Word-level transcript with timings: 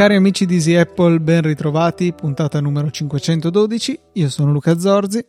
Cari 0.00 0.14
amici 0.14 0.46
di 0.46 0.54
Easy 0.54 0.76
Apple, 0.76 1.20
ben 1.20 1.42
ritrovati, 1.42 2.14
puntata 2.14 2.58
numero 2.58 2.90
512. 2.90 4.00
Io 4.14 4.30
sono 4.30 4.50
Luca 4.50 4.78
Zorzi. 4.78 5.22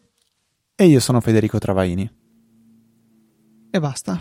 E 0.74 0.86
io 0.86 1.02
sono 1.02 1.20
Federico 1.20 1.60
Travaini. 1.60 2.10
E 3.70 3.80
basta. 3.82 4.18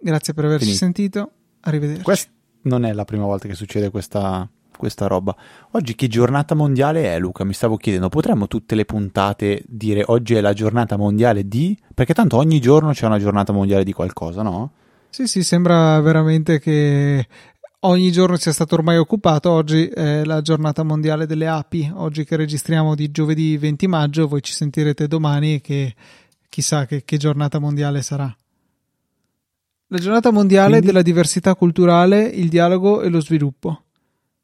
Grazie 0.00 0.34
per 0.34 0.44
averci 0.44 0.66
Finito. 0.66 0.84
sentito. 0.84 1.32
Arrivederci. 1.62 2.02
Quest- 2.04 2.30
non 2.62 2.84
è 2.84 2.92
la 2.92 3.04
prima 3.04 3.24
volta 3.24 3.48
che 3.48 3.56
succede 3.56 3.90
questa, 3.90 4.48
questa 4.78 5.06
roba. 5.06 5.36
Oggi 5.72 5.94
che 5.94 6.08
giornata 6.08 6.54
mondiale 6.54 7.12
è, 7.14 7.18
Luca? 7.18 7.44
Mi 7.44 7.52
stavo 7.52 7.76
chiedendo, 7.76 8.08
potremmo 8.08 8.46
tutte 8.46 8.74
le 8.74 8.86
puntate 8.86 9.62
dire 9.66 10.02
oggi 10.06 10.34
è 10.34 10.40
la 10.40 10.54
giornata 10.54 10.96
mondiale 10.96 11.46
di... 11.46 11.78
Perché 11.92 12.14
tanto 12.14 12.38
ogni 12.38 12.60
giorno 12.60 12.92
c'è 12.92 13.04
una 13.04 13.18
giornata 13.18 13.52
mondiale 13.52 13.84
di 13.84 13.92
qualcosa, 13.92 14.42
no? 14.42 14.70
Sì, 15.10 15.26
sì, 15.26 15.42
sembra 15.42 16.00
veramente 16.00 16.58
che 16.58 17.26
ogni 17.80 18.10
giorno 18.12 18.36
sia 18.36 18.52
stato 18.52 18.76
ormai 18.76 18.96
occupato. 18.96 19.50
Oggi 19.50 19.88
è 19.88 20.24
la 20.24 20.40
giornata 20.40 20.82
mondiale 20.82 21.26
delle 21.26 21.48
api. 21.48 21.90
Oggi 21.94 22.24
che 22.24 22.36
registriamo 22.36 22.94
di 22.94 23.10
giovedì 23.10 23.56
20 23.58 23.86
maggio, 23.86 24.28
voi 24.28 24.42
ci 24.42 24.52
sentirete 24.52 25.08
domani 25.08 25.60
che 25.60 25.94
chissà 26.48 26.86
che, 26.86 27.04
che 27.04 27.16
giornata 27.16 27.58
mondiale 27.58 28.00
sarà. 28.02 28.34
La 29.90 29.98
giornata 29.98 30.30
mondiale 30.30 30.68
Quindi... 30.68 30.86
della 30.86 31.02
diversità 31.02 31.54
culturale, 31.54 32.22
il 32.22 32.48
dialogo 32.48 33.00
e 33.00 33.08
lo 33.08 33.20
sviluppo. 33.20 33.84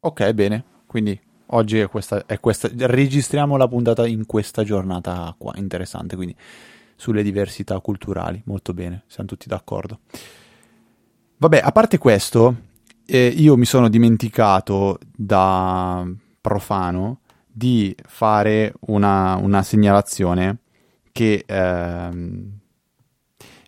Ok, 0.05 0.33
bene. 0.33 0.63
Quindi 0.85 1.19
oggi 1.47 1.79
è 1.79 1.89
questa, 1.89 2.27
è 2.27 2.39
questa, 2.39 2.69
registriamo 2.71 3.57
la 3.57 3.67
puntata 3.67 4.05
in 4.05 4.27
questa 4.27 4.63
giornata 4.63 5.33
qua, 5.35 5.53
interessante, 5.55 6.15
quindi 6.15 6.35
sulle 6.95 7.23
diversità 7.23 7.79
culturali, 7.79 8.39
molto 8.45 8.75
bene, 8.75 9.05
siamo 9.07 9.27
tutti 9.27 9.47
d'accordo. 9.47 10.01
Vabbè, 11.37 11.59
a 11.63 11.71
parte 11.71 11.97
questo, 11.97 12.55
eh, 13.03 13.33
io 13.35 13.57
mi 13.57 13.65
sono 13.65 13.89
dimenticato 13.89 14.99
da 15.15 16.07
profano 16.39 17.21
di 17.47 17.95
fare 18.05 18.73
una, 18.81 19.37
una 19.37 19.63
segnalazione 19.63 20.59
che 21.11 21.43
ehm, 21.47 22.59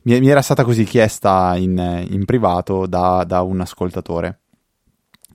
mi, 0.04 0.20
mi, 0.20 0.30
era 0.30 0.44
stata 0.44 0.64
così 0.64 0.84
chiesta 0.84 1.56
in, 1.58 2.06
in 2.12 2.26
privato 2.26 2.86
da, 2.86 3.24
da, 3.24 3.42
un 3.42 3.60
ascoltatore 3.60 4.42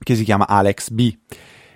che 0.03 0.15
si 0.15 0.23
chiama 0.23 0.47
Alex 0.47 0.89
B. 0.89 1.15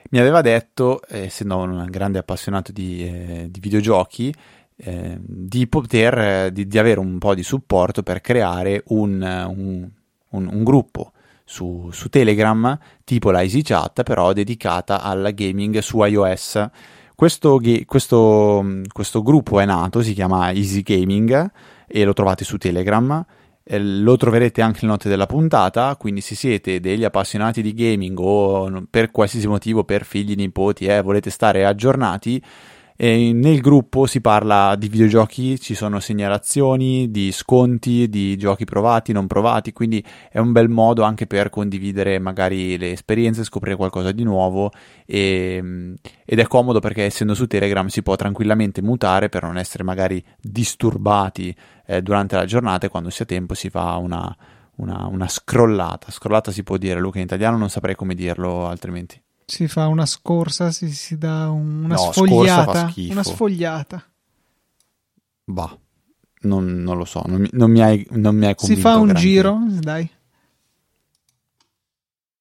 Mi 0.09 0.19
aveva 0.19 0.41
detto, 0.41 1.01
essendo 1.07 1.57
un 1.57 1.85
grande 1.89 2.19
appassionato 2.19 2.71
di, 2.71 3.03
eh, 3.03 3.47
di 3.49 3.59
videogiochi, 3.59 4.33
eh, 4.77 5.17
di 5.19 5.67
poter 5.67 6.51
di, 6.51 6.67
di, 6.67 6.77
avere 6.77 6.99
un 6.99 7.17
po' 7.17 7.33
di 7.33 7.43
supporto 7.43 8.03
per 8.03 8.21
creare 8.21 8.83
un, 8.87 9.21
un, 9.21 9.89
un, 10.29 10.47
un 10.47 10.63
gruppo 10.63 11.11
su, 11.43 11.89
su 11.91 12.09
Telegram, 12.09 12.77
tipo 13.03 13.31
la 13.31 13.41
EasyChat, 13.41 14.03
però 14.03 14.33
dedicata 14.33 15.01
al 15.01 15.31
gaming 15.33 15.79
su 15.79 16.03
iOS. 16.03 16.69
Questo, 17.15 17.59
questo, 17.85 18.65
questo, 18.91 19.23
gruppo 19.23 19.59
è 19.59 19.65
nato, 19.65 20.03
si 20.03 20.13
chiama 20.13 20.51
Easy 20.51 20.83
Gaming 20.83 21.51
e 21.87 22.03
lo 22.03 22.13
trovate 22.13 22.43
su 22.43 22.57
Telegram. 22.57 23.25
Lo 23.69 24.15
troverete 24.15 24.61
anche 24.61 24.79
nelle 24.81 24.93
note 24.93 25.09
della 25.09 25.25
puntata, 25.25 25.95
quindi 25.97 26.21
se 26.21 26.35
siete 26.35 26.79
degli 26.79 27.03
appassionati 27.03 27.61
di 27.61 27.73
gaming 27.73 28.17
o 28.17 28.85
per 28.89 29.11
qualsiasi 29.11 29.47
motivo, 29.47 29.83
per 29.83 30.05
figli, 30.05 30.35
nipoti, 30.35 30.85
eh, 30.85 31.01
volete 31.01 31.29
stare 31.29 31.65
aggiornati, 31.65 32.41
e 32.99 33.31
nel 33.31 33.61
gruppo 33.61 34.07
si 34.07 34.21
parla 34.21 34.75
di 34.75 34.89
videogiochi, 34.89 35.59
ci 35.59 35.75
sono 35.75 35.99
segnalazioni 35.99 37.11
di 37.11 37.31
sconti, 37.31 38.09
di 38.09 38.35
giochi 38.37 38.65
provati, 38.65 39.11
non 39.13 39.27
provati, 39.27 39.71
quindi 39.71 40.03
è 40.31 40.39
un 40.39 40.51
bel 40.51 40.67
modo 40.67 41.03
anche 41.03 41.27
per 41.27 41.51
condividere 41.51 42.17
magari 42.17 42.75
le 42.75 42.91
esperienze, 42.91 43.43
scoprire 43.43 43.75
qualcosa 43.75 44.11
di 44.11 44.23
nuovo 44.23 44.71
e, 45.05 45.93
ed 46.25 46.39
è 46.39 46.47
comodo 46.47 46.79
perché 46.79 47.03
essendo 47.03 47.35
su 47.35 47.45
Telegram 47.45 47.85
si 47.85 48.01
può 48.01 48.15
tranquillamente 48.15 48.81
mutare 48.81 49.29
per 49.29 49.43
non 49.43 49.59
essere 49.59 49.83
magari 49.83 50.23
disturbati 50.41 51.55
eh, 51.85 52.01
durante 52.01 52.35
la 52.35 52.45
giornata 52.45 52.87
e 52.87 52.89
quando 52.89 53.11
si 53.11 53.21
ha 53.21 53.25
tempo 53.25 53.53
si 53.53 53.69
fa 53.69 53.95
una, 53.97 54.35
una, 54.77 55.05
una 55.05 55.27
scrollata. 55.27 56.09
Scrollata 56.09 56.51
si 56.51 56.63
può 56.63 56.77
dire, 56.77 56.99
Luca 56.99 57.19
in 57.19 57.25
italiano 57.25 57.57
non 57.57 57.69
saprei 57.69 57.93
come 57.93 58.15
dirlo 58.15 58.65
altrimenti 58.65 59.21
si 59.49 59.69
fa 59.69 59.87
una 59.87 60.05
scorsa, 60.05 60.71
si, 60.71 60.91
si 60.91 61.17
dà 61.17 61.49
una 61.49 61.95
no, 61.95 62.11
sfogliata. 62.11 62.93
Una 63.09 63.23
sfogliata. 63.23 64.03
Bah, 65.45 65.79
non, 66.41 66.65
non, 66.83 66.97
lo 66.97 67.05
so, 67.05 67.23
non 67.25 67.39
mi, 67.39 67.49
non 67.53 67.71
mi 67.71 67.81
hai, 67.81 68.05
non 68.11 68.35
mi 68.35 68.45
hai 68.45 68.55
Si 68.57 68.75
fa 68.75 68.97
un 68.97 69.13
giro, 69.13 69.57
dai. 69.79 70.11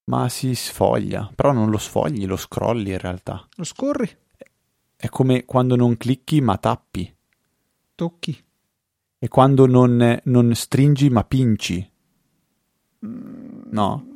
Ma 0.07 0.29
si 0.29 0.53
sfoglia, 0.57 1.31
però 1.33 1.53
non 1.53 1.71
lo 1.71 1.79
sfogli, 1.79 2.27
lo 2.27 2.37
scrolli 2.37 2.91
in 2.91 2.99
realtà. 2.99 3.47
Lo 3.55 3.65
scorri. 3.65 4.11
È 4.97 5.09
come 5.09 5.45
quando 5.45 5.77
non 5.77 5.97
clicchi 5.97 6.41
ma 6.41 6.57
tappi. 6.59 7.15
Tocchi. 7.95 8.45
È 9.17 9.29
quando 9.29 9.67
non, 9.67 10.21
non 10.25 10.55
stringi 10.57 11.09
ma 11.09 11.23
pinci. 11.23 11.89
No? 12.99 14.16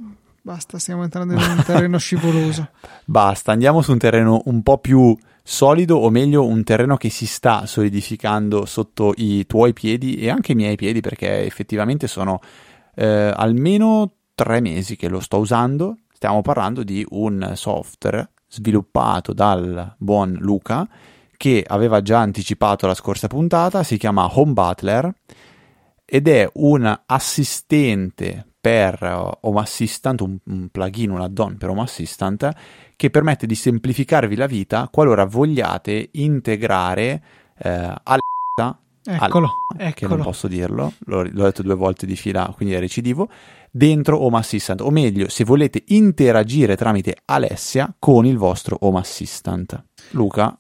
Basta, 0.50 0.81
stiamo 0.81 1.05
entrando 1.05 1.34
in 1.34 1.38
un 1.38 1.62
terreno 1.65 1.97
scivoloso. 1.97 2.71
Basta, 3.06 3.53
andiamo 3.53 3.83
su 3.83 3.93
un 3.93 3.99
terreno 3.99 4.43
un 4.47 4.65
po' 4.65 4.78
più 4.78 5.16
solido, 5.44 5.99
o 5.99 6.11
meglio, 6.11 6.44
un 6.44 6.65
terreno 6.65 6.97
che 6.97 7.09
si 7.09 7.25
sta 7.25 7.66
solidificando 7.66 8.65
sotto 8.65 9.12
i 9.15 9.47
tuoi 9.47 9.72
piedi 9.72 10.16
e 10.16 10.28
anche 10.28 10.50
i 10.50 10.55
miei 10.56 10.75
piedi, 10.75 11.00
perché 11.00 11.44
effettivamente 11.44 12.09
sono 12.09 12.41
eh, 12.97 13.33
almeno 13.33 14.11
tre 14.34 14.61
mesi 14.61 14.97
che 14.97 15.09
lo 15.09 15.21
sto 15.21 15.38
usando. 15.38 15.99
Stiamo 16.12 16.43
parlando 16.43 16.82
di 16.82 17.06
un 17.11 17.53
software 17.55 18.31
sviluppato 18.49 19.32
dal 19.32 19.94
buon 19.99 20.37
Luca 20.41 20.84
che 21.37 21.65
aveva 21.65 22.03
già 22.03 22.19
anticipato 22.19 22.88
la 22.88 22.94
scorsa 22.94 23.28
puntata, 23.28 23.84
si 23.84 23.97
chiama 23.97 24.28
Home 24.37 24.53
Butler 24.53 25.15
ed 26.05 26.27
è 26.27 26.50
un 26.55 27.03
assistente 27.06 28.50
per 28.60 29.38
Home 29.41 29.60
Assistant, 29.60 30.21
un, 30.21 30.37
un 30.44 30.69
plugin, 30.69 31.10
un 31.10 31.21
add-on 31.21 31.56
per 31.56 31.71
Home 31.71 31.82
Assistant 31.82 32.50
che 32.94 33.10
permette 33.10 33.47
di 33.47 33.54
semplificarvi 33.54 34.37
la 34.37 34.47
vita 34.47 34.88
qualora 34.93 35.25
vogliate 35.25 36.10
integrare 36.12 37.22
eh, 37.56 37.94
Alexa, 38.03 38.78
eccolo, 39.25 39.50
eccolo. 39.76 39.93
che 39.94 40.06
non 40.06 40.20
posso 40.20 40.49
dirlo, 40.49 40.93
l'ho, 41.06 41.22
l'ho 41.22 41.44
detto 41.44 41.62
due 41.62 41.75
volte 41.75 42.04
di 42.04 42.16
fila, 42.16 42.53
quindi 42.54 42.75
è 42.75 42.78
recidivo, 42.78 43.28
dentro 43.70 44.22
Home 44.22 44.38
Assistant, 44.38 44.82
o 44.82 44.91
meglio, 44.91 45.28
se 45.28 45.44
volete 45.44 45.82
interagire 45.87 46.76
tramite 46.76 47.16
Alessia 47.25 47.94
con 47.99 48.26
il 48.26 48.37
vostro 48.37 48.76
Home 48.81 48.99
Assistant. 48.99 49.82
Luca, 50.10 50.56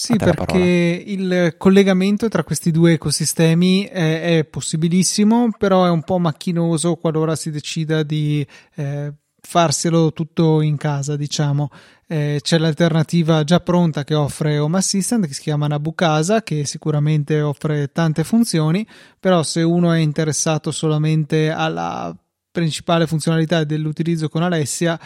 sì, 0.00 0.16
perché 0.16 1.04
il 1.06 1.56
collegamento 1.58 2.28
tra 2.28 2.42
questi 2.42 2.70
due 2.70 2.92
ecosistemi 2.92 3.84
è, 3.84 4.38
è, 4.38 4.44
possibilissimo, 4.44 5.50
però 5.58 5.84
è 5.84 5.90
un 5.90 6.02
po' 6.02 6.16
macchinoso 6.16 6.96
qualora 6.96 7.36
si 7.36 7.50
decida 7.50 8.02
di 8.02 8.44
eh, 8.76 9.12
farselo 9.38 10.14
tutto 10.14 10.62
in 10.62 10.78
casa, 10.78 11.16
diciamo. 11.16 11.68
Eh, 12.06 12.40
c'è 12.40 12.56
l'alternativa 12.56 13.44
già 13.44 13.60
pronta 13.60 14.02
che 14.02 14.14
offre 14.14 14.58
Home 14.58 14.78
Assistant 14.78 15.26
che 15.26 15.34
si 15.34 15.42
chiama 15.42 15.66
Nabucasa, 15.66 16.42
che 16.42 16.64
sicuramente 16.64 17.42
offre 17.42 17.92
tante 17.92 18.24
funzioni, 18.24 18.86
però 19.18 19.42
se 19.42 19.60
uno 19.60 19.92
è 19.92 19.98
interessato 19.98 20.70
solamente 20.70 21.50
alla 21.50 22.16
principale 22.50 23.06
funzionalità 23.06 23.64
dell'utilizzo 23.64 24.30
con 24.30 24.42
Alessia, 24.42 24.98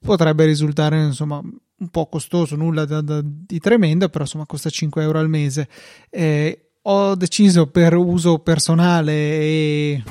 potrebbe 0.00 0.44
risultare 0.44 1.00
insomma 1.00 1.40
un 1.80 1.88
po' 1.88 2.08
costoso, 2.08 2.56
nulla 2.56 2.84
da, 2.84 3.00
da, 3.00 3.20
di 3.24 3.58
tremendo, 3.58 4.08
però 4.08 4.24
insomma 4.24 4.46
costa 4.46 4.70
5 4.70 5.02
euro 5.02 5.18
al 5.18 5.28
mese. 5.28 5.68
Eh, 6.08 6.72
ho 6.82 7.14
deciso 7.14 7.66
per 7.66 7.94
uso 7.94 8.38
personale 8.38 9.12
e 9.12 10.02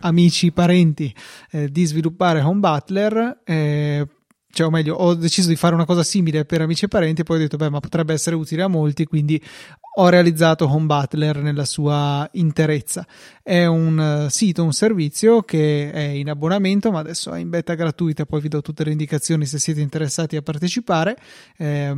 amici, 0.00 0.52
parenti 0.52 1.14
eh, 1.50 1.68
di 1.70 1.84
sviluppare 1.84 2.40
Home 2.40 2.60
Butler. 2.60 3.40
Eh, 3.44 4.06
cioè, 4.58 4.66
o 4.66 4.70
meglio, 4.70 4.96
ho 4.96 5.14
deciso 5.14 5.48
di 5.48 5.54
fare 5.54 5.76
una 5.76 5.84
cosa 5.84 6.02
simile 6.02 6.44
per 6.44 6.60
amici 6.60 6.86
e 6.86 6.88
parenti, 6.88 7.22
poi 7.22 7.36
ho 7.36 7.40
detto, 7.40 7.56
beh, 7.56 7.70
ma 7.70 7.78
potrebbe 7.78 8.12
essere 8.12 8.34
utile 8.34 8.62
a 8.62 8.66
molti, 8.66 9.04
quindi 9.04 9.40
ho 9.98 10.08
realizzato 10.08 10.68
Home 10.68 10.86
Butler 10.86 11.38
nella 11.42 11.64
sua 11.64 12.28
interezza. 12.32 13.06
È 13.40 13.66
un 13.66 14.24
uh, 14.24 14.28
sito, 14.28 14.64
un 14.64 14.72
servizio 14.72 15.42
che 15.42 15.92
è 15.92 16.00
in 16.00 16.28
abbonamento, 16.28 16.90
ma 16.90 16.98
adesso 16.98 17.32
è 17.32 17.38
in 17.38 17.50
beta 17.50 17.74
gratuita, 17.74 18.26
poi 18.26 18.40
vi 18.40 18.48
do 18.48 18.60
tutte 18.60 18.82
le 18.82 18.90
indicazioni 18.90 19.46
se 19.46 19.60
siete 19.60 19.80
interessati 19.80 20.34
a 20.34 20.42
partecipare. 20.42 21.16
Eh, 21.56 21.94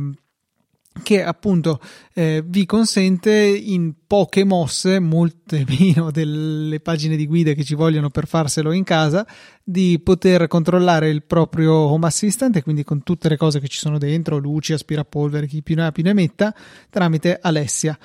che 1.03 1.23
appunto 1.23 1.79
eh, 2.13 2.43
vi 2.45 2.65
consente 2.65 3.31
in 3.31 3.93
poche 4.05 4.43
mosse, 4.43 4.99
molte 4.99 5.65
meno 5.79 6.11
delle 6.11 6.79
pagine 6.79 7.15
di 7.15 7.25
guida 7.25 7.53
che 7.53 7.63
ci 7.63 7.75
vogliono 7.75 8.09
per 8.09 8.27
farselo 8.27 8.71
in 8.71 8.83
casa, 8.83 9.25
di 9.63 9.99
poter 10.03 10.47
controllare 10.47 11.09
il 11.09 11.23
proprio 11.23 11.73
Home 11.73 12.07
Assistant 12.07 12.57
e 12.57 12.63
quindi 12.63 12.83
con 12.83 13.03
tutte 13.03 13.29
le 13.29 13.37
cose 13.37 13.59
che 13.59 13.67
ci 13.67 13.79
sono 13.79 13.97
dentro, 13.97 14.37
luci, 14.37 14.73
aspirapolvere, 14.73 15.47
chi 15.47 15.61
più 15.61 15.75
ne 15.75 15.85
ha 15.85 15.91
più 15.91 16.03
ne 16.03 16.13
metta, 16.13 16.53
tramite 16.89 17.39
Alessia. 17.41 17.97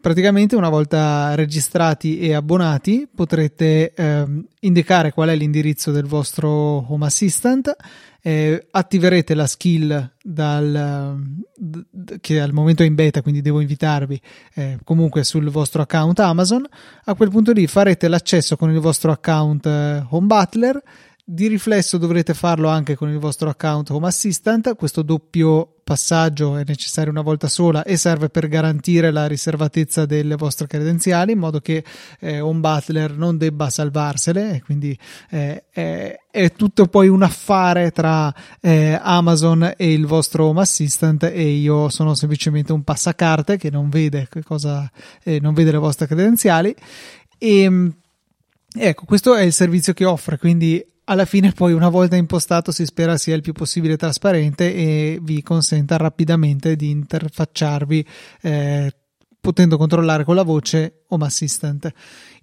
Praticamente 0.00 0.56
una 0.56 0.68
volta 0.68 1.36
registrati 1.36 2.18
e 2.18 2.32
abbonati 2.32 3.06
potrete 3.14 3.92
eh, 3.94 4.24
indicare 4.60 5.12
qual 5.12 5.28
è 5.28 5.36
l'indirizzo 5.36 5.92
del 5.92 6.06
vostro 6.06 6.48
Home 6.92 7.06
Assistant 7.06 7.72
eh, 8.22 8.68
attiverete 8.70 9.34
la 9.34 9.46
skill 9.48 10.12
dal, 10.22 11.16
d- 11.56 12.20
che 12.20 12.40
al 12.40 12.52
momento 12.52 12.84
è 12.84 12.86
in 12.86 12.94
beta, 12.94 13.20
quindi 13.20 13.40
devo 13.40 13.60
invitarvi 13.60 14.20
eh, 14.54 14.78
comunque 14.84 15.24
sul 15.24 15.50
vostro 15.50 15.82
account 15.82 16.20
Amazon. 16.20 16.64
A 17.04 17.14
quel 17.14 17.30
punto 17.30 17.50
lì 17.50 17.66
farete 17.66 18.06
l'accesso 18.06 18.56
con 18.56 18.70
il 18.70 18.78
vostro 18.78 19.10
account 19.10 19.66
eh, 19.66 20.04
Home 20.08 20.26
Butler 20.26 20.80
di 21.24 21.46
riflesso 21.46 21.98
dovrete 21.98 22.34
farlo 22.34 22.68
anche 22.68 22.96
con 22.96 23.08
il 23.08 23.18
vostro 23.18 23.48
account 23.48 23.90
Home 23.90 24.08
Assistant. 24.08 24.74
Questo 24.74 25.02
doppio 25.02 25.76
passaggio 25.84 26.56
è 26.56 26.64
necessario 26.66 27.10
una 27.10 27.22
volta 27.22 27.48
sola 27.48 27.82
e 27.84 27.96
serve 27.96 28.28
per 28.28 28.48
garantire 28.48 29.10
la 29.10 29.26
riservatezza 29.26 30.06
delle 30.06 30.36
vostre 30.36 30.66
credenziali 30.66 31.32
in 31.32 31.38
modo 31.38 31.60
che 31.60 31.84
eh, 32.20 32.40
Home 32.40 32.60
Butler 32.60 33.16
non 33.16 33.36
debba 33.36 33.68
salvarsele 33.68 34.62
quindi 34.64 34.96
eh, 35.30 35.64
è, 35.70 36.16
è, 36.30 36.52
tutto 36.52 36.86
poi 36.86 37.08
un 37.08 37.22
affare 37.22 37.90
tra 37.90 38.32
eh, 38.60 38.98
Amazon 39.02 39.74
e 39.76 39.92
il 39.92 40.06
vostro 40.06 40.46
Home 40.46 40.60
Assistant 40.60 41.24
e 41.24 41.42
io 41.42 41.88
sono 41.88 42.14
semplicemente 42.14 42.72
un 42.72 42.84
passacarte 42.84 43.56
che 43.56 43.70
non 43.70 43.88
vede, 43.88 44.28
cosa, 44.44 44.88
eh, 45.24 45.40
non 45.40 45.52
vede 45.52 45.72
le 45.72 45.78
vostre 45.78 46.06
credenziali 46.06 46.74
e 47.38 47.92
Ecco, 48.74 49.04
questo 49.04 49.34
è 49.34 49.42
il 49.42 49.52
servizio 49.52 49.92
che 49.92 50.06
offre, 50.06 50.38
quindi 50.38 50.82
alla 51.12 51.26
fine 51.26 51.52
poi 51.52 51.72
una 51.72 51.90
volta 51.90 52.16
impostato 52.16 52.72
si 52.72 52.86
spera 52.86 53.16
sia 53.18 53.34
il 53.34 53.42
più 53.42 53.52
possibile 53.52 53.96
trasparente 53.96 54.74
e 54.74 55.18
vi 55.22 55.42
consenta 55.42 55.98
rapidamente 55.98 56.74
di 56.74 56.90
interfacciarvi 56.90 58.06
eh, 58.40 58.94
potendo 59.42 59.76
controllare 59.76 60.24
con 60.24 60.36
la 60.36 60.44
voce 60.44 61.02
Home 61.08 61.26
Assistant. 61.26 61.92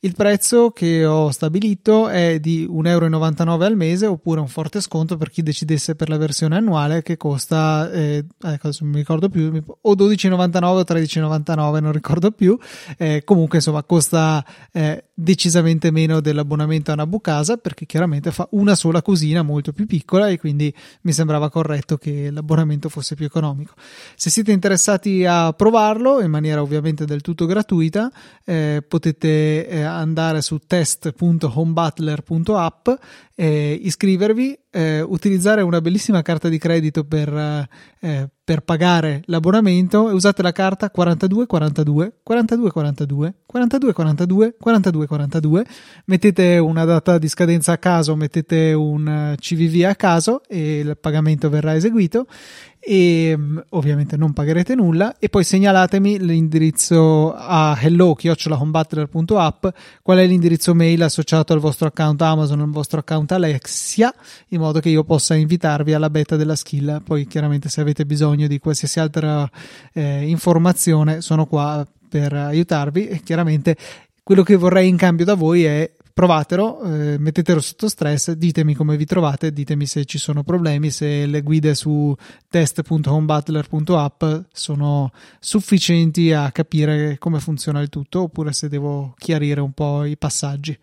Il 0.02 0.16
prezzo 0.16 0.72
che 0.72 1.06
ho 1.06 1.32
stabilito 1.32 2.10
è 2.10 2.40
di 2.40 2.68
1,99 2.70 2.88
euro 2.88 3.66
al 3.66 3.76
mese 3.78 4.06
oppure 4.06 4.42
un 4.42 4.50
forte 4.50 4.82
sconto 4.82 5.16
per 5.16 5.30
chi 5.30 5.42
decidesse 5.42 5.96
per 5.96 6.10
la 6.10 6.18
versione 6.18 6.58
annuale 6.58 7.02
che 7.02 7.16
costa, 7.16 7.90
eh, 7.90 8.26
ecco, 8.38 8.70
non 8.80 8.90
mi 8.90 8.98
ricordo 8.98 9.30
più, 9.30 9.64
o 9.82 9.96
12,99 9.96 10.64
o 10.66 10.82
13,99, 10.82 11.80
non 11.80 11.92
ricordo 11.94 12.32
più. 12.32 12.58
Eh, 12.98 13.24
comunque, 13.24 13.60
insomma, 13.60 13.82
costa 13.84 14.46
eh, 14.74 15.06
decisamente 15.22 15.92
meno 15.92 16.22
dell'abbonamento 16.22 16.94
a 16.94 16.96
Nabucasa 16.96 17.58
perché 17.58 17.86
chiaramente 17.86 18.32
fa 18.32 18.48
una 18.52 18.74
sola 18.74 19.02
cosina 19.02 19.42
molto 19.42 19.74
più 19.74 19.86
piccola 19.86 20.30
e 20.30 20.40
quindi 20.40 20.74
mi 21.02 21.12
sembrava 21.12 21.50
corretto 21.50 21.98
che 21.98 22.32
l'abbonamento 22.32 22.88
fosse 22.88 23.16
più 23.16 23.26
economico. 23.26 23.74
Se 24.16 24.30
siete 24.30 24.54
interessati 24.54 25.26
a 25.26 25.52
provarlo 25.52 26.22
in 26.22 26.32
maniera 26.32 26.62
ovviamente 26.62 27.04
del 27.04 27.20
tutto 27.20 27.46
gratuita, 27.46 28.10
eh, 28.46 28.82
potete 28.88 29.68
eh, 29.68 29.82
andare 29.82 30.42
su 30.42 30.58
test.homebutler.app, 30.66 32.88
eh, 33.36 33.78
iscrivervi, 33.82 34.58
eh, 34.72 35.02
utilizzare 35.02 35.62
una 35.62 35.82
bellissima 35.82 36.22
carta 36.22 36.48
di 36.50 36.58
credito 36.58 37.04
per, 37.04 37.68
eh, 38.00 38.30
per 38.44 38.62
pagare 38.62 39.22
l'abbonamento. 39.26 40.10
E 40.10 40.14
usate 40.14 40.42
la 40.42 40.52
carta 40.52 40.90
4242 40.90 42.18
4242 42.24 43.34
4242 43.46 44.56
4242 44.58 45.66
mettete 46.06 46.58
una 46.58 46.86
data 46.86 47.18
di 47.18 47.28
scadenza 47.28 47.74
a 47.74 47.78
caso, 47.78 48.16
mettete 48.16 48.74
un 48.74 49.36
CVV 49.38 49.86
a 49.86 49.96
caso 49.96 50.44
e 50.48 50.80
il 50.80 50.98
pagamento 51.00 51.50
verrà 51.50 51.76
eseguito 51.76 52.28
e 52.80 53.36
mm, 53.38 53.58
ovviamente 53.70 54.16
non 54.18 54.34
pagherete 54.34 54.74
nulla. 54.76 55.18
E 55.20 55.30
poi 55.30 55.44
segnalatemi 55.44 56.20
l'indirizzo 56.20 57.34
a 57.36 57.78
hello-homebattler.app 57.80 59.68
qual 60.02 60.18
è 60.18 60.26
l'indirizzo 60.26 60.74
mail 60.74 61.04
associato 61.04 61.54
al 61.54 61.60
vostro 61.60 61.88
account 61.88 62.22
Amazon 62.22 62.62
al 62.62 62.70
vostro 62.70 63.00
account 63.00 63.32
Alexia 63.32 64.14
in 64.50 64.60
modo 64.60 64.80
che 64.80 64.90
io 64.90 65.04
possa 65.04 65.36
invitarvi 65.36 65.94
alla 65.94 66.10
beta 66.10 66.36
della 66.36 66.56
skill. 66.56 67.02
Poi 67.04 67.28
chiaramente 67.28 67.70
se 67.70 67.82
avete 67.82 68.06
bisogno 68.06 68.48
di 68.48 68.60
qualsiasi 68.60 69.00
altra 69.00 69.50
eh, 69.94 70.28
informazione 70.28 71.22
sono 71.22 71.46
qua 71.46 71.86
per 72.10 72.34
aiutarvi. 72.34 73.08
E 73.08 73.22
chiaramente 73.22 73.78
quello 74.24 74.44
che 74.44 74.56
vorrei 74.56 74.88
in 74.88 74.98
cambio 74.98 75.26
da 75.26 75.34
voi 75.36 75.64
è 75.64 75.92
provatelo, 76.20 76.82
eh, 76.82 77.18
mettetelo 77.18 77.62
sotto 77.62 77.88
stress, 77.88 78.32
ditemi 78.32 78.74
come 78.74 78.98
vi 78.98 79.06
trovate, 79.06 79.54
ditemi 79.54 79.86
se 79.86 80.04
ci 80.04 80.18
sono 80.18 80.44
problemi, 80.44 80.92
se 80.92 81.26
le 81.26 81.42
guide 81.42 81.74
su 81.76 82.14
test.homebutler.app 82.50 84.24
sono 84.52 85.12
sufficienti 85.40 86.34
a 86.34 86.52
capire 86.52 87.18
come 87.20 87.40
funziona 87.40 87.80
il 87.80 87.88
tutto 87.88 88.24
oppure 88.24 88.52
se 88.52 88.68
devo 88.68 89.14
chiarire 89.18 89.62
un 89.62 89.72
po' 89.72 90.04
i 90.04 90.18
passaggi. 90.18 90.78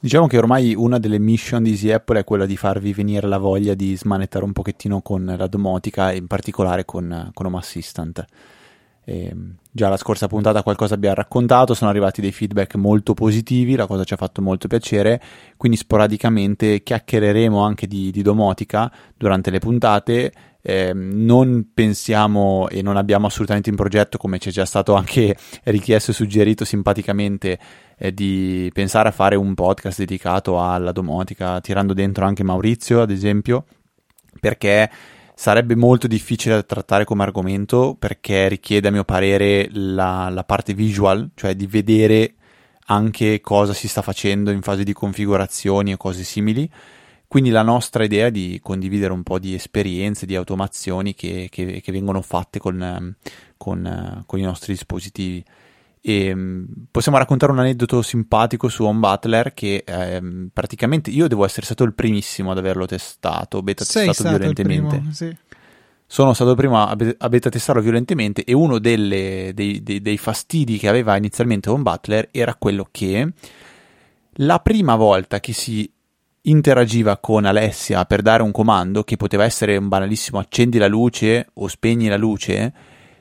Diciamo 0.00 0.26
che 0.26 0.38
ormai 0.38 0.74
una 0.74 0.98
delle 0.98 1.18
mission 1.18 1.62
di 1.62 1.72
Easy 1.72 1.90
Apple 1.90 2.20
è 2.20 2.24
quella 2.24 2.46
di 2.46 2.56
farvi 2.56 2.94
venire 2.94 3.28
la 3.28 3.36
voglia 3.36 3.74
di 3.74 3.94
smanettare 3.94 4.42
un 4.42 4.52
pochettino 4.52 5.02
con 5.02 5.34
la 5.36 5.46
domotica 5.48 6.12
e 6.12 6.16
in 6.16 6.26
particolare 6.26 6.86
con, 6.86 7.30
con 7.34 7.44
Home 7.44 7.58
Assistant 7.58 8.24
eh, 9.08 9.34
già 9.70 9.88
la 9.88 9.96
scorsa 9.96 10.26
puntata 10.26 10.62
qualcosa 10.62 10.92
abbiamo 10.92 11.14
raccontato, 11.14 11.72
sono 11.72 11.88
arrivati 11.88 12.20
dei 12.20 12.30
feedback 12.30 12.74
molto 12.74 13.14
positivi, 13.14 13.74
la 13.74 13.86
cosa 13.86 14.04
ci 14.04 14.12
ha 14.12 14.18
fatto 14.18 14.42
molto 14.42 14.68
piacere, 14.68 15.18
quindi 15.56 15.78
sporadicamente 15.78 16.82
chiacchiereremo 16.82 17.58
anche 17.58 17.86
di, 17.86 18.10
di 18.10 18.20
domotica 18.20 18.92
durante 19.16 19.50
le 19.50 19.60
puntate. 19.60 20.32
Eh, 20.60 20.92
non 20.92 21.70
pensiamo 21.72 22.68
e 22.68 22.82
non 22.82 22.98
abbiamo 22.98 23.28
assolutamente 23.28 23.70
in 23.70 23.76
progetto, 23.76 24.18
come 24.18 24.38
ci 24.38 24.50
è 24.50 24.52
già 24.52 24.66
stato 24.66 24.94
anche 24.94 25.34
richiesto 25.64 26.10
e 26.10 26.14
suggerito 26.14 26.66
simpaticamente, 26.66 27.58
eh, 27.96 28.12
di 28.12 28.70
pensare 28.74 29.08
a 29.08 29.12
fare 29.12 29.36
un 29.36 29.54
podcast 29.54 30.00
dedicato 30.00 30.62
alla 30.62 30.92
domotica, 30.92 31.60
tirando 31.62 31.94
dentro 31.94 32.26
anche 32.26 32.42
Maurizio, 32.44 33.00
ad 33.00 33.10
esempio, 33.10 33.64
perché 34.38 34.90
sarebbe 35.38 35.76
molto 35.76 36.08
difficile 36.08 36.56
da 36.56 36.64
trattare 36.64 37.04
come 37.04 37.22
argomento 37.22 37.94
perché 37.96 38.48
richiede 38.48 38.88
a 38.88 38.90
mio 38.90 39.04
parere 39.04 39.68
la, 39.70 40.28
la, 40.30 40.42
parte 40.42 40.74
visual, 40.74 41.30
cioè 41.36 41.54
di 41.54 41.68
vedere 41.68 42.34
anche 42.86 43.40
cosa 43.40 43.72
si 43.72 43.86
sta 43.86 44.02
facendo 44.02 44.50
in 44.50 44.62
fase 44.62 44.82
di 44.82 44.92
configurazioni 44.92 45.92
e 45.92 45.96
cose 45.96 46.24
simili. 46.24 46.68
Quindi 47.28 47.50
la 47.50 47.62
nostra 47.62 48.02
idea 48.02 48.26
è 48.26 48.30
di 48.32 48.58
condividere 48.60 49.12
un 49.12 49.22
po' 49.22 49.38
di 49.38 49.54
esperienze, 49.54 50.26
di 50.26 50.34
automazioni 50.34 51.14
che, 51.14 51.46
che, 51.52 51.80
che 51.82 51.92
vengono 51.92 52.20
fatte 52.20 52.58
con, 52.58 53.14
con, 53.56 54.24
con 54.26 54.38
i 54.40 54.42
nostri 54.42 54.72
dispositivi. 54.72 55.44
E 56.00 56.34
mm, 56.34 56.64
possiamo 56.90 57.18
raccontare 57.18 57.52
un 57.52 57.58
aneddoto 57.58 58.02
simpatico 58.02 58.68
su 58.68 58.84
Home 58.84 59.00
Butler 59.00 59.54
che 59.54 59.84
ehm, 59.86 60.50
praticamente 60.52 61.10
io 61.10 61.28
devo 61.28 61.44
essere 61.44 61.66
stato 61.66 61.84
il 61.84 61.94
primissimo 61.94 62.50
ad 62.50 62.58
averlo 62.58 62.86
testato, 62.86 63.62
beta 63.62 63.84
Sei 63.84 64.06
testato 64.06 64.36
violentemente. 64.36 64.96
Primo, 64.96 65.12
sì. 65.12 65.36
Sono 66.10 66.32
stato 66.32 66.50
il 66.50 66.56
primo 66.56 66.78
a, 66.78 66.96
a 67.18 67.28
beta 67.28 67.50
testarlo 67.50 67.82
violentemente 67.82 68.42
e 68.44 68.54
uno 68.54 68.78
delle, 68.78 69.52
dei, 69.54 69.82
dei, 69.82 70.00
dei 70.00 70.16
fastidi 70.16 70.78
che 70.78 70.88
aveva 70.88 71.16
inizialmente 71.16 71.68
Home 71.68 71.82
Butler 71.82 72.28
era 72.30 72.54
quello 72.54 72.88
che 72.90 73.30
la 74.40 74.58
prima 74.60 74.96
volta 74.96 75.40
che 75.40 75.52
si 75.52 75.90
interagiva 76.42 77.18
con 77.18 77.44
Alessia 77.44 78.04
per 78.04 78.22
dare 78.22 78.42
un 78.42 78.52
comando 78.52 79.04
che 79.04 79.16
poteva 79.16 79.44
essere 79.44 79.76
un 79.76 79.88
banalissimo 79.88 80.38
accendi 80.38 80.78
la 80.78 80.86
luce 80.86 81.48
o 81.54 81.68
spegni 81.68 82.08
la 82.08 82.16
luce 82.16 82.72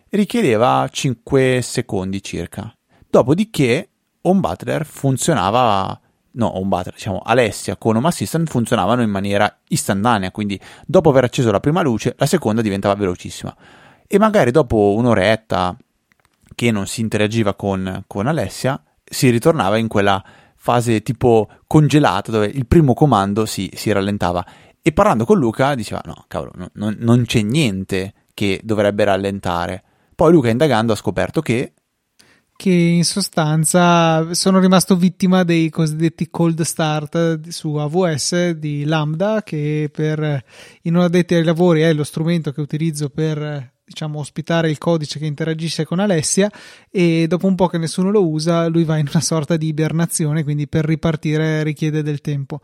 richiedeva 0.10 0.88
5 0.90 1.62
secondi 1.62 2.22
circa. 2.22 2.74
Dopodiché 3.10 3.90
Home 4.22 4.40
Butler 4.40 4.86
funzionava 4.86 6.00
no, 6.38 6.58
Home 6.58 6.68
Butler, 6.68 6.94
diciamo 6.94 7.22
Alessia 7.24 7.78
con 7.78 7.96
Home 7.96 8.08
Assistant 8.08 8.50
funzionavano 8.50 9.02
in 9.02 9.10
maniera 9.10 9.60
istantanea, 9.70 10.32
quindi 10.32 10.60
dopo 10.86 11.10
aver 11.10 11.26
acceso 11.26 11.52
la 11.52 11.60
prima 11.60 11.82
luce, 11.82 12.16
la 12.18 12.26
seconda 12.26 12.62
diventava 12.62 12.96
velocissima. 12.96 13.56
E 14.08 14.18
magari 14.18 14.52
dopo 14.52 14.94
un'oretta 14.96 15.76
che 16.56 16.72
non 16.72 16.88
si 16.88 17.02
interagiva 17.02 17.54
con, 17.56 18.04
con 18.08 18.28
Alessia, 18.28 18.82
si 19.04 19.30
ritornava 19.30 19.78
in 19.78 19.88
quella 19.88 20.24
fase 20.56 21.02
tipo 21.02 21.50
congelata 21.68 22.32
dove 22.32 22.48
il 22.48 22.66
primo 22.66 22.94
comando 22.94 23.46
si, 23.46 23.70
si 23.74 23.92
rallentava. 23.92 24.46
E 24.82 24.92
parlando 24.94 25.26
con 25.26 25.38
Luca 25.38 25.76
diceva: 25.76 26.02
No, 26.06 26.26
cavolo, 26.28 26.52
no, 26.56 26.70
non, 26.74 26.96
non 27.00 27.26
c'è 27.26 27.42
niente 27.42 28.14
che 28.34 28.62
dovrebbe 28.64 29.04
rallentare. 29.04 29.84
Poi 30.18 30.32
Luca 30.32 30.50
indagando 30.50 30.94
ha 30.94 30.96
scoperto 30.96 31.42
che 31.42 31.74
che 32.56 32.72
in 32.72 33.06
sostanza 33.06 34.34
sono 34.34 34.58
rimasto 34.58 34.96
vittima 34.96 35.44
dei 35.44 35.70
cosiddetti 35.70 36.28
cold 36.32 36.60
start 36.64 37.50
su 37.50 37.76
AWS 37.76 38.50
di 38.54 38.84
Lambda 38.86 39.44
che 39.44 39.92
per 39.94 40.44
i 40.82 40.90
non 40.90 41.04
addetti 41.04 41.36
ai 41.36 41.44
lavori 41.44 41.82
è 41.82 41.94
lo 41.94 42.04
strumento 42.04 42.52
che 42.52 42.62
utilizzo 42.62 43.10
per 43.12 43.74
diciamo, 43.86 44.18
ospitare 44.18 44.72
il 44.72 44.80
codice 44.80 45.20
che 45.20 45.28
interagisce 45.28 45.86
con 45.86 46.00
Alessia 46.00 46.52
e 46.90 47.28
dopo 47.28 47.46
un 47.46 47.54
po' 47.54 47.68
che 47.68 47.78
nessuno 47.78 48.10
lo 48.10 48.28
usa, 48.28 48.66
lui 48.66 48.86
va 48.86 48.98
in 48.98 49.08
una 49.08 49.22
sorta 49.22 49.56
di 49.56 49.68
ibernazione, 49.68 50.44
quindi 50.44 50.68
per 50.68 50.84
ripartire 50.84 51.62
richiede 51.62 52.02
del 52.02 52.22
tempo. 52.22 52.62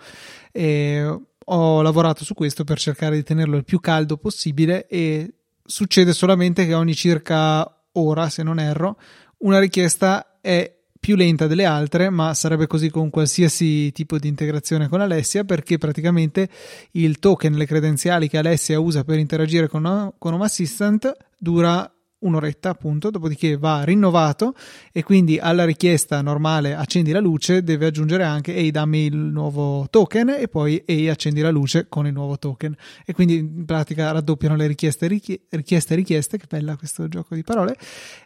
E 0.51 1.19
ho 1.45 1.81
lavorato 1.83 2.23
su 2.23 2.33
questo 2.33 2.63
per 2.63 2.79
cercare 2.79 3.15
di 3.15 3.23
tenerlo 3.23 3.57
il 3.57 3.63
più 3.63 3.79
caldo 3.79 4.17
possibile 4.17 4.87
e 4.87 5.35
succede 5.65 6.13
solamente 6.13 6.65
che 6.65 6.73
ogni 6.73 6.95
circa 6.95 7.65
ora, 7.93 8.29
se 8.29 8.43
non 8.43 8.59
erro, 8.59 8.97
una 9.39 9.59
richiesta 9.59 10.37
è 10.41 10.73
più 10.99 11.17
lenta 11.17 11.47
delle 11.47 11.65
altre, 11.65 12.09
ma 12.09 12.33
sarebbe 12.33 12.65
così 12.65 12.89
con 12.89 13.09
qualsiasi 13.09 13.91
tipo 13.91 14.17
di 14.17 14.29
integrazione 14.29 14.87
con 14.87 15.01
Alessia, 15.01 15.43
perché 15.43 15.77
praticamente 15.77 16.47
il 16.91 17.19
token, 17.19 17.55
le 17.55 17.65
credenziali 17.65 18.29
che 18.29 18.37
Alessia 18.37 18.79
usa 18.79 19.03
per 19.03 19.19
interagire 19.19 19.67
con, 19.67 20.13
con 20.17 20.33
Home 20.33 20.45
Assistant 20.45 21.13
dura 21.37 21.92
un'oretta 22.23 22.69
appunto, 22.69 23.09
dopodiché 23.09 23.57
va 23.57 23.83
rinnovato 23.83 24.55
e 24.91 25.03
quindi 25.03 25.37
alla 25.39 25.65
richiesta 25.65 26.21
normale 26.21 26.75
accendi 26.75 27.11
la 27.11 27.19
luce 27.19 27.63
deve 27.63 27.85
aggiungere 27.85 28.23
anche 28.23 28.53
ehi 28.55 28.71
dammi 28.71 29.05
il 29.05 29.15
nuovo 29.15 29.87
token 29.89 30.29
e 30.29 30.47
poi 30.47 30.81
ehi 30.85 31.09
accendi 31.09 31.41
la 31.41 31.51
luce 31.51 31.87
con 31.87 32.07
il 32.07 32.13
nuovo 32.13 32.37
token 32.37 32.75
e 33.05 33.13
quindi 33.13 33.37
in 33.37 33.65
pratica 33.65 34.11
raddoppiano 34.11 34.55
le 34.55 34.67
richieste 34.67 35.07
richieste 35.07 35.95
richieste, 35.95 36.37
che 36.37 36.45
bella 36.49 36.75
questo 36.75 37.07
gioco 37.07 37.35
di 37.35 37.43
parole, 37.43 37.75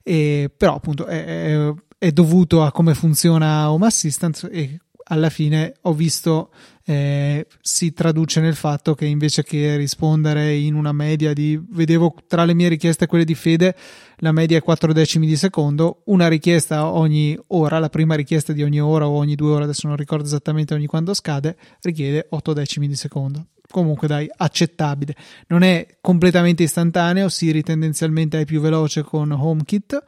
e, 0.03 0.51
però 0.55 0.75
appunto 0.75 1.05
è, 1.05 1.25
è 1.25 1.73
è 1.99 2.11
dovuto 2.11 2.61
a 2.63 2.71
come 2.71 2.93
funziona 2.93 3.71
Home 3.71 3.87
Assistant 3.87 4.47
e 4.51 4.79
alla 5.07 5.29
fine 5.29 5.73
ho 5.81 5.93
visto 5.93 6.51
eh, 6.85 7.45
si 7.61 7.91
traduce 7.91 8.39
nel 8.39 8.55
fatto 8.55 8.93
che 8.93 9.05
invece 9.05 9.43
che 9.43 9.75
rispondere 9.75 10.55
in 10.55 10.73
una 10.73 10.93
media 10.93 11.33
di 11.33 11.59
vedevo 11.71 12.15
tra 12.27 12.45
le 12.45 12.53
mie 12.53 12.69
richieste 12.69 13.03
e 13.03 13.07
quelle 13.07 13.25
di 13.25 13.35
Fede 13.35 13.75
la 14.17 14.31
media 14.31 14.57
è 14.57 14.61
4 14.61 14.93
decimi 14.93 15.27
di 15.27 15.35
secondo. 15.35 16.01
Una 16.05 16.27
richiesta 16.27 16.87
ogni 16.87 17.37
ora 17.47 17.79
la 17.79 17.89
prima 17.89 18.15
richiesta 18.15 18.53
di 18.53 18.63
ogni 18.63 18.79
ora 18.79 19.07
o 19.07 19.17
ogni 19.17 19.35
due 19.35 19.51
ore 19.51 19.63
adesso 19.65 19.87
non 19.87 19.97
ricordo 19.97 20.25
esattamente 20.25 20.73
ogni 20.73 20.85
quando 20.85 21.13
scade 21.13 21.57
richiede 21.81 22.27
8 22.29 22.53
decimi 22.53 22.87
di 22.87 22.95
secondo. 22.95 23.47
Comunque 23.69 24.07
dai 24.07 24.29
accettabile. 24.33 25.13
Non 25.47 25.61
è 25.61 25.85
completamente 25.99 26.63
istantaneo 26.63 27.27
Siri 27.27 27.63
tendenzialmente 27.63 28.39
è 28.39 28.45
più 28.45 28.61
veloce 28.61 29.03
con 29.03 29.31
HomeKit 29.31 30.03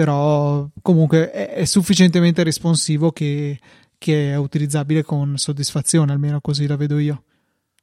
però 0.00 0.66
comunque 0.80 1.30
è, 1.30 1.50
è 1.50 1.64
sufficientemente 1.66 2.42
responsivo 2.42 3.12
che, 3.12 3.58
che, 4.00 4.32
è 4.32 4.36
utilizzabile 4.36 5.02
con 5.02 5.36
soddisfazione, 5.36 6.12
almeno 6.12 6.40
così 6.40 6.66
la 6.66 6.76
vedo 6.76 6.98
io. 6.98 7.24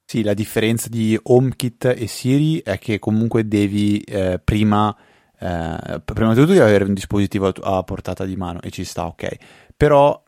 Sì, 0.04 0.24
la 0.24 0.34
differenza 0.34 0.90
di 0.90 1.18
HomeKit 1.22 1.94
e 1.96 2.08
Siri 2.08 2.62
è 2.64 2.80
che 2.80 2.98
comunque 2.98 3.48
devi 3.48 4.00
eh, 4.00 4.40
prima, 4.44 4.96
eh, 5.38 6.02
prima 6.04 6.30
di 6.30 6.40
tutto 6.40 6.48
devi 6.54 6.60
avere 6.60 6.86
un 6.86 6.94
dispositivo 6.94 7.48
a 7.50 7.84
portata 7.84 8.26
di 8.26 8.36
mano 8.36 8.60
e 8.62 8.72
ci 8.72 8.84
sta, 8.84 9.06
ok. 9.06 9.36
Però 9.78 10.24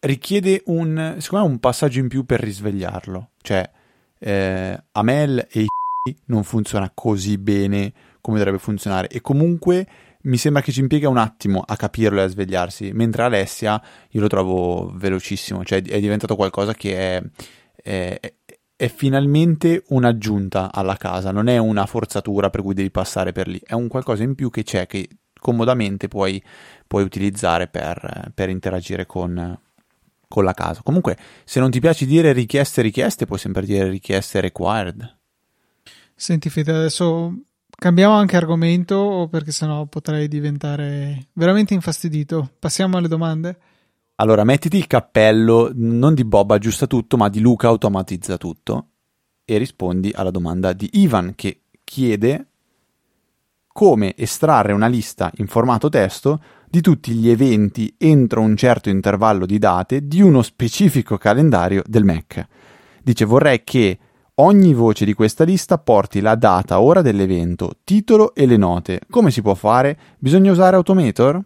richiede 0.00 0.62
un, 0.66 1.16
secondo 1.18 1.46
me, 1.46 1.52
un 1.52 1.58
passaggio 1.58 1.98
in 1.98 2.08
più 2.08 2.24
per 2.24 2.40
risvegliarlo. 2.40 3.30
Cioè, 3.42 3.68
eh, 4.20 4.82
Amel 4.92 5.48
e 5.50 5.66
non 6.26 6.44
funziona 6.44 6.90
così 6.94 7.38
bene 7.38 7.92
come 8.20 8.38
dovrebbe 8.38 8.58
funzionare 8.58 9.08
e 9.08 9.20
comunque 9.20 9.86
mi 10.22 10.36
sembra 10.36 10.62
che 10.62 10.72
ci 10.72 10.80
impiega 10.80 11.08
un 11.08 11.16
attimo 11.16 11.62
a 11.64 11.76
capirlo 11.76 12.20
e 12.20 12.24
a 12.24 12.28
svegliarsi, 12.28 12.90
mentre 12.92 13.22
Alessia 13.22 13.80
io 14.10 14.20
lo 14.20 14.26
trovo 14.26 14.92
velocissimo, 14.94 15.64
cioè 15.64 15.82
è 15.82 16.00
diventato 16.00 16.34
qualcosa 16.34 16.74
che 16.74 16.96
è, 16.96 17.22
è, 17.82 18.34
è 18.76 18.88
finalmente 18.88 19.84
un'aggiunta 19.88 20.72
alla 20.72 20.96
casa, 20.96 21.30
non 21.30 21.48
è 21.48 21.58
una 21.58 21.86
forzatura 21.86 22.50
per 22.50 22.62
cui 22.62 22.74
devi 22.74 22.90
passare 22.90 23.32
per 23.32 23.48
lì, 23.48 23.60
è 23.64 23.74
un 23.74 23.88
qualcosa 23.88 24.22
in 24.22 24.34
più 24.34 24.50
che 24.50 24.64
c'è 24.64 24.86
che 24.86 25.08
comodamente 25.40 26.08
puoi, 26.08 26.42
puoi 26.86 27.04
utilizzare 27.04 27.68
per, 27.68 28.32
per 28.34 28.48
interagire 28.48 29.06
con, 29.06 29.56
con 30.26 30.44
la 30.44 30.52
casa. 30.52 30.82
Comunque, 30.82 31.16
se 31.44 31.60
non 31.60 31.70
ti 31.70 31.80
piace 31.80 32.06
dire 32.06 32.32
richieste 32.32 32.82
richieste, 32.82 33.24
puoi 33.24 33.38
sempre 33.38 33.64
dire 33.64 33.88
richieste 33.88 34.40
required. 34.40 35.16
Senti 36.14 36.50
Fede, 36.50 36.72
adesso 36.72 37.32
Cambiamo 37.80 38.14
anche 38.14 38.36
argomento 38.36 39.28
perché 39.30 39.52
sennò 39.52 39.86
potrei 39.86 40.26
diventare 40.26 41.28
veramente 41.34 41.74
infastidito. 41.74 42.50
Passiamo 42.58 42.96
alle 42.96 43.06
domande? 43.06 43.56
Allora, 44.16 44.42
mettiti 44.42 44.78
il 44.78 44.88
cappello 44.88 45.70
non 45.74 46.12
di 46.12 46.24
Bob 46.24 46.50
aggiusta 46.50 46.88
tutto, 46.88 47.16
ma 47.16 47.28
di 47.28 47.38
Luca 47.38 47.68
automatizza 47.68 48.36
tutto 48.36 48.88
e 49.44 49.58
rispondi 49.58 50.10
alla 50.12 50.32
domanda 50.32 50.72
di 50.72 50.90
Ivan 50.94 51.34
che 51.36 51.66
chiede 51.84 52.46
come 53.68 54.16
estrarre 54.16 54.72
una 54.72 54.88
lista 54.88 55.30
in 55.36 55.46
formato 55.46 55.88
testo 55.88 56.42
di 56.68 56.80
tutti 56.80 57.12
gli 57.12 57.28
eventi 57.28 57.94
entro 57.96 58.40
un 58.40 58.56
certo 58.56 58.88
intervallo 58.88 59.46
di 59.46 59.58
date 59.58 60.08
di 60.08 60.20
uno 60.20 60.42
specifico 60.42 61.16
calendario 61.16 61.84
del 61.86 62.02
Mac. 62.02 62.44
Dice 63.04 63.24
vorrei 63.24 63.62
che 63.62 63.98
Ogni 64.40 64.72
voce 64.72 65.04
di 65.04 65.14
questa 65.14 65.42
lista 65.42 65.78
porti 65.78 66.20
la 66.20 66.36
data, 66.36 66.80
ora 66.80 67.02
dell'evento, 67.02 67.72
titolo 67.82 68.36
e 68.36 68.46
le 68.46 68.56
note. 68.56 69.00
Come 69.10 69.32
si 69.32 69.42
può 69.42 69.54
fare? 69.54 69.98
Bisogna 70.16 70.52
usare 70.52 70.76
Automator? 70.76 71.42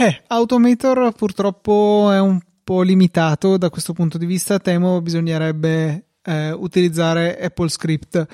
Eh, 0.00 0.22
Automator 0.26 1.14
purtroppo 1.14 2.10
è 2.12 2.20
un 2.20 2.38
po' 2.62 2.82
limitato 2.82 3.56
da 3.56 3.70
questo 3.70 3.94
punto 3.94 4.18
di 4.18 4.26
vista. 4.26 4.58
Temo 4.58 5.00
bisognerebbe 5.00 6.08
eh, 6.22 6.50
utilizzare 6.50 7.38
Apple 7.40 7.70
Script. 7.70 8.26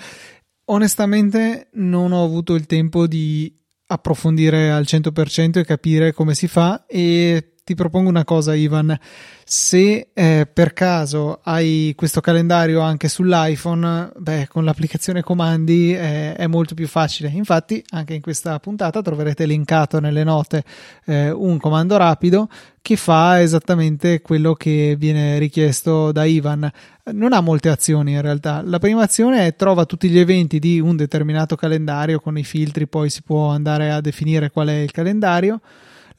Onestamente 0.65 1.69
non 1.75 2.11
ho 2.11 2.25
avuto 2.25 2.57
il 2.57 2.67
tempo 2.67 3.07
di 3.07 3.55
approfondire 3.87 4.73
al 4.73 4.83
100% 4.83 5.59
e 5.59 5.65
capire 5.65 6.12
come 6.12 6.35
si 6.35 6.49
fa 6.49 6.87
e 6.87 7.55
ti 7.71 7.77
propongo 7.77 8.09
una 8.09 8.25
cosa 8.25 8.53
Ivan 8.53 8.99
se 9.45 10.09
eh, 10.12 10.49
per 10.53 10.73
caso 10.73 11.39
hai 11.45 11.93
questo 11.97 12.21
calendario 12.21 12.81
anche 12.81 13.07
sull'iPhone, 13.07 14.11
beh, 14.17 14.49
con 14.49 14.65
l'applicazione 14.65 15.23
comandi 15.23 15.95
eh, 15.95 16.35
è 16.35 16.49
molto 16.49 16.75
più 16.75 16.89
facile. 16.89 17.29
Infatti, 17.29 17.81
anche 17.91 18.15
in 18.15 18.23
questa 18.23 18.59
puntata 18.59 19.03
troverete 19.03 19.47
linkato 19.47 20.00
nelle 20.00 20.25
note 20.25 20.65
eh, 21.05 21.31
un 21.31 21.59
comando 21.59 21.97
rapido 21.97 22.49
che 22.83 22.97
fa 22.97 23.41
esattamente 23.41 24.21
quello 24.21 24.55
che 24.55 24.97
viene 24.99 25.39
richiesto 25.39 26.11
da 26.11 26.25
Ivan. 26.25 26.69
Non 27.12 27.33
ha 27.33 27.41
molte 27.41 27.69
azioni 27.69 28.12
in 28.12 28.23
realtà. 28.23 28.62
La 28.65 28.81
prima 28.81 29.03
azione 29.03 29.47
è 29.47 29.55
trova 29.55 29.85
tutti 29.85 30.09
gli 30.09 30.19
eventi 30.19 30.59
di 30.59 30.81
un 30.81 30.97
determinato 30.97 31.55
calendario 31.55 32.19
con 32.19 32.37
i 32.37 32.43
filtri, 32.43 32.89
poi 32.89 33.11
si 33.11 33.23
può 33.23 33.50
andare 33.50 33.93
a 33.93 34.00
definire 34.00 34.50
qual 34.50 34.69
è 34.69 34.75
il 34.79 34.91
calendario 34.91 35.61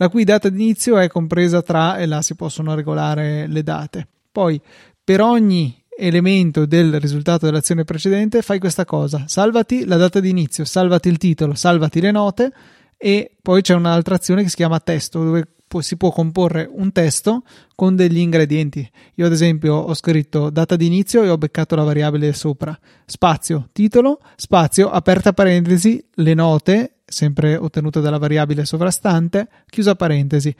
la 0.01 0.09
cui 0.09 0.23
data 0.23 0.49
d'inizio 0.49 0.97
è 0.97 1.07
compresa 1.07 1.61
tra 1.61 1.97
e 1.97 2.07
là 2.07 2.23
si 2.23 2.33
possono 2.33 2.73
regolare 2.73 3.45
le 3.45 3.61
date. 3.61 4.07
Poi 4.31 4.59
per 5.03 5.21
ogni 5.21 5.79
elemento 5.95 6.65
del 6.65 6.99
risultato 6.99 7.45
dell'azione 7.45 7.83
precedente 7.83 8.41
fai 8.41 8.57
questa 8.57 8.83
cosa, 8.83 9.25
salvati 9.27 9.85
la 9.85 9.97
data 9.97 10.19
d'inizio, 10.19 10.65
salvati 10.65 11.07
il 11.07 11.17
titolo, 11.17 11.53
salvati 11.53 12.01
le 12.01 12.09
note 12.09 12.51
e 12.97 13.35
poi 13.39 13.61
c'è 13.61 13.75
un'altra 13.75 14.15
azione 14.15 14.41
che 14.41 14.49
si 14.49 14.55
chiama 14.55 14.79
testo 14.79 15.23
dove 15.23 15.47
si 15.81 15.95
può 15.97 16.11
comporre 16.11 16.67
un 16.69 16.91
testo 16.91 17.43
con 17.75 17.95
degli 17.95 18.17
ingredienti. 18.17 18.89
Io 19.15 19.27
ad 19.27 19.31
esempio 19.31 19.75
ho 19.75 19.93
scritto 19.93 20.49
data 20.49 20.75
d'inizio 20.75 21.21
e 21.21 21.29
ho 21.29 21.37
beccato 21.37 21.75
la 21.75 21.83
variabile 21.83 22.33
sopra, 22.33 22.77
spazio, 23.05 23.69
titolo, 23.71 24.19
spazio, 24.35 24.89
aperta 24.89 25.31
parentesi, 25.31 26.03
le 26.15 26.33
note 26.33 27.00
sempre 27.11 27.55
ottenuta 27.55 27.99
dalla 27.99 28.17
variabile 28.17 28.65
sovrastante, 28.65 29.47
chiusa 29.67 29.95
parentesi. 29.95 30.55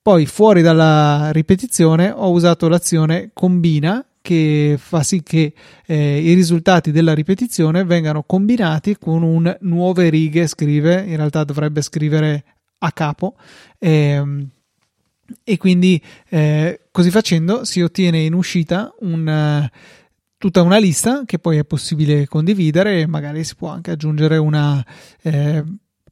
Poi 0.00 0.26
fuori 0.26 0.62
dalla 0.62 1.30
ripetizione 1.30 2.10
ho 2.10 2.30
usato 2.30 2.68
l'azione 2.68 3.30
combina 3.32 4.04
che 4.20 4.76
fa 4.78 5.02
sì 5.02 5.22
che 5.22 5.52
eh, 5.84 6.18
i 6.20 6.32
risultati 6.34 6.92
della 6.92 7.12
ripetizione 7.12 7.84
vengano 7.84 8.22
combinati 8.22 8.96
con 8.96 9.22
un 9.22 9.54
nuove 9.60 10.08
righe, 10.08 10.46
scrive, 10.46 11.04
in 11.06 11.16
realtà 11.16 11.44
dovrebbe 11.44 11.82
scrivere 11.82 12.44
a 12.78 12.92
capo. 12.92 13.36
Ehm, 13.78 14.48
e 15.44 15.56
quindi 15.56 16.00
eh, 16.28 16.80
così 16.90 17.10
facendo 17.10 17.64
si 17.64 17.80
ottiene 17.80 18.20
in 18.20 18.34
uscita 18.34 18.92
un, 19.00 19.68
tutta 20.42 20.60
una 20.62 20.78
lista 20.78 21.22
che 21.24 21.38
poi 21.38 21.58
è 21.58 21.64
possibile 21.64 22.26
condividere 22.26 22.98
e 22.98 23.06
magari 23.06 23.44
si 23.44 23.54
può 23.54 23.68
anche 23.68 23.92
aggiungere 23.92 24.38
una 24.38 24.84
eh, 25.22 25.62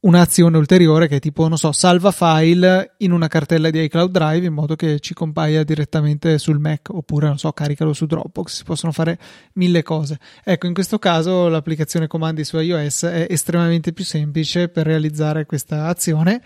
un'azione 0.02 0.56
ulteriore 0.56 1.08
che 1.08 1.16
è 1.16 1.18
tipo, 1.18 1.48
non 1.48 1.58
so, 1.58 1.72
salva 1.72 2.12
file 2.12 2.94
in 2.98 3.10
una 3.10 3.26
cartella 3.26 3.70
di 3.70 3.82
iCloud 3.82 4.12
Drive 4.12 4.46
in 4.46 4.52
modo 4.52 4.76
che 4.76 5.00
ci 5.00 5.14
compaia 5.14 5.64
direttamente 5.64 6.38
sul 6.38 6.60
Mac 6.60 6.90
oppure, 6.92 7.26
non 7.26 7.38
so, 7.38 7.50
caricalo 7.50 7.92
su 7.92 8.06
Dropbox, 8.06 8.58
si 8.58 8.62
possono 8.62 8.92
fare 8.92 9.18
mille 9.54 9.82
cose. 9.82 10.20
Ecco, 10.44 10.68
in 10.68 10.74
questo 10.74 11.00
caso 11.00 11.48
l'applicazione 11.48 12.06
comandi 12.06 12.44
su 12.44 12.56
iOS 12.56 13.02
è 13.06 13.26
estremamente 13.28 13.92
più 13.92 14.04
semplice 14.04 14.68
per 14.68 14.86
realizzare 14.86 15.44
questa 15.44 15.86
azione 15.86 16.40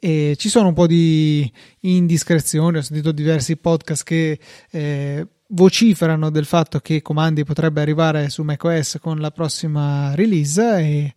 e 0.00 0.34
ci 0.36 0.48
sono 0.48 0.66
un 0.66 0.74
po' 0.74 0.88
di 0.88 1.48
indiscrezioni, 1.82 2.78
ho 2.78 2.82
sentito 2.82 3.12
diversi 3.12 3.56
podcast 3.58 4.02
che 4.02 4.40
eh, 4.72 5.26
vociferano 5.54 6.30
del 6.30 6.44
fatto 6.44 6.80
che 6.80 7.02
Comandi 7.02 7.44
potrebbe 7.44 7.80
arrivare 7.80 8.28
su 8.28 8.42
macOS 8.42 8.98
con 9.00 9.18
la 9.18 9.30
prossima 9.30 10.14
release 10.14 10.78
e 10.78 11.14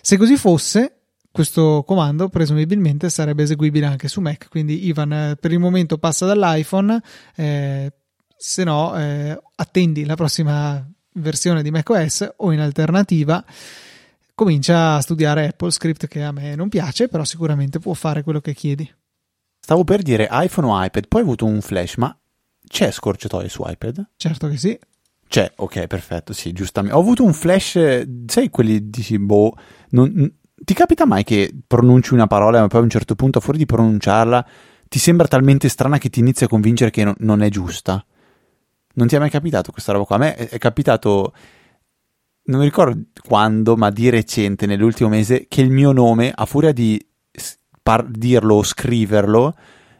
se 0.00 0.16
così 0.16 0.36
fosse 0.36 0.92
questo 1.30 1.84
comando 1.86 2.28
presumibilmente 2.28 3.10
sarebbe 3.10 3.44
eseguibile 3.44 3.86
anche 3.86 4.08
su 4.08 4.20
Mac. 4.20 4.48
Quindi 4.48 4.86
Ivan 4.86 5.12
eh, 5.12 5.36
per 5.38 5.52
il 5.52 5.58
momento 5.58 5.98
passa 5.98 6.26
dall'iPhone 6.26 7.00
eh, 7.36 7.92
se 8.36 8.64
no 8.64 8.98
eh, 8.98 9.40
attendi 9.56 10.04
la 10.04 10.16
prossima 10.16 10.84
versione 11.14 11.62
di 11.62 11.70
macOS 11.70 12.28
o 12.38 12.52
in 12.52 12.60
alternativa. 12.60 13.44
Comincia 14.34 14.96
a 14.96 15.00
studiare 15.00 15.48
Apple 15.48 15.70
Script 15.70 16.06
che 16.08 16.22
a 16.22 16.32
me 16.32 16.54
non 16.54 16.68
piace 16.68 17.08
però 17.08 17.24
sicuramente 17.24 17.78
può 17.78 17.94
fare 17.94 18.22
quello 18.22 18.40
che 18.40 18.54
chiedi. 18.54 18.90
Stavo 19.60 19.84
per 19.84 20.02
dire 20.02 20.28
iPhone 20.30 20.66
o 20.66 20.84
iPad 20.84 21.08
poi 21.08 21.20
ho 21.20 21.24
avuto 21.24 21.44
un 21.46 21.60
flash 21.60 21.96
ma 21.96 22.16
c'è 22.68 22.90
scorciatoie 22.90 23.48
su 23.48 23.64
iPad? 23.66 24.10
Certo 24.16 24.48
che 24.48 24.56
sì. 24.56 24.78
C'è, 25.28 25.52
ok, 25.56 25.86
perfetto, 25.86 26.32
sì, 26.32 26.52
giustamente. 26.52 26.96
Ho 26.96 27.00
avuto 27.00 27.22
un 27.24 27.34
flash, 27.34 28.06
sai 28.26 28.48
quelli 28.48 28.88
dici, 28.88 29.18
boh, 29.18 29.54
non, 29.90 30.32
ti 30.54 30.74
capita 30.74 31.06
mai 31.06 31.22
che 31.22 31.54
pronunci 31.66 32.14
una 32.14 32.26
parola 32.26 32.60
ma 32.60 32.66
poi 32.66 32.80
a 32.80 32.82
un 32.84 32.90
certo 32.90 33.14
punto, 33.14 33.40
fuori 33.40 33.58
di 33.58 33.66
pronunciarla, 33.66 34.46
ti 34.88 34.98
sembra 34.98 35.28
talmente 35.28 35.68
strana 35.68 35.98
che 35.98 36.08
ti 36.08 36.20
inizia 36.20 36.46
a 36.46 36.48
convincere 36.48 36.90
che 36.90 37.04
no, 37.04 37.14
non 37.18 37.42
è 37.42 37.48
giusta? 37.50 38.04
Non 38.94 39.06
ti 39.06 39.16
è 39.16 39.18
mai 39.18 39.30
capitato 39.30 39.70
questa 39.70 39.92
roba 39.92 40.04
qua? 40.04 40.16
A 40.16 40.18
me 40.18 40.34
è, 40.34 40.58
capitato, 40.58 41.32
non 42.44 42.58
mi 42.58 42.64
ricordo 42.64 43.00
quando, 43.22 43.76
ma 43.76 43.90
di 43.90 44.08
recente, 44.08 44.66
nell'ultimo 44.66 45.10
mese, 45.10 45.46
che 45.46 45.60
il 45.60 45.70
mio 45.70 45.92
nome, 45.92 46.32
a 46.34 46.46
furia 46.46 46.72
di 46.72 47.00
par- 47.82 48.08
dirlo 48.08 48.56
o 48.56 48.62
scriverlo, 48.62 49.54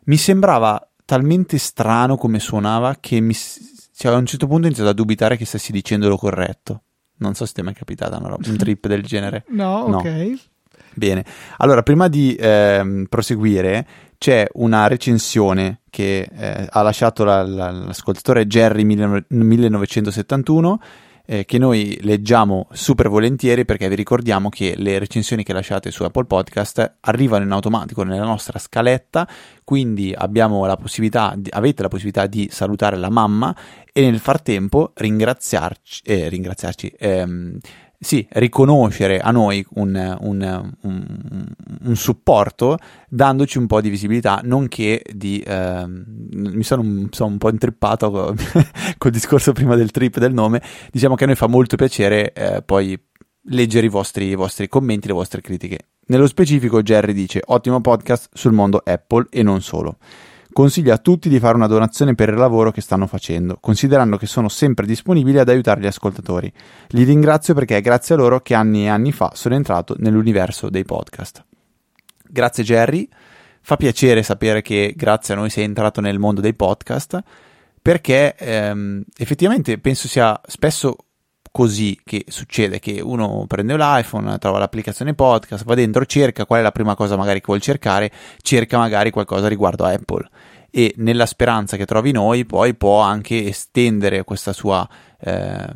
mi 0.04 0.16
sembrava 0.16 0.82
talmente 1.08 1.56
strano 1.56 2.18
come 2.18 2.38
suonava 2.38 2.98
che 3.00 3.18
mi, 3.18 3.32
cioè, 3.32 4.12
a 4.12 4.16
un 4.16 4.26
certo 4.26 4.46
punto 4.46 4.64
ho 4.64 4.66
iniziato 4.66 4.90
a 4.90 4.92
dubitare 4.92 5.38
che 5.38 5.46
stessi 5.46 5.72
dicendolo 5.72 6.18
corretto. 6.18 6.82
Non 7.20 7.32
so 7.32 7.46
se 7.46 7.54
ti 7.54 7.62
è 7.62 7.64
mai 7.64 7.72
capitata 7.72 8.18
una 8.18 8.28
roba, 8.28 8.46
un 8.46 8.58
trip 8.60 8.86
del 8.86 9.02
genere. 9.02 9.46
No, 9.48 9.86
no, 9.86 9.96
ok. 9.96 10.34
Bene, 10.92 11.24
allora 11.56 11.82
prima 11.82 12.08
di 12.08 12.34
eh, 12.34 13.06
proseguire 13.08 13.86
c'è 14.18 14.46
una 14.54 14.86
recensione 14.86 15.80
che 15.88 16.28
eh, 16.30 16.66
ha 16.68 16.82
lasciato 16.82 17.24
la, 17.24 17.42
la, 17.42 17.70
l'ascoltatore 17.70 18.46
Jerry 18.46 18.84
1971 18.84 20.80
eh, 21.30 21.44
che 21.44 21.58
noi 21.58 21.99
leggiamo 22.00 22.68
super 22.73 23.11
volentieri 23.11 23.66
perché 23.66 23.87
vi 23.90 23.94
ricordiamo 23.94 24.49
che 24.49 24.73
le 24.78 24.99
recensioni 24.99 25.44
che 25.44 25.52
lasciate 25.52 25.90
su 25.90 26.02
Apple 26.02 26.25
Podcast 26.25 26.97
arrivano 27.00 27.44
in 27.44 27.50
automatico 27.50 28.02
nella 28.02 28.25
nostra 28.25 28.58
scaletta, 28.58 29.28
quindi 29.62 30.14
la 30.66 30.78
di, 31.37 31.50
avete 31.52 31.82
la 31.82 31.88
possibilità 31.88 32.26
di 32.26 32.49
salutare 32.50 32.97
la 32.97 33.11
mamma 33.11 33.54
e 33.92 34.00
nel 34.00 34.20
frattempo 34.20 34.92
ringraziarci, 34.94 36.02
eh, 36.06 36.28
ringraziarci 36.30 36.94
ehm, 36.99 37.58
sì, 38.00 38.25
riconoscere 38.31 39.19
a 39.19 39.33
noi 39.33 39.64
un, 39.71 40.17
un, 40.21 40.73
un, 40.83 41.47
un, 41.83 41.97
supporto 41.97 42.78
dandoci 43.09 43.59
un 43.59 43.67
po' 43.67 43.81
di 43.81 43.90
visibilità, 43.90 44.40
nonché 44.45 45.02
di... 45.12 45.40
Eh, 45.40 45.85
mi 45.87 46.62
sono, 46.62 47.09
sono, 47.11 47.31
un 47.31 47.38
po' 47.38 47.50
intrippato 47.50 48.37
col 48.99 49.11
discorso 49.11 49.52
prima 49.52 49.75
del 49.75 49.90
trip 49.90 50.19
del 50.19 50.33
nome, 50.33 50.62
diciamo 50.93 51.17
che 51.17 51.25
a 51.25 51.26
noi 51.26 51.37
fa 51.37 51.49
molto 51.49 51.75
piacere 51.75 52.33
eh, 52.33 52.62
poi 52.62 52.97
leggere 53.50 53.87
i 53.87 53.90
vostri, 53.90 54.26
i 54.26 54.35
vostri 54.37 54.69
commenti, 54.69 55.09
le 55.09 55.14
vostre 55.14 55.40
critiche. 55.40 55.78
Nello 56.07 56.28
specifico 56.28 56.83
Jerry 56.83 57.12
dice 57.12 57.43
ottimo 57.47 57.81
podcast 57.81 58.31
sul 58.33 58.52
mondo 58.52 58.81
Apple 58.85 59.26
e 59.31 59.43
non 59.43 59.61
solo. 59.61 59.99
Consiglio 60.52 60.93
a 60.93 60.99
tutti 60.99 61.28
di 61.28 61.38
fare 61.38 61.57
una 61.57 61.67
donazione 61.67 62.14
per 62.14 62.31
il 62.31 62.37
lavoro 62.37 62.71
che 62.71 62.81
stanno 62.81 63.07
facendo, 63.07 63.59
considerando 63.61 64.17
che 64.17 64.26
sono 64.26 64.49
sempre 64.49 64.87
disponibili 64.87 65.38
ad 65.38 65.49
aiutare 65.49 65.81
gli 65.81 65.87
ascoltatori. 65.87 66.52
Li 66.88 67.05
ringrazio 67.05 67.55
perché 67.55 67.76
è 67.76 67.81
grazie 67.81 68.14
a 68.14 68.19
loro 68.19 68.40
che 68.40 68.55
anni 68.55 68.85
e 68.85 68.88
anni 68.88 69.12
fa 69.12 69.31
sono 69.35 69.55
entrato 69.55 69.95
nell'universo 69.99 70.69
dei 70.69 70.85
podcast. 70.85 71.45
Grazie 72.28 72.64
Jerry, 72.64 73.09
fa 73.61 73.76
piacere 73.76 74.23
sapere 74.23 74.62
che 74.62 74.95
grazie 74.97 75.35
a 75.35 75.37
noi 75.37 75.50
sei 75.50 75.64
entrato 75.64 76.00
nel 76.00 76.19
mondo 76.19 76.40
dei 76.40 76.55
podcast, 76.55 77.23
perché 77.81 78.35
ehm, 78.35 79.05
effettivamente 79.17 79.78
penso 79.78 80.09
sia 80.09 80.40
spesso 80.47 80.97
così 81.58 81.98
che 82.04 82.24
succede 82.28 82.78
che 82.78 83.00
uno 83.00 83.44
prende 83.48 83.76
l'iPhone, 83.76 84.38
trova 84.38 84.60
l'applicazione 84.60 85.14
podcast, 85.14 85.64
va 85.64 85.74
dentro, 85.74 86.06
cerca 86.06 86.46
qual 86.46 86.60
è 86.60 86.62
la 86.62 86.70
prima 86.70 86.94
cosa 86.94 87.16
magari 87.16 87.40
che 87.40 87.46
vuol 87.46 87.60
cercare, 87.60 88.12
cerca 88.42 88.78
magari 88.78 89.10
qualcosa 89.10 89.48
riguardo 89.48 89.82
a 89.82 89.90
Apple. 89.90 90.28
E 90.71 90.94
nella 90.99 91.26
speranza 91.26 91.76
che 91.76 91.84
trovi 91.84 92.12
noi 92.12 92.47
poi 92.47 92.76
può 92.76 93.00
anche 93.00 93.44
estendere 93.49 94.23
questa 94.23 94.52
sua 94.52 94.88
eh, 95.18 95.66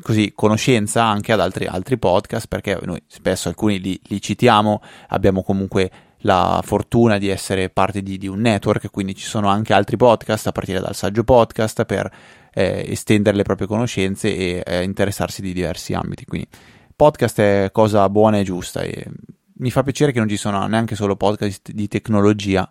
così, 0.00 0.30
conoscenza 0.36 1.04
anche 1.04 1.32
ad 1.32 1.40
altri, 1.40 1.66
altri, 1.66 1.98
podcast 1.98 2.46
perché 2.46 2.78
noi 2.84 3.02
spesso 3.08 3.48
alcuni 3.48 3.80
li, 3.80 4.00
li, 4.04 4.22
citiamo, 4.22 4.82
abbiamo 5.08 5.42
comunque 5.42 5.90
la 6.18 6.60
fortuna 6.64 7.18
di 7.18 7.26
essere 7.26 7.70
parte 7.70 8.02
di, 8.02 8.18
di 8.18 8.28
un 8.28 8.38
network, 8.38 8.88
quindi 8.92 9.16
ci 9.16 9.26
sono 9.26 9.48
anche 9.48 9.72
altri 9.72 9.96
podcast 9.96 10.46
a 10.46 10.52
partire 10.52 10.78
dal 10.78 10.94
saggio 10.94 11.24
podcast 11.24 11.84
per 11.84 12.08
eh, 12.52 12.84
estendere 12.88 13.36
le 13.36 13.42
proprie 13.42 13.66
conoscenze 13.66 14.34
e 14.34 14.62
eh, 14.64 14.82
interessarsi 14.82 15.42
di 15.42 15.52
diversi 15.52 15.94
ambiti. 15.94 16.24
Quindi 16.24 16.48
podcast 16.94 17.40
è 17.40 17.70
cosa 17.72 18.08
buona 18.08 18.38
e 18.38 18.44
giusta 18.44 18.82
e 18.82 19.06
mi 19.54 19.70
fa 19.70 19.82
piacere 19.82 20.12
che 20.12 20.18
non 20.18 20.28
ci 20.28 20.36
sono 20.36 20.66
neanche 20.66 20.94
solo 20.94 21.16
podcast 21.16 21.70
di 21.70 21.88
tecnologia 21.88 22.70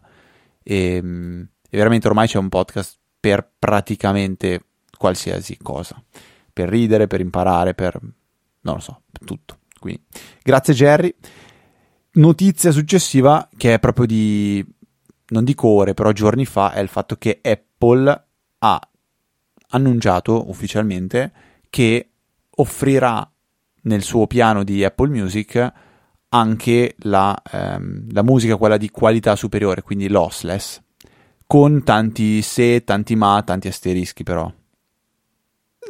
e, 0.64 0.96
e 0.96 1.78
veramente 1.78 2.08
ormai 2.08 2.28
c'è 2.28 2.38
un 2.38 2.50
podcast 2.50 2.98
per 3.20 3.48
praticamente 3.58 4.66
qualsiasi 4.98 5.58
cosa, 5.62 6.02
per 6.52 6.70
ridere, 6.70 7.08
per 7.08 7.22
imparare, 7.22 7.74
per 7.74 8.00
non 8.62 8.76
lo 8.76 8.80
so, 8.82 9.02
per 9.12 9.26
tutto. 9.26 9.60
Quindi 9.80 10.04
grazie 10.44 10.74
Jerry. 10.74 11.14
Notizia 12.12 12.72
successiva 12.72 13.48
che 13.56 13.76
è 13.76 13.80
proprio 13.80 14.06
di 14.06 14.66
non 15.28 15.44
dico 15.44 15.68
ore, 15.68 15.94
però 15.94 16.12
giorni 16.12 16.46
fa 16.46 16.74
è 16.74 16.80
il 16.80 16.88
fatto 16.88 17.16
che 17.16 17.40
Apple 17.42 18.26
ha 18.60 18.90
annunciato 19.70 20.50
ufficialmente 20.50 21.32
che 21.70 22.10
offrirà 22.50 23.30
nel 23.84 24.02
suo 24.02 24.28
piano 24.28 24.64
di 24.64 24.84
Apple 24.84 25.10
Music 25.10 25.74
anche 26.30 26.96
la, 27.00 27.40
ehm, 27.52 28.12
la 28.12 28.24
musica, 28.24 28.58
quella 28.58 28.78
di 28.78 28.90
qualità 28.90 29.36
superiore, 29.36 29.82
quindi 29.82 30.08
lossless, 30.08 30.82
con 31.48 31.84
tanti 31.84 32.42
se, 32.42 32.84
tanti 32.84 33.16
ma, 33.16 33.42
tanti 33.44 33.68
asterischi 33.68 34.24
però. 34.24 34.52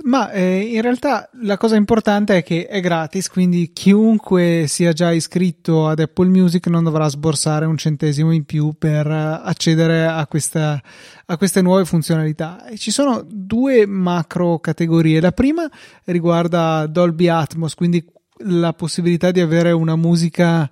Ma 0.03 0.31
eh, 0.31 0.59
in 0.59 0.81
realtà 0.81 1.29
la 1.41 1.57
cosa 1.57 1.75
importante 1.75 2.37
è 2.37 2.43
che 2.43 2.67
è 2.67 2.79
gratis, 2.79 3.27
quindi 3.27 3.71
chiunque 3.73 4.65
sia 4.67 4.93
già 4.93 5.11
iscritto 5.11 5.87
ad 5.87 5.99
Apple 5.99 6.29
Music 6.29 6.67
non 6.67 6.83
dovrà 6.83 7.07
sborsare 7.09 7.65
un 7.65 7.77
centesimo 7.77 8.31
in 8.31 8.45
più 8.45 8.73
per 8.77 9.07
accedere 9.07 10.05
a, 10.05 10.25
questa, 10.27 10.81
a 11.25 11.37
queste 11.37 11.61
nuove 11.61 11.83
funzionalità. 11.83 12.65
E 12.65 12.77
ci 12.77 12.91
sono 12.91 13.25
due 13.27 13.85
macro 13.85 14.59
categorie. 14.59 15.19
La 15.19 15.33
prima 15.33 15.69
riguarda 16.05 16.87
Dolby 16.87 17.27
Atmos, 17.27 17.75
quindi 17.75 18.05
la 18.43 18.71
possibilità 18.71 19.31
di 19.31 19.41
avere 19.41 19.71
una 19.71 19.97
musica 19.97 20.69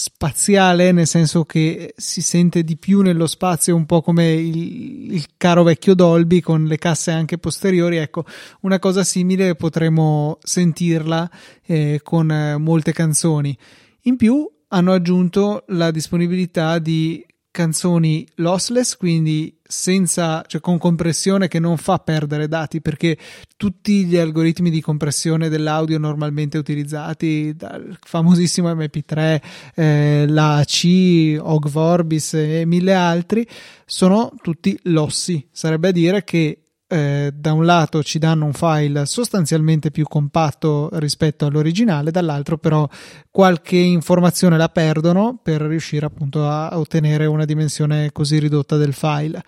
spaziale, 0.00 0.92
nel 0.92 1.08
senso 1.08 1.44
che 1.44 1.92
si 1.96 2.22
sente 2.22 2.62
di 2.62 2.76
più 2.76 3.00
nello 3.00 3.26
spazio, 3.26 3.74
un 3.74 3.84
po' 3.84 4.00
come 4.00 4.32
il, 4.32 5.12
il, 5.12 5.26
caro 5.36 5.64
vecchio 5.64 5.94
Dolby 5.94 6.38
con 6.38 6.66
le 6.66 6.78
casse 6.78 7.10
anche 7.10 7.36
posteriori. 7.36 7.96
Ecco, 7.96 8.24
una 8.60 8.78
cosa 8.78 9.02
simile 9.02 9.56
potremo 9.56 10.38
sentirla 10.40 11.28
eh, 11.66 11.98
con 12.04 12.30
eh, 12.30 12.56
molte 12.58 12.92
canzoni. 12.92 13.58
In 14.02 14.14
più 14.14 14.48
hanno 14.68 14.92
aggiunto 14.92 15.64
la 15.70 15.90
disponibilità 15.90 16.78
di 16.78 17.26
canzoni 17.50 18.24
lossless, 18.36 18.96
quindi 18.96 19.57
senza, 19.70 20.42
cioè 20.46 20.62
con 20.62 20.78
compressione 20.78 21.46
che 21.46 21.58
non 21.58 21.76
fa 21.76 21.98
perdere 21.98 22.48
dati 22.48 22.80
perché 22.80 23.18
tutti 23.58 24.06
gli 24.06 24.16
algoritmi 24.16 24.70
di 24.70 24.80
compressione 24.80 25.50
dell'audio 25.50 25.98
normalmente 25.98 26.56
utilizzati 26.56 27.54
dal 27.54 27.98
famosissimo 28.00 28.72
MP3, 28.72 29.42
eh, 29.74 30.24
la 30.26 30.62
C, 30.64 31.38
OG 31.38 31.68
Vorbis 31.68 32.32
e 32.32 32.64
mille 32.64 32.94
altri 32.94 33.46
sono 33.84 34.32
tutti 34.40 34.78
lossi. 34.84 35.46
Sarebbe 35.52 35.88
a 35.88 35.92
dire 35.92 36.24
che 36.24 36.67
eh, 36.88 37.30
da 37.34 37.52
un 37.52 37.64
lato 37.64 38.02
ci 38.02 38.18
danno 38.18 38.46
un 38.46 38.54
file 38.54 39.04
sostanzialmente 39.06 39.90
più 39.90 40.04
compatto 40.06 40.88
rispetto 40.94 41.46
all'originale, 41.46 42.10
dall'altro 42.10 42.56
però 42.56 42.88
qualche 43.30 43.76
informazione 43.76 44.56
la 44.56 44.70
perdono 44.70 45.38
per 45.42 45.60
riuscire 45.60 46.06
appunto 46.06 46.48
a 46.48 46.78
ottenere 46.78 47.26
una 47.26 47.44
dimensione 47.44 48.10
così 48.12 48.38
ridotta 48.38 48.76
del 48.76 48.94
file. 48.94 49.42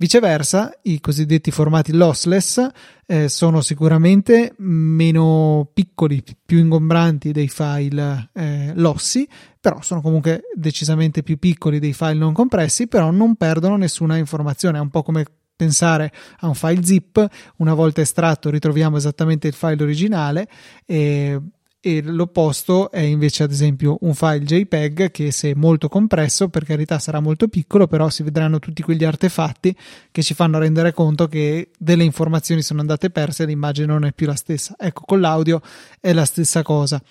Viceversa, 0.00 0.72
i 0.84 0.98
cosiddetti 0.98 1.50
formati 1.50 1.92
lossless 1.92 2.66
eh, 3.04 3.28
sono 3.28 3.60
sicuramente 3.60 4.54
meno 4.56 5.68
piccoli, 5.74 6.24
più 6.42 6.56
ingombranti 6.56 7.32
dei 7.32 7.48
file 7.48 8.30
eh, 8.32 8.72
lossi, 8.76 9.28
però 9.60 9.82
sono 9.82 10.00
comunque 10.00 10.44
decisamente 10.56 11.22
più 11.22 11.38
piccoli 11.38 11.78
dei 11.78 11.92
file 11.92 12.14
non 12.14 12.32
compressi, 12.32 12.86
però 12.86 13.10
non 13.10 13.34
perdono 13.34 13.76
nessuna 13.76 14.16
informazione, 14.16 14.78
è 14.78 14.80
un 14.80 14.88
po' 14.88 15.02
come 15.02 15.26
pensare 15.60 16.10
a 16.38 16.46
un 16.46 16.54
file 16.54 16.82
zip, 16.82 17.28
una 17.56 17.74
volta 17.74 18.00
estratto 18.00 18.48
ritroviamo 18.48 18.96
esattamente 18.96 19.46
il 19.46 19.52
file 19.52 19.82
originale 19.82 20.48
e 20.86 21.38
e 21.82 22.02
l'opposto 22.02 22.90
è 22.90 23.00
invece 23.00 23.42
ad 23.42 23.50
esempio 23.50 23.96
un 24.02 24.12
file 24.12 24.40
JPEG 24.40 25.10
che 25.10 25.32
se 25.32 25.54
molto 25.54 25.88
compresso 25.88 26.50
per 26.50 26.64
carità 26.64 26.98
sarà 26.98 27.20
molto 27.20 27.48
piccolo 27.48 27.86
però 27.86 28.10
si 28.10 28.22
vedranno 28.22 28.58
tutti 28.58 28.82
quegli 28.82 29.02
artefatti 29.02 29.74
che 30.10 30.22
ci 30.22 30.34
fanno 30.34 30.58
rendere 30.58 30.92
conto 30.92 31.26
che 31.26 31.70
delle 31.78 32.04
informazioni 32.04 32.60
sono 32.60 32.80
andate 32.80 33.08
perse 33.08 33.44
e 33.44 33.46
l'immagine 33.46 33.86
non 33.86 34.04
è 34.04 34.12
più 34.12 34.26
la 34.26 34.34
stessa. 34.34 34.74
Ecco 34.78 35.04
con 35.06 35.20
l'audio 35.20 35.62
è 36.00 36.12
la 36.12 36.26
stessa 36.26 36.62
cosa 36.62 37.02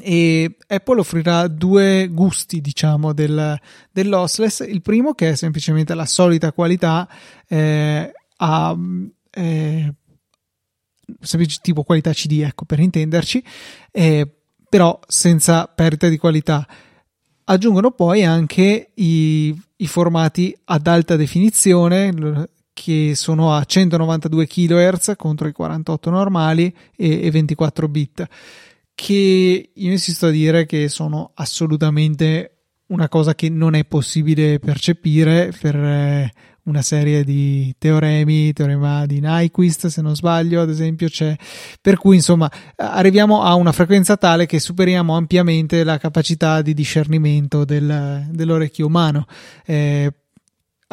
e 0.00 0.56
Apple 0.68 1.00
offrirà 1.00 1.48
due 1.48 2.08
gusti 2.10 2.60
diciamo 2.60 3.12
del, 3.12 3.58
del 3.90 4.08
lossless 4.08 4.60
il 4.66 4.80
primo 4.80 5.12
che 5.12 5.30
è 5.30 5.34
semplicemente 5.34 5.94
la 5.94 6.06
solita 6.06 6.52
qualità 6.52 7.06
eh, 7.46 8.12
a 8.36 8.76
eh, 9.30 9.94
tipo 11.60 11.82
qualità 11.82 12.12
CD, 12.12 12.42
ecco 12.42 12.64
per 12.64 12.80
intenderci, 12.80 13.42
eh, 13.90 14.28
però 14.68 14.98
senza 15.06 15.66
perdita 15.66 16.08
di 16.08 16.16
qualità. 16.16 16.66
Aggiungono 17.44 17.90
poi 17.90 18.24
anche 18.24 18.92
i, 18.94 19.60
i 19.76 19.86
formati 19.86 20.56
ad 20.64 20.86
alta 20.86 21.16
definizione 21.16 22.48
che 22.72 23.12
sono 23.14 23.54
a 23.54 23.62
192 23.64 24.46
kHz 24.46 25.12
contro 25.16 25.46
i 25.46 25.52
48 25.52 26.10
normali 26.10 26.74
e, 26.96 27.26
e 27.26 27.30
24 27.30 27.88
bit 27.88 28.28
che 29.02 29.72
io 29.74 29.90
insisto 29.90 30.26
a 30.26 30.30
dire 30.30 30.64
che 30.64 30.88
sono 30.88 31.32
assolutamente 31.34 32.66
una 32.86 33.08
cosa 33.08 33.34
che 33.34 33.48
non 33.48 33.74
è 33.74 33.84
possibile 33.84 34.60
percepire 34.60 35.52
per 35.60 35.74
eh, 35.74 36.32
una 36.64 36.82
serie 36.82 37.24
di 37.24 37.74
teoremi, 37.76 38.52
teorema 38.52 39.04
di 39.04 39.18
Nyquist 39.20 39.88
se 39.88 40.02
non 40.02 40.14
sbaglio 40.14 40.60
ad 40.60 40.70
esempio 40.70 41.08
c'è, 41.08 41.34
per 41.80 41.96
cui 41.96 42.14
insomma 42.14 42.48
arriviamo 42.76 43.42
a 43.42 43.54
una 43.54 43.72
frequenza 43.72 44.16
tale 44.16 44.46
che 44.46 44.60
superiamo 44.60 45.16
ampiamente 45.16 45.82
la 45.82 45.98
capacità 45.98 46.62
di 46.62 46.72
discernimento 46.72 47.64
del, 47.64 48.28
dell'orecchio 48.30 48.86
umano. 48.86 49.26
Eh, 49.66 50.12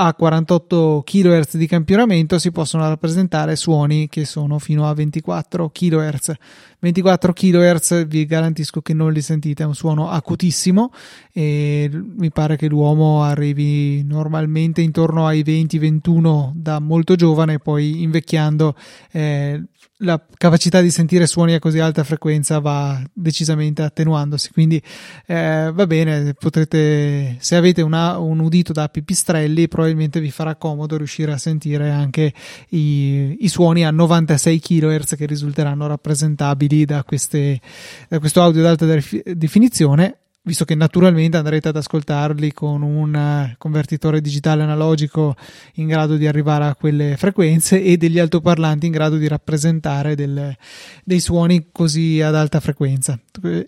a 0.02 0.14
48 0.14 1.04
kHz 1.06 1.58
di 1.58 1.68
campionamento 1.68 2.40
si 2.40 2.52
possono 2.52 2.88
rappresentare 2.88 3.58
suoni 3.58 4.08
che 4.08 4.24
sono 4.24 4.58
fino 4.58 4.88
a 4.88 4.94
24 4.94 5.70
kHz. 5.70 6.32
24 6.80 7.34
kHz 7.34 8.08
vi 8.08 8.26
garantisco 8.26 8.82
che 8.82 8.94
non 8.94 9.12
li 9.12 9.22
sentite, 9.22 9.64
è 9.64 9.66
un 9.66 9.76
suono 9.76 10.10
acutissimo 10.10 10.92
e 11.34 11.90
mi 11.92 12.32
pare 12.32 12.56
che 12.56 12.68
l'uomo 12.68 13.24
arrivi 13.24 14.04
normalmente 14.04 14.82
intorno 14.82 15.28
ai 15.28 15.42
20-21 15.42 16.52
da 16.54 16.80
molto 16.80 17.16
giovane, 17.16 17.60
poi 17.60 18.02
invecchiando 18.02 18.76
eh, 19.12 19.62
la 20.04 20.22
capacità 20.38 20.80
di 20.80 20.92
sentire 20.92 21.28
suoni 21.28 21.54
a 21.54 21.60
così 21.60 21.80
alta 21.80 22.06
frequenza 22.06 22.60
va 22.60 23.02
decisamente 23.12 23.82
attenuandosi. 23.82 24.52
Quindi 24.52 24.82
eh, 25.26 25.72
va 25.74 25.88
bene, 25.88 26.34
potrete, 26.36 27.36
se 27.40 27.56
avete 27.58 27.82
una, 27.82 28.18
un 28.18 28.40
udito 28.40 28.72
da 28.72 28.88
pipistrelli, 28.88 29.68
probabilmente 29.68 30.22
vi 30.22 30.32
farà 30.32 30.56
comodo 30.56 30.96
riuscire 30.96 31.34
a 31.34 31.38
sentire 31.38 31.90
anche 31.90 32.34
i, 32.70 33.38
i 33.40 33.48
suoni 33.50 33.86
a 33.86 33.92
96 33.92 34.60
kHz 34.60 35.16
che 35.16 35.26
risulteranno 35.26 35.88
rappresentabili 35.88 36.69
da, 36.86 37.04
queste, 37.04 37.60
da 38.08 38.20
questo 38.20 38.42
audio 38.42 38.62
ad 38.62 38.68
alta 38.68 38.86
definizione 39.34 40.20
visto 40.42 40.66
che 40.66 40.74
naturalmente 40.74 41.38
andrete 41.38 41.68
ad 41.68 41.76
ascoltarli 41.76 42.54
con 42.54 42.82
un 42.82 43.54
convertitore 43.58 44.20
digitale 44.20 44.64
analogico 44.64 45.36
in 45.76 45.88
grado 45.88 46.16
di 46.16 46.26
arrivare 46.26 46.66
a 46.66 46.76
quelle 46.76 47.18
frequenze 47.18 47.84
e 47.84 47.98
degli 47.98 48.18
altoparlanti 48.18 48.88
in 48.88 48.92
grado 48.92 49.18
di 49.18 49.28
rappresentare 49.28 50.16
del, 50.16 50.56
dei 51.04 51.20
suoni 51.20 51.68
così 51.72 52.22
ad 52.22 52.36
alta 52.36 52.60
frequenza. 52.60 53.20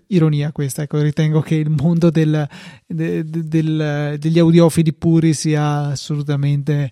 Ironia 0.07 0.51
questa, 0.51 0.81
ecco, 0.83 0.99
ritengo 1.01 1.41
che 1.41 1.55
il 1.55 1.69
mondo 1.69 2.09
del, 2.09 2.47
del, 2.87 3.25
del, 3.25 4.15
degli 4.17 4.39
audiofili 4.39 4.93
puri 4.93 5.33
sia 5.33 5.89
assolutamente 5.89 6.91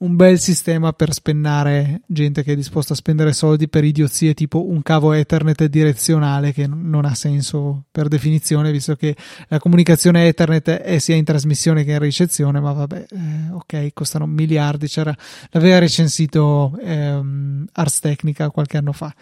un 0.00 0.16
bel 0.16 0.38
sistema 0.38 0.92
per 0.92 1.12
spennare 1.12 2.02
gente 2.06 2.42
che 2.42 2.52
è 2.52 2.56
disposta 2.56 2.94
a 2.94 2.96
spendere 2.96 3.34
soldi 3.34 3.68
per 3.68 3.84
idiozie 3.84 4.32
tipo 4.32 4.66
un 4.66 4.82
cavo 4.82 5.12
Ethernet 5.12 5.66
direzionale 5.66 6.52
che 6.52 6.66
non 6.66 7.04
ha 7.04 7.14
senso 7.14 7.84
per 7.90 8.08
definizione 8.08 8.72
visto 8.72 8.96
che 8.96 9.14
la 9.48 9.58
comunicazione 9.58 10.26
Ethernet 10.26 10.70
è 10.70 10.98
sia 10.98 11.16
in 11.16 11.24
trasmissione 11.24 11.84
che 11.84 11.92
in 11.92 11.98
ricezione 11.98 12.60
ma 12.60 12.72
vabbè 12.72 13.06
eh, 13.10 13.52
ok 13.52 13.90
costano 13.92 14.26
miliardi. 14.26 14.86
C'era 14.88 15.14
l'aveva 15.50 15.78
recensito 15.78 16.78
ehm, 16.82 17.66
Ars 17.72 18.00
Technica 18.00 18.48
qualche 18.48 18.78
anno 18.78 18.92
fa. 18.92 19.14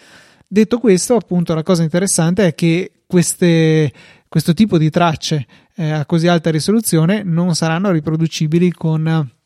Detto 0.47 0.79
questo 0.79 1.17
appunto 1.17 1.55
la 1.55 1.65
cosa 1.65 1.83
interessante 1.83 2.47
è 2.47 2.55
che 2.55 2.93
queste 3.05 3.93
questo 4.29 4.55
tipo 4.55 4.79
di 4.79 4.91
tracce 4.91 5.47
eh, 5.75 5.91
a 5.91 6.07
così 6.07 6.29
alta 6.29 6.51
risoluzione 6.51 7.23
non 7.25 7.55
saranno 7.57 7.91
riproducibili 7.91 8.71
con 8.71 9.37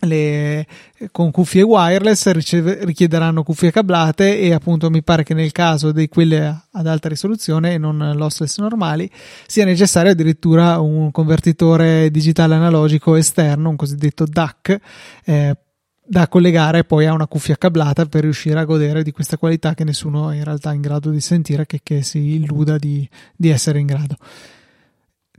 le, 0.00 0.66
con 1.10 1.30
cuffie 1.30 1.62
wireless 1.62 2.30
riceve, 2.32 2.84
richiederanno 2.84 3.42
cuffie 3.42 3.70
cablate 3.70 4.38
e 4.38 4.52
appunto 4.52 4.90
mi 4.90 5.02
pare 5.02 5.22
che 5.22 5.34
nel 5.34 5.52
caso 5.52 5.92
di 5.92 6.08
quelle 6.08 6.64
ad 6.70 6.86
alta 6.86 7.08
risoluzione 7.08 7.74
e 7.74 7.78
non 7.78 8.12
lossless 8.14 8.58
normali 8.58 9.10
sia 9.46 9.64
necessario 9.64 10.10
addirittura 10.10 10.80
un 10.80 11.10
convertitore 11.10 12.10
digitale 12.10 12.54
analogico 12.54 13.14
esterno, 13.14 13.70
un 13.70 13.76
cosiddetto 13.76 14.26
DAC, 14.26 14.78
eh, 15.24 15.56
da 16.08 16.28
collegare 16.28 16.84
poi 16.84 17.06
a 17.06 17.12
una 17.12 17.26
cuffia 17.26 17.56
cablata 17.56 18.06
per 18.06 18.22
riuscire 18.22 18.60
a 18.60 18.64
godere 18.64 19.02
di 19.02 19.10
questa 19.10 19.38
qualità 19.38 19.74
che 19.74 19.82
nessuno 19.82 20.30
è 20.30 20.36
in 20.36 20.44
realtà 20.44 20.72
in 20.72 20.80
grado 20.80 21.10
di 21.10 21.20
sentire, 21.20 21.66
che, 21.66 21.80
che 21.82 22.02
si 22.02 22.34
illuda 22.36 22.78
di, 22.78 23.08
di 23.34 23.48
essere 23.48 23.80
in 23.80 23.86
grado 23.86 24.16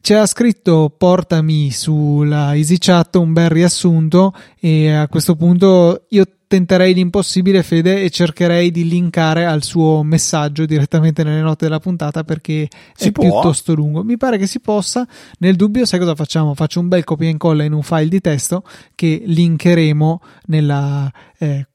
c'era 0.07 0.25
scritto 0.25 0.89
portami 0.97 1.69
sulla 1.69 2.55
EasyChat 2.55 3.15
un 3.15 3.33
bel 3.33 3.49
riassunto 3.49 4.33
e 4.57 4.89
a 4.89 5.09
questo 5.09 5.35
punto 5.35 6.05
io 6.11 6.23
tenterei 6.47 6.93
l'impossibile 6.93 7.61
Fede 7.61 8.01
e 8.01 8.09
cercherei 8.09 8.71
di 8.71 8.87
linkare 8.87 9.45
al 9.45 9.63
suo 9.63 10.03
messaggio 10.03 10.65
direttamente 10.65 11.25
nelle 11.25 11.41
note 11.41 11.65
della 11.65 11.81
puntata 11.81 12.23
perché 12.23 12.69
si 12.95 13.09
è 13.09 13.11
può? 13.11 13.23
piuttosto 13.23 13.73
lungo. 13.73 14.01
Mi 14.01 14.15
pare 14.15 14.37
che 14.37 14.47
si 14.47 14.61
possa. 14.61 15.05
Nel 15.39 15.57
dubbio 15.57 15.85
sai 15.85 15.99
cosa 15.99 16.15
facciamo? 16.15 16.53
Faccio 16.53 16.79
un 16.79 16.87
bel 16.87 17.03
copia 17.03 17.27
e 17.27 17.31
incolla 17.31 17.65
in 17.65 17.73
un 17.73 17.83
file 17.83 18.07
di 18.07 18.21
testo 18.21 18.63
che 18.95 19.23
linkeremo 19.25 20.21
nella, 20.45 21.11
eh, 21.37 21.67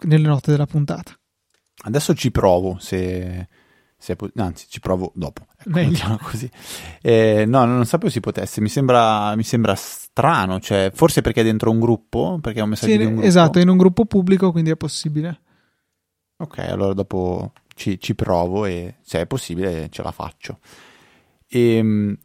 nelle 0.00 0.28
note 0.28 0.50
della 0.50 0.66
puntata. 0.66 1.18
Adesso 1.84 2.12
ci 2.12 2.30
provo 2.30 2.76
se 2.80 3.48
po- 4.16 4.30
anzi, 4.36 4.66
ci 4.68 4.80
provo 4.80 5.12
dopo. 5.14 5.46
Ecco, 5.74 6.18
così. 6.22 6.50
Eh, 7.02 7.44
no, 7.46 7.64
non 7.64 7.84
sapevo 7.84 8.10
si 8.10 8.20
potesse. 8.20 8.60
Mi 8.60 8.68
sembra, 8.68 9.34
mi 9.34 9.42
sembra 9.42 9.74
strano. 9.74 10.60
Cioè, 10.60 10.90
forse 10.94 11.20
perché 11.20 11.40
è 11.40 11.44
dentro 11.44 11.70
un 11.70 11.80
gruppo? 11.80 12.38
Perché 12.40 12.60
è 12.60 12.62
un 12.62 12.70
messaggio 12.70 12.92
sì, 12.92 12.98
di 12.98 13.04
un 13.04 13.12
gruppo. 13.12 13.26
Esatto, 13.26 13.58
è 13.58 13.62
in 13.62 13.68
un 13.68 13.76
gruppo 13.76 14.06
pubblico, 14.06 14.52
quindi 14.52 14.70
è 14.70 14.76
possibile. 14.76 15.40
Ok, 16.38 16.58
allora 16.58 16.94
dopo 16.94 17.52
ci, 17.74 17.98
ci 17.98 18.14
provo 18.14 18.64
e 18.64 18.96
se 19.02 19.20
è 19.20 19.26
possibile 19.26 19.88
ce 19.90 20.02
la 20.02 20.12
faccio. 20.12 20.60
E, 21.48 21.76
ehm, 21.76 22.16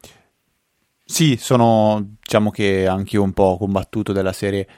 sì, 1.04 1.36
sono, 1.36 2.16
diciamo 2.20 2.50
che 2.50 2.86
anche 2.86 3.16
io 3.16 3.22
un 3.22 3.32
po' 3.32 3.56
combattuto 3.58 4.12
della 4.12 4.32
serie. 4.32 4.68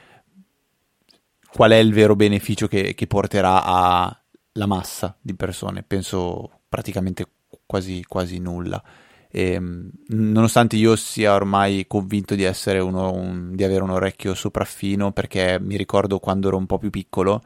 Qual 1.49 1.71
è 1.71 1.77
il 1.77 1.93
vero 1.93 2.15
beneficio 2.15 2.67
che, 2.67 2.93
che 2.93 3.07
porterà 3.07 3.63
alla 3.63 4.65
massa 4.65 5.15
di 5.21 5.35
persone? 5.35 5.83
Penso 5.83 6.56
praticamente 6.67 7.25
quasi, 7.65 8.03
quasi 8.07 8.39
nulla. 8.39 8.81
E, 9.29 9.51
ehm, 9.51 9.89
nonostante 10.07 10.75
io 10.75 10.95
sia 10.95 11.33
ormai 11.33 11.85
convinto 11.87 12.35
di, 12.35 12.45
uno, 12.79 13.11
un, 13.13 13.55
di 13.55 13.63
avere 13.63 13.83
un 13.83 13.91
orecchio 13.91 14.33
sopraffino, 14.33 15.11
perché 15.11 15.59
mi 15.59 15.77
ricordo 15.77 16.19
quando 16.19 16.47
ero 16.47 16.57
un 16.57 16.65
po' 16.65 16.77
più 16.77 16.89
piccolo, 16.89 17.41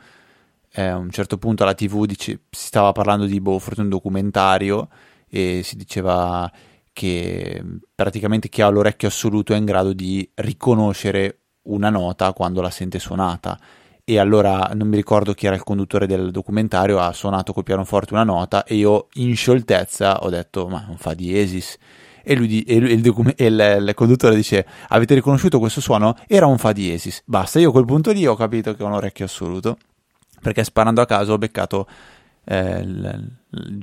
eh, 0.73 0.83
a 0.83 0.97
un 0.97 1.09
certo 1.11 1.37
punto 1.37 1.63
alla 1.63 1.73
tv 1.73 2.05
dice, 2.05 2.43
si 2.49 2.65
stava 2.67 2.91
parlando 2.91 3.25
di 3.25 3.41
boh, 3.41 3.59
forse 3.59 3.81
un 3.81 3.89
documentario 3.89 4.89
e 5.27 5.61
si 5.63 5.75
diceva 5.75 6.49
che 6.93 7.63
praticamente 7.95 8.49
chi 8.49 8.61
ha 8.61 8.69
l'orecchio 8.69 9.07
assoluto 9.07 9.53
è 9.53 9.57
in 9.57 9.65
grado 9.65 9.93
di 9.93 10.29
riconoscere 10.35 11.39
una 11.63 11.89
nota 11.89 12.33
quando 12.33 12.61
la 12.61 12.69
sente 12.69 12.99
suonata 12.99 13.59
e 14.11 14.19
allora 14.19 14.69
non 14.73 14.89
mi 14.89 14.97
ricordo 14.97 15.33
chi 15.33 15.45
era 15.45 15.55
il 15.55 15.63
conduttore 15.63 16.05
del 16.05 16.31
documentario, 16.31 16.99
ha 16.99 17.13
suonato 17.13 17.53
col 17.53 17.63
pianoforte 17.63 18.13
una 18.13 18.25
nota 18.25 18.65
e 18.65 18.75
io 18.75 19.07
in 19.13 19.33
scioltezza 19.37 20.23
ho 20.23 20.29
detto 20.29 20.67
ma 20.67 20.83
non 20.85 20.97
fa 20.97 21.13
diesis 21.13 21.77
e, 22.21 22.35
lui 22.35 22.61
e, 22.63 22.79
lui, 22.79 22.91
il, 22.91 23.01
docu- 23.01 23.33
e 23.33 23.45
il, 23.45 23.85
il, 23.87 23.93
conduttore 23.93 24.35
dice 24.35 24.65
avete 24.89 25.13
riconosciuto 25.13 25.59
questo 25.59 25.79
suono? 25.79 26.17
Era 26.27 26.45
un 26.45 26.57
fa 26.57 26.73
diesis, 26.73 27.21
basta, 27.23 27.59
io 27.59 27.69
a 27.69 27.71
quel 27.71 27.85
punto 27.85 28.11
lì 28.11 28.27
ho 28.27 28.35
capito 28.35 28.75
che 28.75 28.83
ho 28.83 28.87
un 28.87 28.93
orecchio 28.93 29.23
assoluto 29.23 29.77
perché 30.41 30.65
sparando 30.65 30.99
a 30.99 31.05
caso 31.05 31.31
ho 31.31 31.37
beccato 31.37 31.87
eh, 32.43 32.83
l, 32.83 33.31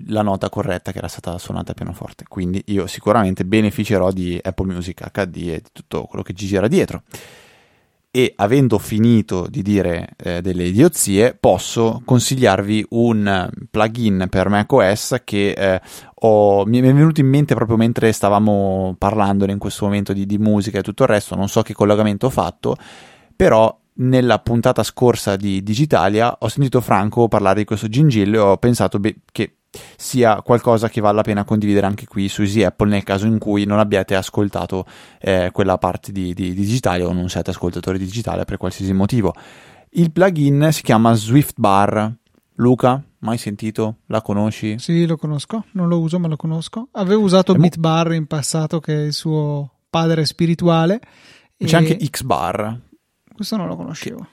la 0.09 0.23
nota 0.23 0.51
corretta 0.51 0.93
che 0.93 0.99
era 0.99 1.09
stata 1.09 1.39
suonata 1.39 1.73
a 1.73 1.75
pianoforte. 1.75 2.25
Quindi 2.29 2.63
io 2.67 2.87
sicuramente 2.87 3.47
beneficerò 3.47 4.11
di 4.11 4.39
Apple 4.43 4.67
Music 4.67 5.11
HD 5.11 5.37
e 5.37 5.61
di 5.63 5.71
tutto 5.73 6.03
quello 6.03 6.23
che 6.23 6.35
ci 6.35 6.47
gira 6.47 6.69
dietro 6.69 7.03
e 8.19 8.33
avendo 8.35 8.79
finito 8.79 9.47
di 9.49 9.63
dire 9.63 10.09
eh, 10.17 10.41
delle 10.43 10.65
idiozie 10.65 11.37
posso 11.39 12.03
consigliarvi 12.05 12.87
un 12.89 13.49
plugin 13.71 14.27
per 14.29 14.49
macOS 14.49 15.21
che 15.23 15.53
eh, 15.53 15.81
ho, 16.23 16.67
mi 16.67 16.79
è 16.79 16.83
venuto 16.83 17.21
in 17.21 17.29
mente 17.29 17.55
proprio 17.55 17.77
mentre 17.77 18.11
stavamo 18.11 18.97
parlandone 18.99 19.53
in 19.53 19.59
questo 19.59 19.85
momento 19.85 20.13
di, 20.13 20.27
di 20.27 20.37
musica 20.37 20.81
e 20.81 20.83
tutto 20.83 21.05
il 21.05 21.11
resto, 21.11 21.37
non 21.37 21.49
so 21.49 21.63
che 21.63 21.75
collegamento 21.75 22.27
ho 22.27 22.31
fatto, 22.31 22.77
però 23.37 23.73
nella 24.01 24.41
puntata 24.41 24.83
scorsa 24.83 25.37
di 25.37 25.63
Digitalia 25.63 26.39
ho 26.41 26.49
sentito 26.49 26.81
Franco 26.81 27.29
parlare 27.29 27.61
di 27.61 27.67
questo 27.67 27.87
gingillo 27.87 28.37
e 28.37 28.41
ho 28.41 28.57
pensato 28.57 28.99
beh, 28.99 29.15
che 29.31 29.58
sia 29.97 30.41
qualcosa 30.43 30.89
che 30.89 31.01
vale 31.01 31.17
la 31.17 31.23
pena 31.23 31.45
condividere 31.45 31.87
anche 31.87 32.07
qui 32.07 32.29
su 32.29 32.43
Easy 32.43 32.63
Apple 32.63 32.89
nel 32.89 33.03
caso 33.03 33.27
in 33.27 33.39
cui 33.39 33.65
non 33.65 33.79
abbiate 33.79 34.15
ascoltato 34.15 34.87
eh, 35.21 35.51
quella 35.53 35.79
parte 35.79 36.13
di, 36.13 36.33
di, 36.33 36.55
di 36.55 36.61
digitale 36.61 37.05
o 37.05 37.13
non 37.13 37.29
siete 37.29 37.51
ascoltatori 37.51 37.99
digitale 37.99 38.45
per 38.45 38.57
qualsiasi 38.57 38.93
motivo. 38.93 39.35
Il 39.91 40.13
plugin 40.13 40.69
si 40.71 40.83
chiama 40.83 41.15
Swift 41.15 41.55
Bar. 41.57 42.15
Luca, 42.61 43.01
mai 43.21 43.39
sentito? 43.39 43.99
La 44.07 44.21
conosci? 44.21 44.79
Sì, 44.79 45.07
lo 45.07 45.17
conosco, 45.17 45.65
non 45.73 45.87
lo 45.87 46.01
uso 46.01 46.19
ma 46.19 46.27
lo 46.27 46.37
conosco. 46.37 46.89
Avevo 46.93 47.23
usato 47.23 47.55
mo- 47.55 47.61
Bitbar 47.61 48.13
in 48.15 48.27
passato 48.27 48.81
che 48.81 48.95
è 48.95 49.07
il 49.07 49.13
suo 49.13 49.71
padre 49.89 50.25
spirituale. 50.25 51.01
C'è 51.57 51.75
e... 51.75 51.77
anche 51.77 51.97
Xbar. 51.97 52.81
Questo 53.33 53.57
non 53.57 53.69
lo 53.69 53.77
conoscevo 53.77 54.27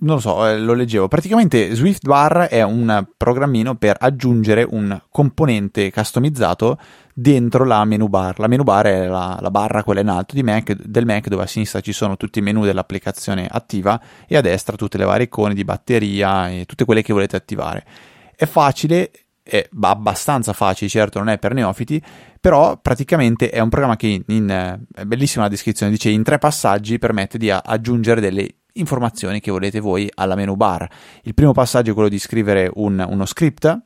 non 0.00 0.16
lo 0.16 0.20
so, 0.20 0.46
eh, 0.46 0.58
lo 0.58 0.74
leggevo. 0.74 1.08
Praticamente 1.08 1.74
SwiftBar 1.74 2.48
è 2.48 2.62
un 2.62 3.06
programmino 3.16 3.76
per 3.76 3.96
aggiungere 3.98 4.64
un 4.68 5.00
componente 5.10 5.90
customizzato 5.90 6.78
dentro 7.12 7.64
la 7.64 7.84
menu 7.84 8.08
bar. 8.08 8.38
La 8.38 8.46
menu 8.46 8.62
bar 8.62 8.86
è 8.86 9.06
la, 9.06 9.38
la 9.40 9.50
barra, 9.50 9.82
quella 9.82 10.00
in 10.00 10.08
alto 10.08 10.36
Mac, 10.42 10.72
del 10.72 11.04
Mac, 11.04 11.26
dove 11.28 11.42
a 11.42 11.46
sinistra 11.46 11.80
ci 11.80 11.92
sono 11.92 12.16
tutti 12.16 12.38
i 12.38 12.42
menu 12.42 12.64
dell'applicazione 12.64 13.48
attiva 13.50 14.00
e 14.28 14.36
a 14.36 14.40
destra 14.40 14.76
tutte 14.76 14.98
le 14.98 15.04
varie 15.04 15.24
icone 15.24 15.54
di 15.54 15.64
batteria 15.64 16.48
e 16.48 16.64
tutte 16.64 16.84
quelle 16.84 17.02
che 17.02 17.12
volete 17.12 17.34
attivare. 17.34 17.84
È 18.36 18.46
facile, 18.46 19.10
è 19.42 19.68
abbastanza 19.80 20.52
facile, 20.52 20.88
certo 20.88 21.18
non 21.18 21.28
è 21.28 21.38
per 21.38 21.54
neofiti, 21.54 22.00
però 22.40 22.76
praticamente 22.76 23.50
è 23.50 23.58
un 23.58 23.68
programma 23.68 23.96
che 23.96 24.06
in, 24.06 24.22
in 24.26 24.78
è 24.94 25.04
bellissima 25.04 25.44
la 25.44 25.50
descrizione, 25.50 25.90
dice 25.90 26.08
in 26.08 26.22
tre 26.22 26.38
passaggi 26.38 26.98
permette 26.98 27.36
di 27.36 27.50
aggiungere 27.50 28.20
delle 28.20 28.48
informazioni 28.80 29.40
che 29.40 29.50
volete 29.50 29.80
voi 29.80 30.10
alla 30.14 30.34
menu 30.34 30.56
bar. 30.56 30.88
Il 31.22 31.34
primo 31.34 31.52
passaggio 31.52 31.90
è 31.90 31.94
quello 31.94 32.08
di 32.08 32.18
scrivere 32.18 32.70
un, 32.74 33.04
uno 33.08 33.24
script, 33.26 33.80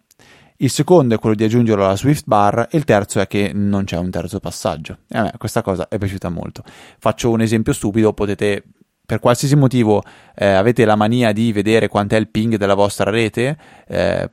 il 0.56 0.70
secondo 0.70 1.14
è 1.14 1.18
quello 1.18 1.34
di 1.34 1.44
aggiungerlo 1.44 1.84
alla 1.84 1.96
Swift 1.96 2.24
bar 2.26 2.68
e 2.70 2.76
il 2.76 2.84
terzo 2.84 3.20
è 3.20 3.26
che 3.26 3.50
non 3.52 3.84
c'è 3.84 3.96
un 3.96 4.10
terzo 4.10 4.38
passaggio. 4.38 4.98
E 5.08 5.18
a 5.18 5.22
me 5.22 5.32
questa 5.36 5.60
cosa 5.60 5.88
è 5.88 5.98
piaciuta 5.98 6.28
molto. 6.28 6.62
Faccio 6.98 7.30
un 7.30 7.40
esempio 7.40 7.72
stupido, 7.72 8.12
potete 8.12 8.62
per 9.04 9.18
qualsiasi 9.18 9.56
motivo 9.56 10.02
eh, 10.34 10.46
avete 10.46 10.84
la 10.84 10.94
mania 10.94 11.32
di 11.32 11.52
vedere 11.52 11.88
quant'è 11.88 12.16
il 12.16 12.28
ping 12.28 12.56
della 12.56 12.74
vostra 12.74 13.10
rete, 13.10 13.58
eh, 13.88 14.30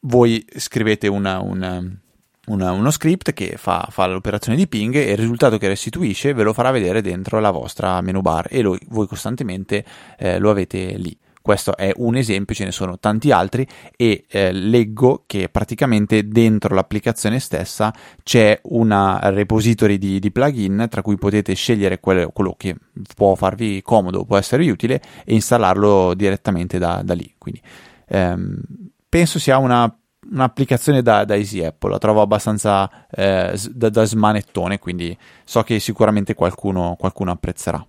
voi 0.00 0.44
scrivete 0.56 1.06
una, 1.08 1.40
una 1.40 1.84
una, 2.48 2.72
uno 2.72 2.90
script 2.90 3.32
che 3.32 3.54
fa, 3.56 3.86
fa, 3.90 4.06
l'operazione 4.06 4.56
di 4.56 4.66
ping 4.66 4.94
e 4.94 5.12
il 5.12 5.16
risultato 5.16 5.58
che 5.58 5.68
restituisce 5.68 6.32
ve 6.32 6.42
lo 6.42 6.52
farà 6.52 6.70
vedere 6.70 7.00
dentro 7.00 7.40
la 7.40 7.50
vostra 7.50 8.00
menu 8.00 8.20
bar 8.20 8.46
e 8.50 8.62
lo, 8.62 8.76
voi 8.88 9.06
costantemente 9.06 9.84
eh, 10.18 10.38
lo 10.38 10.50
avete 10.50 10.96
lì. 10.96 11.16
Questo 11.40 11.78
è 11.78 11.90
un 11.96 12.14
esempio, 12.16 12.54
ce 12.54 12.64
ne 12.64 12.72
sono 12.72 12.98
tanti 12.98 13.30
altri 13.30 13.66
e 13.96 14.26
eh, 14.28 14.52
leggo 14.52 15.24
che 15.26 15.48
praticamente 15.48 16.28
dentro 16.28 16.74
l'applicazione 16.74 17.40
stessa 17.40 17.90
c'è 18.22 18.60
una 18.64 19.18
repository 19.30 19.96
di, 19.96 20.18
di 20.18 20.30
plugin 20.30 20.88
tra 20.90 21.00
cui 21.00 21.16
potete 21.16 21.54
scegliere 21.54 22.00
quello, 22.00 22.28
quello, 22.30 22.54
che 22.54 22.76
può 23.16 23.34
farvi 23.34 23.80
comodo, 23.80 24.26
può 24.26 24.36
esservi 24.36 24.68
utile 24.68 25.00
e 25.24 25.32
installarlo 25.32 26.12
direttamente 26.12 26.78
da, 26.78 27.00
da 27.02 27.14
lì. 27.14 27.32
Quindi 27.38 27.62
ehm, 28.08 28.60
penso 29.08 29.38
sia 29.38 29.56
una 29.56 29.97
un'applicazione 30.30 31.02
da, 31.02 31.24
da 31.24 31.36
Easy 31.36 31.64
Apple, 31.64 31.90
la 31.90 31.98
trovo 31.98 32.20
abbastanza 32.20 33.06
eh, 33.10 33.58
da, 33.70 33.88
da, 33.88 34.04
smanettone, 34.04 34.78
quindi 34.78 35.16
so 35.44 35.62
che 35.62 35.80
sicuramente 35.80 36.34
qualcuno, 36.34 36.96
qualcuno 36.98 37.30
apprezzerà. 37.30 37.84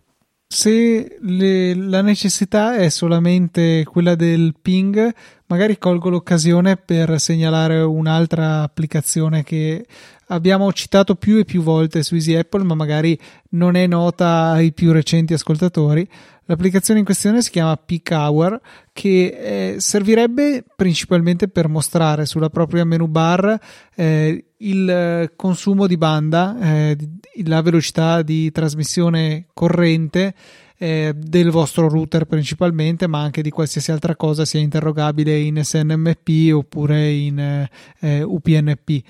Se 0.52 1.17
le, 1.21 1.75
la 1.75 2.02
necessità 2.02 2.75
è 2.75 2.89
solamente 2.89 3.84
quella 3.84 4.15
del 4.15 4.56
ping, 4.60 5.13
magari 5.45 5.78
colgo 5.78 6.10
l'occasione 6.10 6.75
per 6.75 7.19
segnalare 7.19 7.82
un'altra 7.82 8.63
applicazione 8.63 9.43
che 9.43 9.86
abbiamo 10.30 10.71
citato 10.73 11.15
più 11.15 11.38
e 11.38 11.45
più 11.45 11.62
volte 11.62 12.02
su 12.02 12.15
Easy 12.15 12.34
Apple, 12.34 12.63
ma 12.63 12.73
magari 12.73 13.19
non 13.49 13.75
è 13.75 13.86
nota 13.86 14.49
ai 14.49 14.73
più 14.73 14.91
recenti 14.91 15.34
ascoltatori. 15.34 16.08
L'applicazione 16.49 16.97
in 16.97 17.05
questione 17.05 17.43
si 17.43 17.51
chiama 17.51 17.77
Peak 17.77 18.09
Hour, 18.09 18.59
che 18.91 19.73
eh, 19.75 19.79
servirebbe 19.79 20.63
principalmente 20.75 21.47
per 21.47 21.67
mostrare 21.67 22.25
sulla 22.25 22.49
propria 22.49 22.83
menu 22.85 23.05
bar 23.05 23.55
eh, 23.93 24.45
il 24.57 25.31
consumo 25.35 25.85
di 25.85 25.95
banda, 25.95 26.57
eh, 26.59 26.97
la 27.45 27.62
velocità 27.62 28.23
di 28.23 28.49
trasmissione 28.49 29.45
corrente 29.53 30.33
eh, 30.79 31.13
del 31.15 31.51
vostro 31.51 31.88
router 31.88 32.25
principalmente, 32.25 33.05
ma 33.05 33.21
anche 33.21 33.43
di 33.43 33.51
qualsiasi 33.51 33.91
altra 33.91 34.15
cosa 34.15 34.43
sia 34.43 34.59
interrogabile 34.59 35.38
in 35.38 35.63
SNMP 35.63 36.51
oppure 36.51 37.12
in 37.12 37.67
eh, 37.99 38.23
UPnP 38.23 39.03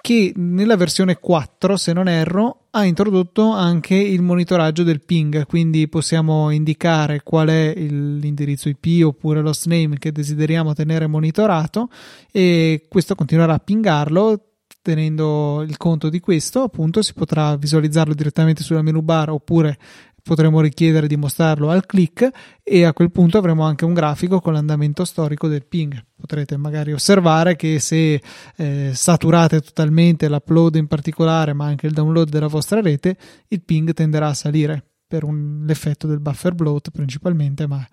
che 0.00 0.32
nella 0.36 0.76
versione 0.76 1.18
4, 1.18 1.76
se 1.76 1.92
non 1.92 2.08
erro, 2.08 2.66
ha 2.70 2.84
introdotto 2.84 3.50
anche 3.50 3.94
il 3.94 4.22
monitoraggio 4.22 4.82
del 4.82 5.02
ping, 5.02 5.44
quindi 5.46 5.88
possiamo 5.88 6.50
indicare 6.50 7.22
qual 7.22 7.48
è 7.48 7.74
l'indirizzo 7.76 8.68
IP 8.68 9.04
oppure 9.04 9.40
l'host 9.40 9.66
name 9.66 9.98
che 9.98 10.12
desideriamo 10.12 10.72
tenere 10.72 11.06
monitorato 11.06 11.88
e 12.30 12.86
questo 12.88 13.14
continuerà 13.14 13.54
a 13.54 13.58
pingarlo. 13.58 14.44
Tenendo 14.82 15.60
il 15.60 15.76
conto 15.76 16.08
di 16.08 16.20
questo 16.20 16.62
appunto 16.62 17.02
si 17.02 17.12
potrà 17.12 17.54
visualizzarlo 17.56 18.14
direttamente 18.14 18.62
sulla 18.62 18.80
menu 18.80 19.02
bar 19.02 19.28
oppure 19.28 19.76
potremo 20.30 20.60
richiedere 20.60 21.08
di 21.08 21.16
mostrarlo 21.16 21.70
al 21.70 21.86
click 21.86 22.30
e 22.62 22.84
a 22.84 22.92
quel 22.92 23.10
punto 23.10 23.36
avremo 23.36 23.64
anche 23.64 23.84
un 23.84 23.94
grafico 23.94 24.38
con 24.38 24.52
l'andamento 24.52 25.04
storico 25.04 25.48
del 25.48 25.66
ping. 25.66 26.00
Potrete 26.14 26.56
magari 26.56 26.92
osservare 26.92 27.56
che 27.56 27.80
se 27.80 28.22
eh, 28.54 28.90
saturate 28.94 29.60
totalmente 29.60 30.28
l'upload 30.28 30.76
in 30.76 30.86
particolare, 30.86 31.52
ma 31.52 31.64
anche 31.64 31.88
il 31.88 31.92
download 31.94 32.28
della 32.28 32.46
vostra 32.46 32.80
rete, 32.80 33.16
il 33.48 33.60
ping 33.60 33.92
tenderà 33.92 34.28
a 34.28 34.34
salire 34.34 34.84
per 35.04 35.24
un, 35.24 35.64
l'effetto 35.66 36.06
del 36.06 36.20
buffer 36.20 36.54
bloat 36.54 36.90
principalmente, 36.90 37.66
ma 37.66 37.84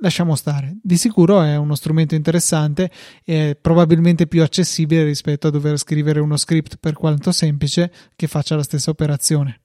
lasciamo 0.00 0.34
stare. 0.34 0.76
Di 0.82 0.98
sicuro 0.98 1.40
è 1.40 1.56
uno 1.56 1.74
strumento 1.74 2.14
interessante 2.14 2.90
e 3.24 3.56
probabilmente 3.58 4.26
più 4.26 4.42
accessibile 4.42 5.04
rispetto 5.04 5.46
a 5.46 5.50
dover 5.50 5.78
scrivere 5.78 6.20
uno 6.20 6.36
script 6.36 6.76
per 6.78 6.92
quanto 6.92 7.32
semplice 7.32 7.90
che 8.14 8.26
faccia 8.26 8.56
la 8.56 8.62
stessa 8.62 8.90
operazione. 8.90 9.61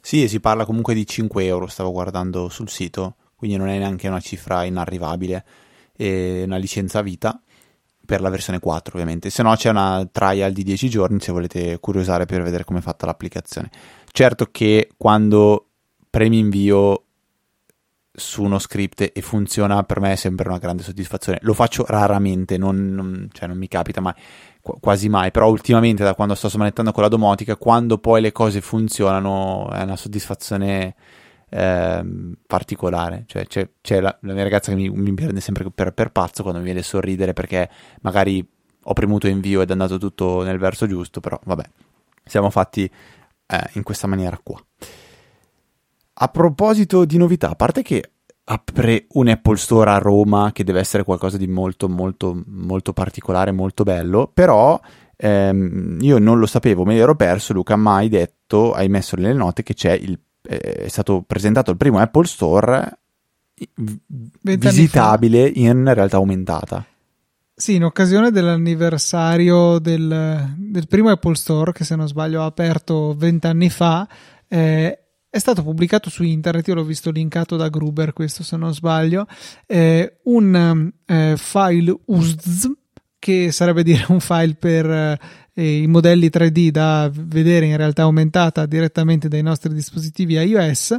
Sì, 0.00 0.28
si 0.28 0.40
parla 0.40 0.64
comunque 0.64 0.94
di 0.94 1.06
5 1.06 1.44
euro, 1.44 1.66
stavo 1.66 1.92
guardando 1.92 2.48
sul 2.48 2.68
sito, 2.68 3.16
quindi 3.36 3.56
non 3.56 3.68
è 3.68 3.78
neanche 3.78 4.08
una 4.08 4.20
cifra 4.20 4.64
inarrivabile, 4.64 5.44
è 5.94 6.42
una 6.44 6.56
licenza 6.56 7.02
vita 7.02 7.40
per 8.04 8.20
la 8.20 8.30
versione 8.30 8.58
4 8.58 8.94
ovviamente, 8.94 9.30
se 9.30 9.42
no 9.42 9.54
c'è 9.54 9.70
una 9.70 10.08
trial 10.10 10.52
di 10.52 10.64
10 10.64 10.88
giorni 10.88 11.20
se 11.20 11.30
volete 11.32 11.78
curiosare 11.78 12.26
per 12.26 12.42
vedere 12.42 12.64
come 12.64 12.80
è 12.80 12.82
fatta 12.82 13.06
l'applicazione. 13.06 13.70
Certo 14.10 14.48
che 14.50 14.90
quando 14.96 15.66
premi 16.10 16.38
invio 16.38 17.04
su 18.12 18.42
uno 18.42 18.58
script 18.58 19.10
e 19.12 19.22
funziona 19.22 19.82
per 19.84 20.00
me 20.00 20.12
è 20.12 20.16
sempre 20.16 20.48
una 20.48 20.58
grande 20.58 20.82
soddisfazione. 20.82 21.38
Lo 21.42 21.54
faccio 21.54 21.84
raramente, 21.86 22.58
non, 22.58 22.92
non, 22.92 23.28
cioè 23.32 23.46
non 23.48 23.56
mi 23.56 23.68
capita 23.68 24.00
mai 24.00 24.14
quasi 24.60 25.08
mai, 25.08 25.30
però 25.30 25.48
ultimamente 25.48 26.04
da 26.04 26.14
quando 26.14 26.34
sto 26.34 26.48
smanettando 26.48 26.92
con 26.92 27.02
la 27.02 27.08
domotica, 27.08 27.56
quando 27.56 27.98
poi 27.98 28.20
le 28.20 28.32
cose 28.32 28.60
funzionano 28.60 29.70
è 29.70 29.82
una 29.82 29.96
soddisfazione 29.96 30.94
eh, 31.48 32.04
particolare, 32.46 33.24
cioè 33.26 33.46
c'è, 33.46 33.68
c'è 33.80 34.00
la, 34.00 34.16
la, 34.20 34.32
mia 34.32 34.42
ragazza 34.42 34.70
che 34.70 34.76
mi, 34.76 34.88
mi 34.88 35.12
prende 35.14 35.40
sempre 35.40 35.68
per, 35.70 35.92
per, 35.92 36.12
pazzo 36.12 36.42
quando 36.42 36.60
mi 36.60 36.66
viene 36.66 36.80
a 36.80 36.84
sorridere 36.84 37.32
perché 37.32 37.68
magari 38.02 38.46
ho 38.82 38.92
premuto 38.92 39.26
invio 39.26 39.60
ed 39.60 39.68
è 39.68 39.72
andato 39.72 39.98
tutto 39.98 40.42
nel 40.42 40.58
verso 40.58 40.86
giusto, 40.86 41.20
però 41.20 41.38
vabbè, 41.42 41.64
siamo 42.24 42.50
fatti 42.50 42.84
eh, 43.46 43.70
in 43.72 43.82
questa 43.82 44.06
maniera 44.06 44.38
qua. 44.42 44.62
A 46.22 46.28
proposito 46.28 47.04
di 47.04 47.16
novità, 47.16 47.50
a 47.50 47.56
parte 47.56 47.82
che 47.82 48.10
apre 48.44 49.06
un 49.10 49.28
Apple 49.28 49.56
Store 49.56 49.90
a 49.90 49.98
Roma 49.98 50.50
che 50.52 50.64
deve 50.64 50.80
essere 50.80 51.04
qualcosa 51.04 51.36
di 51.36 51.46
molto 51.46 51.88
molto 51.88 52.42
molto 52.46 52.92
particolare, 52.92 53.52
molto 53.52 53.84
bello, 53.84 54.30
però 54.32 54.80
ehm, 55.16 55.98
io 56.00 56.18
non 56.18 56.38
lo 56.38 56.46
sapevo, 56.46 56.84
me 56.84 56.94
l'ero 56.94 57.14
perso, 57.14 57.52
Luca 57.52 57.76
ma 57.76 57.96
hai 57.96 58.08
detto, 58.08 58.72
hai 58.72 58.88
messo 58.88 59.16
nelle 59.16 59.34
note 59.34 59.62
che 59.62 59.74
c'è 59.74 59.92
il, 59.92 60.18
eh, 60.42 60.58
è 60.58 60.88
stato 60.88 61.22
presentato 61.22 61.70
il 61.70 61.76
primo 61.76 61.98
Apple 61.98 62.26
Store 62.26 62.98
visitabile 64.42 65.46
in 65.46 65.92
realtà 65.92 66.16
aumentata. 66.16 66.84
Sì, 67.54 67.74
in 67.74 67.84
occasione 67.84 68.30
dell'anniversario 68.30 69.78
del, 69.78 70.54
del, 70.56 70.88
primo 70.88 71.10
Apple 71.10 71.34
Store, 71.34 71.72
che 71.72 71.84
se 71.84 71.94
non 71.94 72.08
sbaglio 72.08 72.40
ha 72.40 72.46
aperto 72.46 73.14
vent'anni 73.14 73.68
fa, 73.68 74.08
eh, 74.48 74.98
è 75.30 75.38
stato 75.38 75.62
pubblicato 75.62 76.10
su 76.10 76.24
internet, 76.24 76.66
io 76.66 76.74
l'ho 76.74 76.84
visto 76.84 77.12
linkato 77.12 77.56
da 77.56 77.68
Gruber, 77.68 78.12
questo 78.12 78.42
se 78.42 78.56
non 78.56 78.74
sbaglio, 78.74 79.26
eh, 79.66 80.18
un 80.24 80.92
eh, 81.06 81.34
file 81.36 81.96
USDZ, 82.06 82.72
che 83.16 83.52
sarebbe 83.52 83.84
dire 83.84 84.06
un 84.08 84.18
file 84.18 84.54
per 84.54 84.90
eh, 85.54 85.82
i 85.82 85.86
modelli 85.86 86.28
3D 86.28 86.70
da 86.70 87.08
vedere 87.12 87.66
in 87.66 87.76
realtà 87.76 88.02
aumentata 88.02 88.66
direttamente 88.66 89.28
dai 89.28 89.42
nostri 89.42 89.72
dispositivi 89.72 90.34
iOS, 90.34 90.96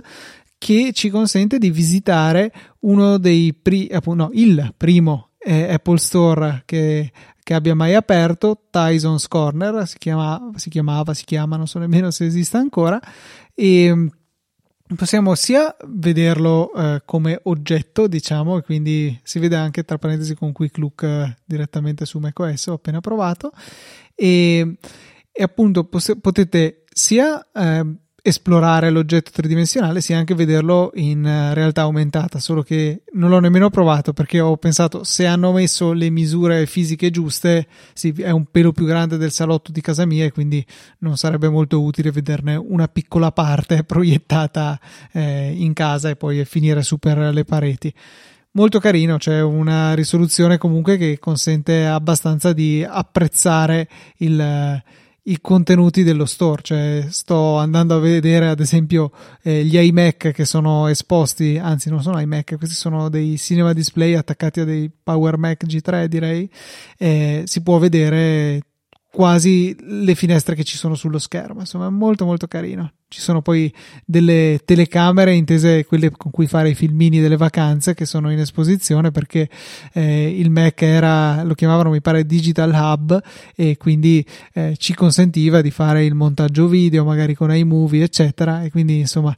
che 0.57 0.91
ci 0.93 1.09
consente 1.09 1.57
di 1.57 1.71
visitare 1.71 2.53
uno 2.81 3.17
dei 3.17 3.53
pri- 3.53 3.89
no, 4.13 4.29
il 4.31 4.73
primo 4.77 5.31
eh, 5.39 5.73
Apple 5.73 5.97
Store 5.97 6.61
che, 6.65 7.11
che, 7.43 7.53
abbia 7.53 7.75
mai 7.75 7.95
aperto, 7.95 8.67
Tyson's 8.69 9.27
Corner, 9.27 9.87
si, 9.87 9.97
chiama, 9.97 10.51
si 10.55 10.69
chiamava, 10.69 11.13
si 11.15 11.25
chiama, 11.25 11.57
non 11.57 11.67
so 11.67 11.79
nemmeno 11.79 12.11
se 12.11 12.25
esiste 12.25 12.57
ancora, 12.57 12.99
e 13.55 14.09
possiamo 14.95 15.35
sia 15.35 15.75
vederlo 15.87 16.73
eh, 16.73 17.01
come 17.05 17.39
oggetto, 17.43 18.07
diciamo, 18.07 18.57
e 18.57 18.61
quindi 18.61 19.19
si 19.23 19.39
vede 19.39 19.55
anche 19.55 19.83
tra 19.83 19.97
parentesi 19.97 20.35
con 20.35 20.51
Quick 20.51 20.77
Look 20.77 21.03
eh, 21.03 21.37
direttamente 21.45 22.05
su 22.05 22.19
macOS, 22.19 22.67
ho 22.67 22.73
appena 22.73 22.99
provato, 22.99 23.51
e, 24.15 24.77
e 25.31 25.43
appunto 25.43 25.85
poss- 25.85 26.17
potete 26.19 26.83
sia 26.91 27.47
eh, 27.53 27.85
esplorare 28.23 28.91
l'oggetto 28.91 29.31
tridimensionale 29.33 29.99
sia 29.99 30.17
anche 30.17 30.35
vederlo 30.35 30.91
in 30.95 31.25
eh, 31.25 31.53
realtà 31.55 31.81
aumentata, 31.81 32.39
solo 32.39 32.61
che 32.61 33.01
non 33.13 33.29
l'ho 33.31 33.39
nemmeno 33.39 33.71
provato 33.71 34.13
perché 34.13 34.39
ho 34.39 34.57
pensato 34.57 35.03
se 35.03 35.25
hanno 35.25 35.51
messo 35.51 35.91
le 35.91 36.09
misure 36.11 36.67
fisiche 36.67 37.09
giuste, 37.09 37.67
sì, 37.93 38.13
è 38.17 38.29
un 38.29 38.45
pelo 38.51 38.71
più 38.71 38.85
grande 38.85 39.17
del 39.17 39.31
salotto 39.31 39.71
di 39.71 39.81
casa 39.81 40.05
mia 40.05 40.25
e 40.25 40.31
quindi 40.31 40.63
non 40.99 41.17
sarebbe 41.17 41.49
molto 41.49 41.81
utile 41.81 42.11
vederne 42.11 42.55
una 42.55 42.87
piccola 42.87 43.31
parte 43.31 43.83
proiettata 43.85 44.79
eh, 45.11 45.51
in 45.55 45.73
casa 45.73 46.09
e 46.09 46.15
poi 46.15 46.45
finire 46.45 46.83
su 46.83 46.97
per 46.99 47.17
le 47.17 47.43
pareti. 47.43 47.91
Molto 48.53 48.79
carino, 48.79 49.17
c'è 49.17 49.41
una 49.41 49.93
risoluzione 49.93 50.57
comunque 50.57 50.97
che 50.97 51.17
consente 51.19 51.85
abbastanza 51.85 52.51
di 52.51 52.85
apprezzare 52.87 53.87
il 54.17 54.83
i 55.23 55.39
contenuti 55.39 56.03
dello 56.03 56.25
store, 56.25 56.61
cioè 56.63 57.05
sto 57.09 57.57
andando 57.57 57.95
a 57.95 57.99
vedere 57.99 58.47
ad 58.47 58.59
esempio 58.59 59.11
eh, 59.43 59.63
gli 59.63 59.77
iMac 59.77 60.31
che 60.31 60.45
sono 60.45 60.87
esposti, 60.87 61.59
anzi 61.61 61.89
non 61.89 62.01
sono 62.01 62.19
iMac, 62.19 62.57
questi 62.57 62.75
sono 62.75 63.07
dei 63.09 63.37
cinema 63.37 63.73
display 63.73 64.15
attaccati 64.15 64.61
a 64.61 64.65
dei 64.65 64.89
Power 64.89 65.37
Mac 65.37 65.65
G3 65.65 66.05
direi, 66.05 66.49
eh, 66.97 67.43
si 67.45 67.61
può 67.61 67.77
vedere 67.77 68.61
quasi 69.11 69.75
le 69.79 70.15
finestre 70.15 70.55
che 70.55 70.63
ci 70.63 70.77
sono 70.77 70.95
sullo 70.95 71.19
schermo, 71.19 71.59
insomma 71.59 71.87
è 71.87 71.89
molto 71.89 72.25
molto 72.25 72.47
carino. 72.47 72.91
Ci 73.11 73.19
sono 73.19 73.41
poi 73.41 73.69
delle 74.05 74.61
telecamere, 74.63 75.33
intese 75.33 75.83
quelle 75.83 76.11
con 76.11 76.31
cui 76.31 76.47
fare 76.47 76.69
i 76.69 76.75
filmini 76.75 77.19
delle 77.19 77.35
vacanze, 77.35 77.93
che 77.93 78.05
sono 78.05 78.31
in 78.31 78.39
esposizione 78.39 79.11
perché 79.11 79.49
eh, 79.91 80.29
il 80.29 80.49
Mac 80.49 80.81
era, 80.81 81.43
lo 81.43 81.53
chiamavano 81.53 81.89
mi 81.89 81.99
pare 81.99 82.25
Digital 82.25 82.71
Hub 82.73 83.21
e 83.53 83.75
quindi 83.75 84.25
eh, 84.53 84.75
ci 84.77 84.93
consentiva 84.93 85.59
di 85.59 85.71
fare 85.71 86.05
il 86.05 86.15
montaggio 86.15 86.67
video, 86.67 87.03
magari 87.03 87.35
con 87.35 87.53
iMovie, 87.53 88.05
eccetera. 88.05 88.63
E 88.63 88.71
quindi 88.71 88.99
insomma 88.99 89.35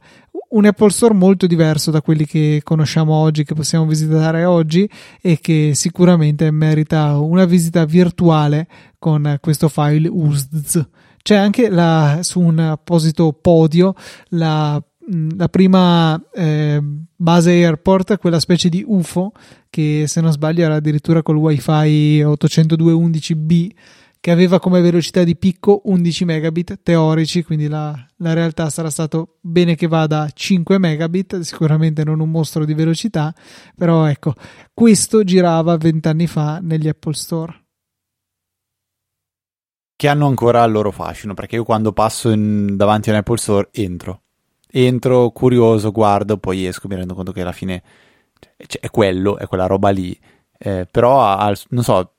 un 0.50 0.66
Apple 0.66 0.90
Store 0.90 1.12
molto 1.12 1.48
diverso 1.48 1.90
da 1.90 2.00
quelli 2.00 2.26
che 2.26 2.60
conosciamo 2.62 3.12
oggi, 3.12 3.42
che 3.42 3.54
possiamo 3.54 3.86
visitare 3.86 4.44
oggi 4.44 4.88
e 5.20 5.40
che 5.40 5.72
sicuramente 5.74 6.48
merita 6.52 7.18
una 7.18 7.44
visita 7.44 7.84
virtuale 7.84 8.68
con 9.00 9.36
questo 9.40 9.68
file 9.68 10.08
USDZ. 10.08 10.86
C'è 11.24 11.36
anche 11.36 11.70
la, 11.70 12.18
su 12.20 12.38
un 12.38 12.58
apposito 12.58 13.32
podio 13.32 13.94
la, 14.28 14.78
la 15.34 15.48
prima 15.48 16.22
eh, 16.34 16.78
base 17.16 17.50
airport, 17.50 18.18
quella 18.18 18.38
specie 18.38 18.68
di 18.68 18.84
UFO 18.86 19.32
che 19.70 20.04
se 20.06 20.20
non 20.20 20.32
sbaglio 20.32 20.64
era 20.64 20.74
addirittura 20.74 21.22
col 21.22 21.38
wifi 21.38 22.20
802.11b 22.20 23.70
che 24.20 24.30
aveva 24.32 24.60
come 24.60 24.82
velocità 24.82 25.24
di 25.24 25.34
picco 25.34 25.80
11 25.84 26.26
megabit 26.26 26.80
teorici, 26.82 27.42
quindi 27.42 27.68
la, 27.68 27.94
la, 28.16 28.34
realtà 28.34 28.68
sarà 28.68 28.90
stato 28.90 29.38
bene 29.40 29.76
che 29.76 29.86
vada 29.86 30.24
a 30.24 30.30
5 30.30 30.78
megabit, 30.78 31.40
sicuramente 31.40 32.04
non 32.04 32.20
un 32.20 32.30
mostro 32.30 32.66
di 32.66 32.74
velocità, 32.74 33.34
però 33.74 34.04
ecco, 34.04 34.34
questo 34.74 35.24
girava 35.24 35.74
vent'anni 35.78 36.26
fa 36.26 36.58
negli 36.60 36.88
Apple 36.88 37.14
Store 37.14 37.63
che 40.04 40.10
hanno 40.10 40.26
ancora 40.26 40.62
il 40.64 40.70
loro 40.70 40.90
fascino, 40.90 41.32
perché 41.32 41.56
io 41.56 41.64
quando 41.64 41.94
passo 41.94 42.28
in, 42.28 42.76
davanti 42.76 43.08
a 43.08 43.12
un 43.12 43.18
Apple 43.20 43.38
Store 43.38 43.68
entro, 43.72 44.20
entro 44.70 45.30
curioso, 45.30 45.92
guardo, 45.92 46.36
poi 46.36 46.66
esco, 46.66 46.88
mi 46.88 46.94
rendo 46.94 47.14
conto 47.14 47.32
che 47.32 47.40
alla 47.40 47.52
fine 47.52 47.82
cioè, 48.66 48.82
è 48.82 48.90
quello, 48.90 49.38
è 49.38 49.46
quella 49.46 49.64
roba 49.64 49.88
lì, 49.88 50.14
eh, 50.58 50.86
però 50.90 51.24
al, 51.24 51.58
non 51.70 51.82
so, 51.82 52.16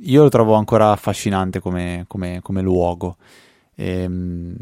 io 0.00 0.22
lo 0.24 0.28
trovo 0.30 0.54
ancora 0.54 0.90
affascinante 0.90 1.60
come, 1.60 2.06
come, 2.08 2.40
come 2.42 2.60
luogo. 2.60 3.18
Ehm, 3.76 4.56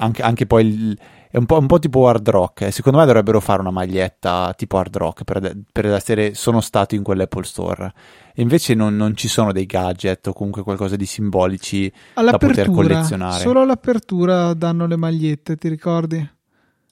anche, 0.00 0.22
anche, 0.22 0.44
poi 0.44 0.66
il, 0.66 0.98
è 1.30 1.36
un 1.36 1.44
po', 1.44 1.58
un 1.58 1.66
po', 1.66 1.78
tipo 1.78 2.08
hard 2.08 2.28
rock. 2.30 2.62
Eh. 2.62 2.70
Secondo 2.70 2.98
me 2.98 3.04
dovrebbero 3.04 3.40
fare 3.40 3.60
una 3.60 3.70
maglietta 3.70 4.54
tipo 4.56 4.78
hard 4.78 4.96
rock 4.96 5.24
per, 5.24 5.56
per 5.70 5.86
essere 5.86 6.34
sono 6.34 6.60
stato 6.60 6.94
in 6.94 7.02
quell'Apple 7.02 7.44
Store. 7.44 7.92
E 8.34 8.40
invece 8.40 8.74
non, 8.74 8.96
non, 8.96 9.14
ci 9.14 9.28
sono 9.28 9.52
dei 9.52 9.66
gadget 9.66 10.26
o 10.28 10.32
comunque 10.32 10.62
qualcosa 10.62 10.96
di 10.96 11.04
simbolici 11.04 11.92
da 12.14 12.36
poter 12.38 12.70
collezionare. 12.70 13.40
Solo 13.40 13.60
all'apertura 13.60 14.54
danno 14.54 14.86
le 14.86 14.96
magliette, 14.96 15.56
ti 15.56 15.68
ricordi? 15.68 16.36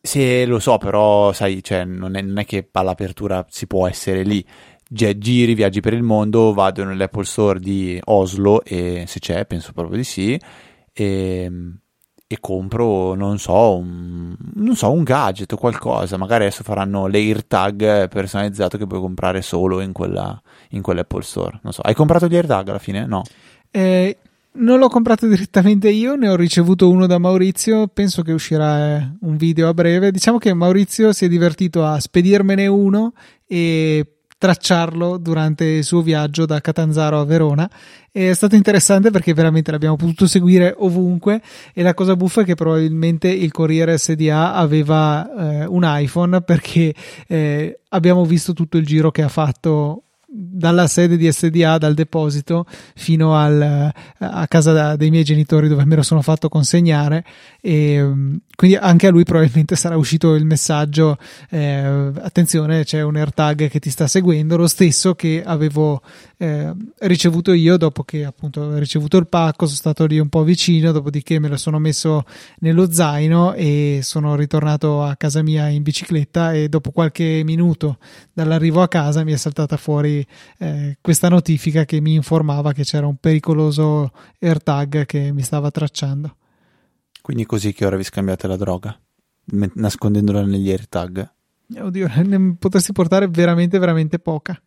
Sì, 0.03 0.45
lo 0.45 0.59
so, 0.59 0.77
però 0.77 1.33
sai, 1.33 1.63
cioè, 1.63 1.85
non, 1.85 2.15
è, 2.15 2.21
non 2.21 2.39
è 2.39 2.45
che 2.45 2.69
all'apertura 2.73 3.45
si 3.49 3.67
può 3.67 3.89
essere 3.89 4.23
lì. 4.23 4.45
Giri, 4.89 5.55
viaggi 5.55 5.81
per 5.81 5.95
il 5.95 6.03
mondo, 6.03 6.53
vado 6.53 6.85
nell'Apple 6.85 7.25
Store 7.25 7.59
di 7.59 7.99
Oslo 8.05 8.63
e 8.63 9.05
se 9.09 9.19
c'è, 9.19 9.47
penso 9.47 9.73
proprio 9.73 9.97
di 9.97 10.05
sì. 10.05 10.41
E 10.93 11.51
e 12.29 12.39
compro, 12.41 13.15
non 13.15 13.39
so, 13.39 13.77
un, 13.77 14.35
non 14.55 14.75
so, 14.75 14.91
un 14.91 15.05
gadget 15.05 15.53
o 15.53 15.57
qualcosa. 15.57 16.17
Magari 16.17 16.45
adesso 16.45 16.65
faranno 16.65 17.07
l'AirTag 17.07 18.09
personalizzato 18.09 18.77
che 18.77 18.87
puoi 18.87 19.01
comprare 19.01 19.43
solo 19.43 19.81
in, 19.81 19.93
quella, 19.93 20.41
in 20.71 20.83
quell'Apple 20.83 21.23
Store. 21.23 21.61
Non 21.63 21.73
so, 21.73 21.83
hai 21.83 21.95
comprato 21.95 22.27
gli 22.27 22.35
AirTag 22.35 22.69
alla 22.69 22.79
fine? 22.81 23.07
No. 23.07 23.23
Eh, 23.71 24.17
non 24.53 24.79
l'ho 24.79 24.89
comprato 24.89 25.27
direttamente 25.29 25.89
io, 25.89 26.17
ne 26.17 26.29
ho 26.29 26.35
ricevuto 26.35 26.91
uno 26.91 27.07
da 27.07 27.19
Maurizio. 27.19 27.87
Penso 27.87 28.23
che 28.23 28.33
uscirà 28.33 28.97
eh, 28.97 29.11
un 29.21 29.37
video 29.37 29.69
a 29.69 29.75
breve. 29.75 30.11
Diciamo 30.11 30.39
che 30.39 30.53
Maurizio 30.53 31.13
si 31.13 31.27
è 31.27 31.29
divertito 31.29 31.85
a 31.85 32.01
spedirmene 32.01 32.67
uno 32.67 33.13
e 33.47 34.16
tracciarlo 34.39 35.17
durante 35.19 35.65
il 35.65 35.85
suo 35.85 36.03
viaggio 36.03 36.47
da 36.47 36.61
Catanzaro 36.61 37.21
a 37.21 37.25
Verona. 37.25 37.69
È 38.11 38.33
stato 38.33 38.55
interessante 38.55 39.11
perché 39.11 39.35
veramente 39.35 39.71
l'abbiamo 39.71 39.97
potuto 39.97 40.27
seguire 40.27 40.75
ovunque 40.79 41.43
e 41.75 41.83
la 41.83 41.95
cosa 41.95 42.17
buffa 42.17 42.43
è 42.43 42.45
che 42.45 42.55
probabilmente 42.55 43.29
il 43.29 43.53
Corriere 43.53 43.99
SDA 43.99 44.55
aveva 44.55 45.63
eh, 45.63 45.67
un 45.67 45.83
iPhone 45.85 46.41
perché 46.43 46.95
eh, 47.27 47.81
abbiamo 47.91 48.25
visto 48.25 48.53
tutto 48.53 48.79
il 48.79 48.87
giro 48.87 49.11
che 49.11 49.23
ha 49.23 49.29
fatto 49.29 50.03
dalla 50.29 50.87
sede 50.87 51.17
di 51.17 51.31
SDA, 51.31 51.79
dal 51.79 51.95
deposito, 51.95 52.67
fino 52.95 53.37
al, 53.37 53.91
a 54.19 54.47
casa 54.49 54.97
dei 54.97 55.11
miei 55.11 55.25
genitori 55.25 55.69
dove 55.69 55.85
me 55.85 55.97
lo 55.97 56.03
sono 56.03 56.21
fatto 56.21 56.49
consegnare 56.49 57.25
e 57.61 58.03
mm, 58.03 58.35
quindi 58.57 58.77
anche 58.77 59.07
a 59.07 59.11
lui 59.11 59.23
probabilmente 59.23 59.77
sarà 59.77 59.97
uscito 59.97 60.35
il 60.35 60.45
messaggio 60.45 61.19
eh, 61.51 62.11
attenzione 62.21 62.85
c'è 62.85 63.03
un 63.03 63.17
AirTag 63.17 63.69
che 63.69 63.79
ti 63.79 63.91
sta 63.91 64.09
seguendo, 64.09 64.57
lo 64.57 64.67
stesso 64.67 65.15
che 65.15 65.43
avevo 65.45 66.03
eh, 66.39 66.73
ricevuto 67.01 67.53
io 67.53 67.77
dopo 67.77 68.03
che 68.03 68.25
appunto 68.25 68.63
ho 68.63 68.79
ricevuto 68.79 69.19
il 69.19 69.29
pacco, 69.29 69.67
sono 69.67 69.77
stato 69.77 70.07
lì 70.07 70.19
un 70.19 70.29
po' 70.29 70.43
vicino, 70.43 70.91
dopodiché 70.93 71.39
me 71.39 71.49
lo 71.49 71.57
sono 71.57 71.79
messo 71.79 72.25
nello 72.61 72.91
zaino 72.91 73.55
e 73.55 74.01
sono 74.03 74.35
ritornato 74.35 75.03
a 75.03 75.17
casa 75.17 75.43
mia 75.43 75.69
in 75.69 75.83
bicicletta 75.83 76.53
e 76.53 76.69
dopo 76.69 76.91
qualche 76.91 77.43
minuto 77.45 77.99
dall'arrivo 78.33 78.83
a 78.83 78.89
casa 78.89 79.25
mi 79.25 79.33
è 79.33 79.37
saltata 79.37 79.77
fuori 79.77 80.27
eh, 80.59 80.97
questa 81.01 81.29
notifica 81.29 81.85
che 81.85 82.01
mi 82.01 82.15
informava 82.15 82.73
che 82.73 82.85
c'era 82.85 83.07
un 83.07 83.17
pericoloso 83.17 84.13
AirTag 84.41 85.07
che 85.07 85.33
mi 85.33 85.43
stava 85.43 85.71
tracciando. 85.71 86.37
Quindi 87.27 87.45
così 87.45 87.73
che 87.73 87.85
ora 87.85 87.97
vi 87.97 88.05
scambiate 88.05 88.47
la 88.47 88.55
droga, 88.55 88.97
nascondendola 89.47 90.45
negli 90.45 90.71
AirTag? 90.71 91.29
Oddio, 91.77 92.09
ne 92.23 92.55
potresti 92.57 92.93
portare 92.93 93.27
veramente, 93.27 93.81
veramente 93.81 94.21
poca. 94.21 94.63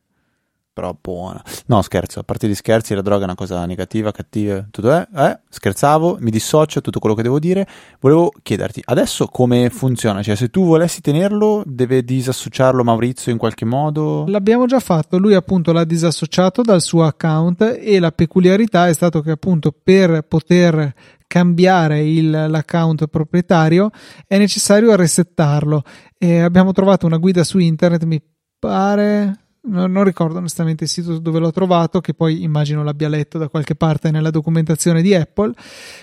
Però 0.72 0.96
buona. 1.00 1.44
No, 1.66 1.82
scherzo, 1.82 2.20
a 2.20 2.24
parte 2.24 2.48
gli 2.48 2.56
scherzi, 2.56 2.94
la 2.94 3.02
droga 3.02 3.22
è 3.22 3.26
una 3.26 3.36
cosa 3.36 3.66
negativa, 3.66 4.12
cattiva, 4.12 4.66
tutto 4.72 4.92
è, 4.92 5.08
eh, 5.14 5.40
scherzavo, 5.50 6.18
mi 6.22 6.32
dissocio, 6.32 6.80
tutto 6.80 7.00
quello 7.00 7.16
che 7.16 7.24
devo 7.24 7.40
dire. 7.40 7.68
Volevo 8.00 8.32
chiederti, 8.42 8.82
adesso 8.86 9.28
come 9.28 9.70
funziona? 9.70 10.24
Cioè, 10.24 10.36
se 10.36 10.50
tu 10.50 10.64
volessi 10.64 11.02
tenerlo, 11.02 11.64
deve 11.66 12.04
disassociarlo 12.04 12.84
Maurizio 12.84 13.32
in 13.32 13.38
qualche 13.38 13.66
modo? 13.66 14.26
L'abbiamo 14.28 14.66
già 14.66 14.80
fatto, 14.80 15.18
lui 15.18 15.34
appunto 15.34 15.74
l'ha 15.74 15.84
disassociato 15.84 16.62
dal 16.62 16.82
suo 16.82 17.04
account 17.04 17.78
e 17.80 18.00
la 18.00 18.12
peculiarità 18.12 18.88
è 18.88 18.94
stato 18.94 19.22
che 19.22 19.32
appunto 19.32 19.74
per 19.84 20.22
poter 20.22 20.94
cambiare 21.28 22.02
il, 22.08 22.30
l'account 22.30 23.06
proprietario 23.06 23.92
è 24.26 24.40
necessario 24.40 24.96
resettarlo 24.96 25.84
e 26.18 26.40
abbiamo 26.40 26.72
trovato 26.72 27.06
una 27.06 27.18
guida 27.18 27.44
su 27.44 27.60
internet 27.60 28.04
mi 28.06 28.20
pare 28.58 29.49
non 29.62 30.04
ricordo 30.04 30.38
onestamente 30.38 30.86
il 30.86 30.90
sito 30.90 31.20
dove 31.20 31.40
l'ho 31.40 31.52
trovato, 31.52 32.02
che 32.02 32.14
poi 32.14 32.44
immagino 32.44 32.84
l'abbia 32.84 33.10
letto 33.10 33.38
da 33.38 33.50
qualche 33.50 33.76
parte 33.76 34.12
nella 34.12 34.32
documentazione 34.32 35.02
di 35.02 35.14
Apple. 35.14 35.54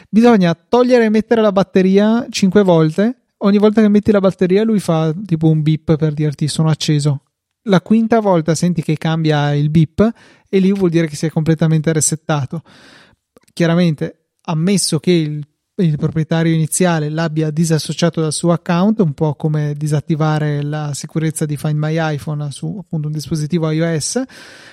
Bisogna 0.09 0.55
togliere 0.55 1.05
e 1.05 1.09
mettere 1.09 1.41
la 1.41 1.53
batteria 1.53 2.27
5 2.29 2.63
volte. 2.63 3.23
Ogni 3.39 3.59
volta 3.59 3.81
che 3.81 3.89
metti 3.89 4.13
la 4.13 4.21
batteria, 4.21 4.65
lui 4.65 4.81
fa 4.81 5.15
tipo 5.25 5.49
un 5.49 5.63
beep 5.63 5.97
per 5.97 6.13
dirti 6.13 6.49
sono 6.49 6.69
acceso. 6.69 7.23
La 7.65 7.81
quinta 7.81 8.21
volta 8.21 8.55
senti 8.55 8.83
che 8.83 8.97
cambia 8.97 9.53
il 9.55 9.71
beep 9.71 10.13
e 10.49 10.59
lì 10.59 10.73
vuol 10.73 10.91
dire 10.91 11.07
che 11.07 11.17
si 11.17 11.27
è 11.27 11.31
completamente 11.31 11.93
resettato. 11.93 12.63
Chiaramente, 13.53 14.29
ammesso 14.43 14.99
che 15.01 15.11
il 15.11 15.47
il 15.79 15.97
proprietario 15.97 16.55
iniziale 16.55 17.09
l'abbia 17.11 17.51
disassociato 17.51 18.21
dal 18.21 18.33
suo 18.33 18.53
account, 18.53 19.01
un 19.01 19.13
po' 19.13 19.35
come 19.35 19.75
disattivare 19.77 20.63
la 20.63 20.93
sicurezza 20.95 21.45
di 21.45 21.57
Find 21.57 21.79
My 21.79 21.97
iPhone 22.15 22.51
su 22.51 22.79
appunto 22.81 23.09
un 23.09 23.13
dispositivo 23.13 23.71
iOS, 23.71 24.23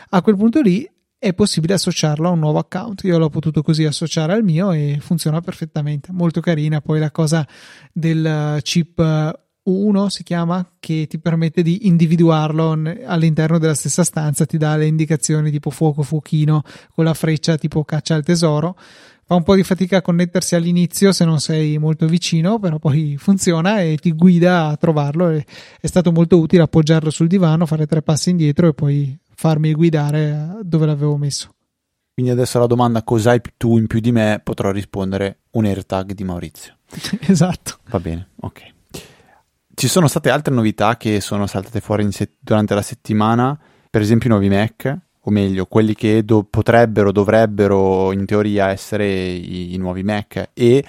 a 0.10 0.22
quel 0.22 0.38
punto 0.38 0.62
lì 0.62 0.90
è 1.18 1.34
possibile 1.34 1.74
associarlo 1.74 2.28
a 2.28 2.32
un 2.32 2.40
nuovo 2.40 2.60
account. 2.60 3.04
Io 3.04 3.18
l'ho 3.18 3.30
potuto 3.30 3.62
così 3.62 3.86
associare 3.86 4.34
al 4.34 4.44
mio 4.44 4.72
e 4.72 4.98
funziona 5.00 5.42
perfettamente. 5.42 6.12
Molto 6.12 6.42
carina 6.42 6.82
poi 6.82 7.00
la 7.00 7.12
cosa 7.12 7.48
del 7.92 8.60
chip 8.62 9.42
1 9.64 10.10
si 10.10 10.24
chiama 10.24 10.68
che 10.80 11.08
ti 11.08 11.20
permette 11.20 11.62
di 11.62 11.88
individuarlo 11.88 12.78
all'interno 13.06 13.58
della 13.58 13.74
stessa 13.74 14.04
stanza, 14.04 14.46
ti 14.46 14.58
dà 14.58 14.76
le 14.76 14.86
indicazioni 14.86 15.52
tipo 15.52 15.70
fuoco, 15.70 16.02
fuochino 16.04 16.64
con 16.94 17.06
la 17.06 17.14
freccia 17.14 17.58
tipo 17.58 17.86
caccia 17.86 18.16
al 18.16 18.26
tesoro 18.26 18.78
fa 19.26 19.36
un 19.36 19.44
po' 19.44 19.56
di 19.56 19.64
fatica 19.64 19.98
a 19.98 20.02
connettersi 20.02 20.56
all'inizio 20.56 21.12
se 21.12 21.26
non 21.26 21.40
sei 21.40 21.78
molto 21.78 22.08
vicino, 22.08 22.60
però 22.60 22.78
poi 22.78 23.16
funziona 23.18 23.82
e 23.82 23.98
ti 23.98 24.12
guida 24.12 24.68
a 24.68 24.78
trovarlo. 24.78 25.30
E 25.30 25.46
è 25.80 25.88
stato 25.88 26.12
molto 26.12 26.40
utile 26.40 26.64
appoggiarlo 26.64 27.10
sul 27.10 27.28
divano, 27.28 27.66
fare 27.66 27.86
tre 27.86 28.02
passi 28.02 28.30
indietro 28.30 28.68
e 28.68 28.74
poi 28.74 29.18
farmi 29.36 29.74
guidare 29.74 30.60
dove 30.62 30.86
l'avevo 30.86 31.18
messo. 31.18 31.50
Quindi 32.14 32.32
adesso 32.32 32.60
la 32.60 32.68
domanda 32.68 33.02
cos'hai 33.02 33.42
tu 33.58 33.78
in 33.78 33.88
più 33.88 34.00
di 34.00 34.12
me 34.12 34.40
potrò 34.44 34.72
rispondere 34.72 35.40
un 35.52 35.66
AirTag 35.66 36.14
di 36.14 36.24
Maurizio. 36.24 36.78
esatto. 37.22 37.80
Va 37.90 38.00
bene, 38.00 38.30
ok. 38.42 38.72
Ci 39.76 39.88
sono 39.88 40.08
state 40.08 40.30
altre 40.30 40.54
novità 40.54 40.96
che 40.98 41.20
sono 41.20 41.48
saltate 41.48 41.82
fuori 41.82 42.12
se- 42.12 42.36
durante 42.40 42.76
la 42.76 42.84
settimana, 42.84 43.60
per 43.90 44.02
esempio 44.02 44.28
i 44.28 44.32
nuovi 44.32 44.50
Mac 44.50 45.00
o 45.26 45.32
meglio, 45.32 45.66
quelli 45.66 45.94
che 45.96 46.26
do- 46.26 46.44
potrebbero, 46.44 47.12
dovrebbero 47.12 48.12
in 48.12 48.26
teoria 48.26 48.70
essere 48.70 49.08
i, 49.08 49.74
i 49.74 49.78
nuovi 49.78 50.04
Mac. 50.04 50.50
E 50.54 50.84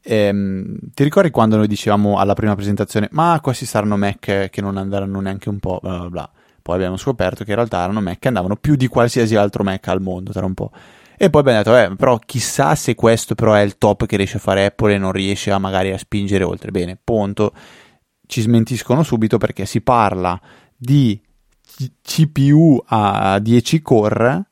ehm, 0.00 0.76
ti 0.94 1.02
ricordi 1.02 1.30
quando 1.30 1.56
noi 1.56 1.66
dicevamo 1.66 2.18
alla 2.18 2.34
prima 2.34 2.54
presentazione, 2.54 3.08
ma 3.10 3.40
questi 3.42 3.66
saranno 3.66 3.96
Mac 3.96 4.48
che 4.50 4.60
non 4.60 4.76
andranno 4.76 5.20
neanche 5.20 5.48
un 5.48 5.58
po', 5.58 5.80
bla 5.82 5.98
bla 5.98 6.10
bla. 6.10 6.30
Poi 6.62 6.76
abbiamo 6.76 6.96
scoperto 6.96 7.42
che 7.42 7.50
in 7.50 7.56
realtà 7.56 7.82
erano 7.82 8.00
Mac 8.00 8.20
che 8.20 8.28
andavano 8.28 8.54
più 8.54 8.76
di 8.76 8.86
qualsiasi 8.86 9.34
altro 9.34 9.64
Mac 9.64 9.88
al 9.88 10.00
mondo, 10.00 10.30
tra 10.30 10.46
un 10.46 10.54
po'. 10.54 10.70
E 11.16 11.28
poi 11.28 11.40
abbiamo 11.40 11.58
detto, 11.58 11.76
eh, 11.76 11.96
però 11.96 12.18
chissà 12.18 12.76
se 12.76 12.94
questo 12.94 13.34
però 13.34 13.54
è 13.54 13.62
il 13.62 13.78
top 13.78 14.06
che 14.06 14.16
riesce 14.16 14.36
a 14.36 14.40
fare 14.40 14.66
Apple 14.66 14.94
e 14.94 14.98
non 14.98 15.10
riesce 15.10 15.50
a 15.50 15.58
magari 15.58 15.90
a 15.90 15.98
spingere 15.98 16.44
oltre. 16.44 16.70
Bene, 16.70 16.96
punto. 17.02 17.52
Ci 18.26 18.40
smentiscono 18.40 19.02
subito 19.02 19.38
perché 19.38 19.66
si 19.66 19.80
parla 19.80 20.40
di 20.76 21.20
CPU 22.02 22.82
a 22.86 23.38
10 23.38 23.82
core 23.82 24.46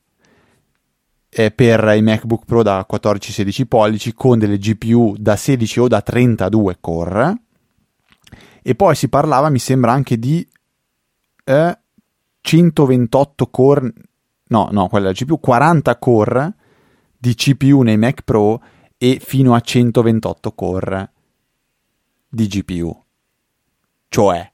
eh, 1.29 1.51
per 1.51 1.93
i 1.95 2.01
MacBook 2.01 2.45
Pro 2.45 2.61
da 2.61 2.85
14-16 2.89 3.65
pollici 3.65 4.13
con 4.13 4.37
delle 4.37 4.57
GPU 4.57 5.15
da 5.17 5.35
16 5.35 5.79
o 5.79 5.87
da 5.87 6.01
32 6.01 6.77
core. 6.81 7.41
E 8.61 8.75
poi 8.75 8.95
si 8.95 9.07
parlava 9.07 9.49
mi 9.49 9.59
sembra 9.59 9.91
anche 9.91 10.19
di 10.19 10.47
eh, 11.43 11.79
128 12.41 13.47
core 13.49 13.93
no 14.47 14.69
no 14.71 14.87
quella 14.87 15.09
è 15.09 15.13
la 15.13 15.13
GPU 15.13 15.39
40 15.39 15.97
core 15.97 16.55
di 17.17 17.35
CPU 17.35 17.81
nei 17.81 17.97
Mac 17.97 18.23
Pro 18.23 18.61
e 18.97 19.19
fino 19.23 19.53
a 19.53 19.59
128 19.61 20.53
core 20.53 21.11
di 22.27 22.47
GPU 22.47 23.03
cioè 24.09 24.50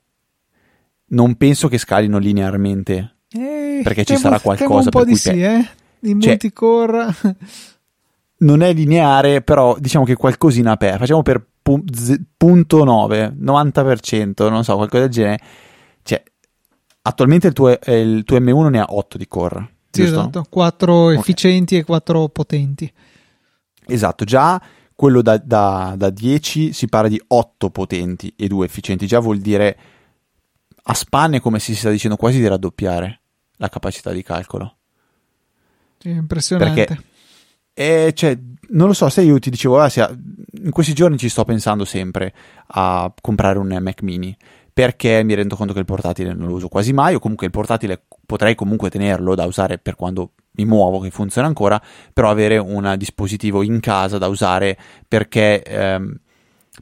non 1.10 1.36
penso 1.36 1.68
che 1.68 1.78
scalino 1.78 2.18
linearmente. 2.18 3.16
Eh, 3.30 3.82
perché 3.84 4.05
ci 4.05 4.18
sarà 4.18 4.39
qualcosa 4.39 4.86
un 4.86 4.89
po' 4.89 5.03
di 5.03 5.16
sì, 5.16 5.41
eh? 5.41 5.68
In 6.01 6.22
cioè, 6.22 6.32
multicore. 6.32 7.16
non 8.39 8.62
è 8.62 8.74
lineare, 8.74 9.41
però 9.41 9.78
diciamo 9.80 10.05
che 10.05 10.16
qualcosina 10.16 10.78
per. 10.78 10.97
Facciamo 10.97 11.22
per 11.22 11.45
punto 12.38 12.84
9, 12.84 13.36
90%, 13.39 14.49
non 14.49 14.64
so, 14.64 14.76
qualcosa 14.76 15.03
del 15.03 15.12
genere. 15.12 15.39
Cioè, 16.03 16.24
attualmente 17.01 17.47
il 17.47 17.53
tuo, 17.53 17.78
il 17.86 18.24
tuo 18.24 18.39
M1 18.39 18.70
ne 18.70 18.80
ha 18.80 18.86
8 18.88 19.18
di 19.18 19.28
core. 19.28 19.76
Sì, 19.89 20.03
giusto? 20.03 20.20
esatto, 20.20 20.45
4 20.49 20.93
okay. 20.93 21.18
efficienti 21.18 21.78
e 21.78 21.84
4 21.84 22.30
potenti. 22.30 22.91
Esatto, 23.88 24.26
già 24.26 24.62
quello 24.93 25.22
da, 25.22 25.38
da, 25.38 25.93
da 25.97 26.10
10 26.10 26.74
si 26.74 26.88
parla 26.88 27.08
di 27.08 27.22
8 27.28 27.70
potenti 27.70 28.34
e 28.36 28.47
2 28.47 28.66
efficienti, 28.66 29.08
già 29.08 29.20
vuol 29.20 29.39
dire 29.39 29.78
a 30.90 30.94
spanne, 30.94 31.42
come 31.42 31.60
si 31.60 31.76
sta 31.76 31.90
dicendo, 31.90 32.16
quasi 32.16 32.40
di 32.40 32.48
raddoppiare 32.48 33.22
la 33.58 33.70
capacità 33.70 34.12
di 34.12 34.24
calcolo. 34.24 34.78
Sì, 35.98 36.10
impressionante. 36.10 36.86
Perché, 36.86 37.04
eh, 37.74 38.14
cioè, 38.14 38.38
non 38.70 38.88
lo 38.88 38.94
so, 38.94 39.10
se 39.10 39.22
io 39.22 39.38
ti 39.40 39.50
dicevo, 39.50 39.80
ah, 39.80 39.90
sia, 39.90 40.10
in 40.64 40.72
questi 40.72 40.94
giorni 40.94 41.18
ci 41.18 41.28
sto 41.30 41.44
pensando 41.44 41.84
sempre 41.84 42.34
a 42.68 43.12
comprare 43.20 43.60
un 43.60 43.78
Mac 43.82 44.02
mini 44.02 44.36
perché 44.78 45.24
mi 45.24 45.34
rendo 45.34 45.56
conto 45.56 45.74
che 45.74 45.80
il 45.80 45.86
portatile 45.86 46.34
non 46.34 46.50
lo 46.50 46.54
uso 46.54 46.68
quasi 46.68 46.94
mai 46.94 47.16
o 47.16 47.20
comunque 47.20 47.48
il 47.48 47.52
portatile 47.52 48.04
potrei 48.28 48.54
comunque 48.54 48.92
tenerlo 48.92 49.34
da 49.34 49.46
usare 49.46 49.80
per 49.80 49.96
quando 49.96 50.34
mi 50.52 50.66
muovo 50.66 51.00
che 51.00 51.10
funziona 51.10 51.48
ancora 51.48 51.82
però 52.14 52.30
avere 52.30 52.60
un 52.60 52.94
dispositivo 52.96 53.64
in 53.64 53.80
casa 53.80 54.20
da 54.20 54.28
usare 54.28 54.78
perché 55.08 55.64
ehm, 55.64 56.20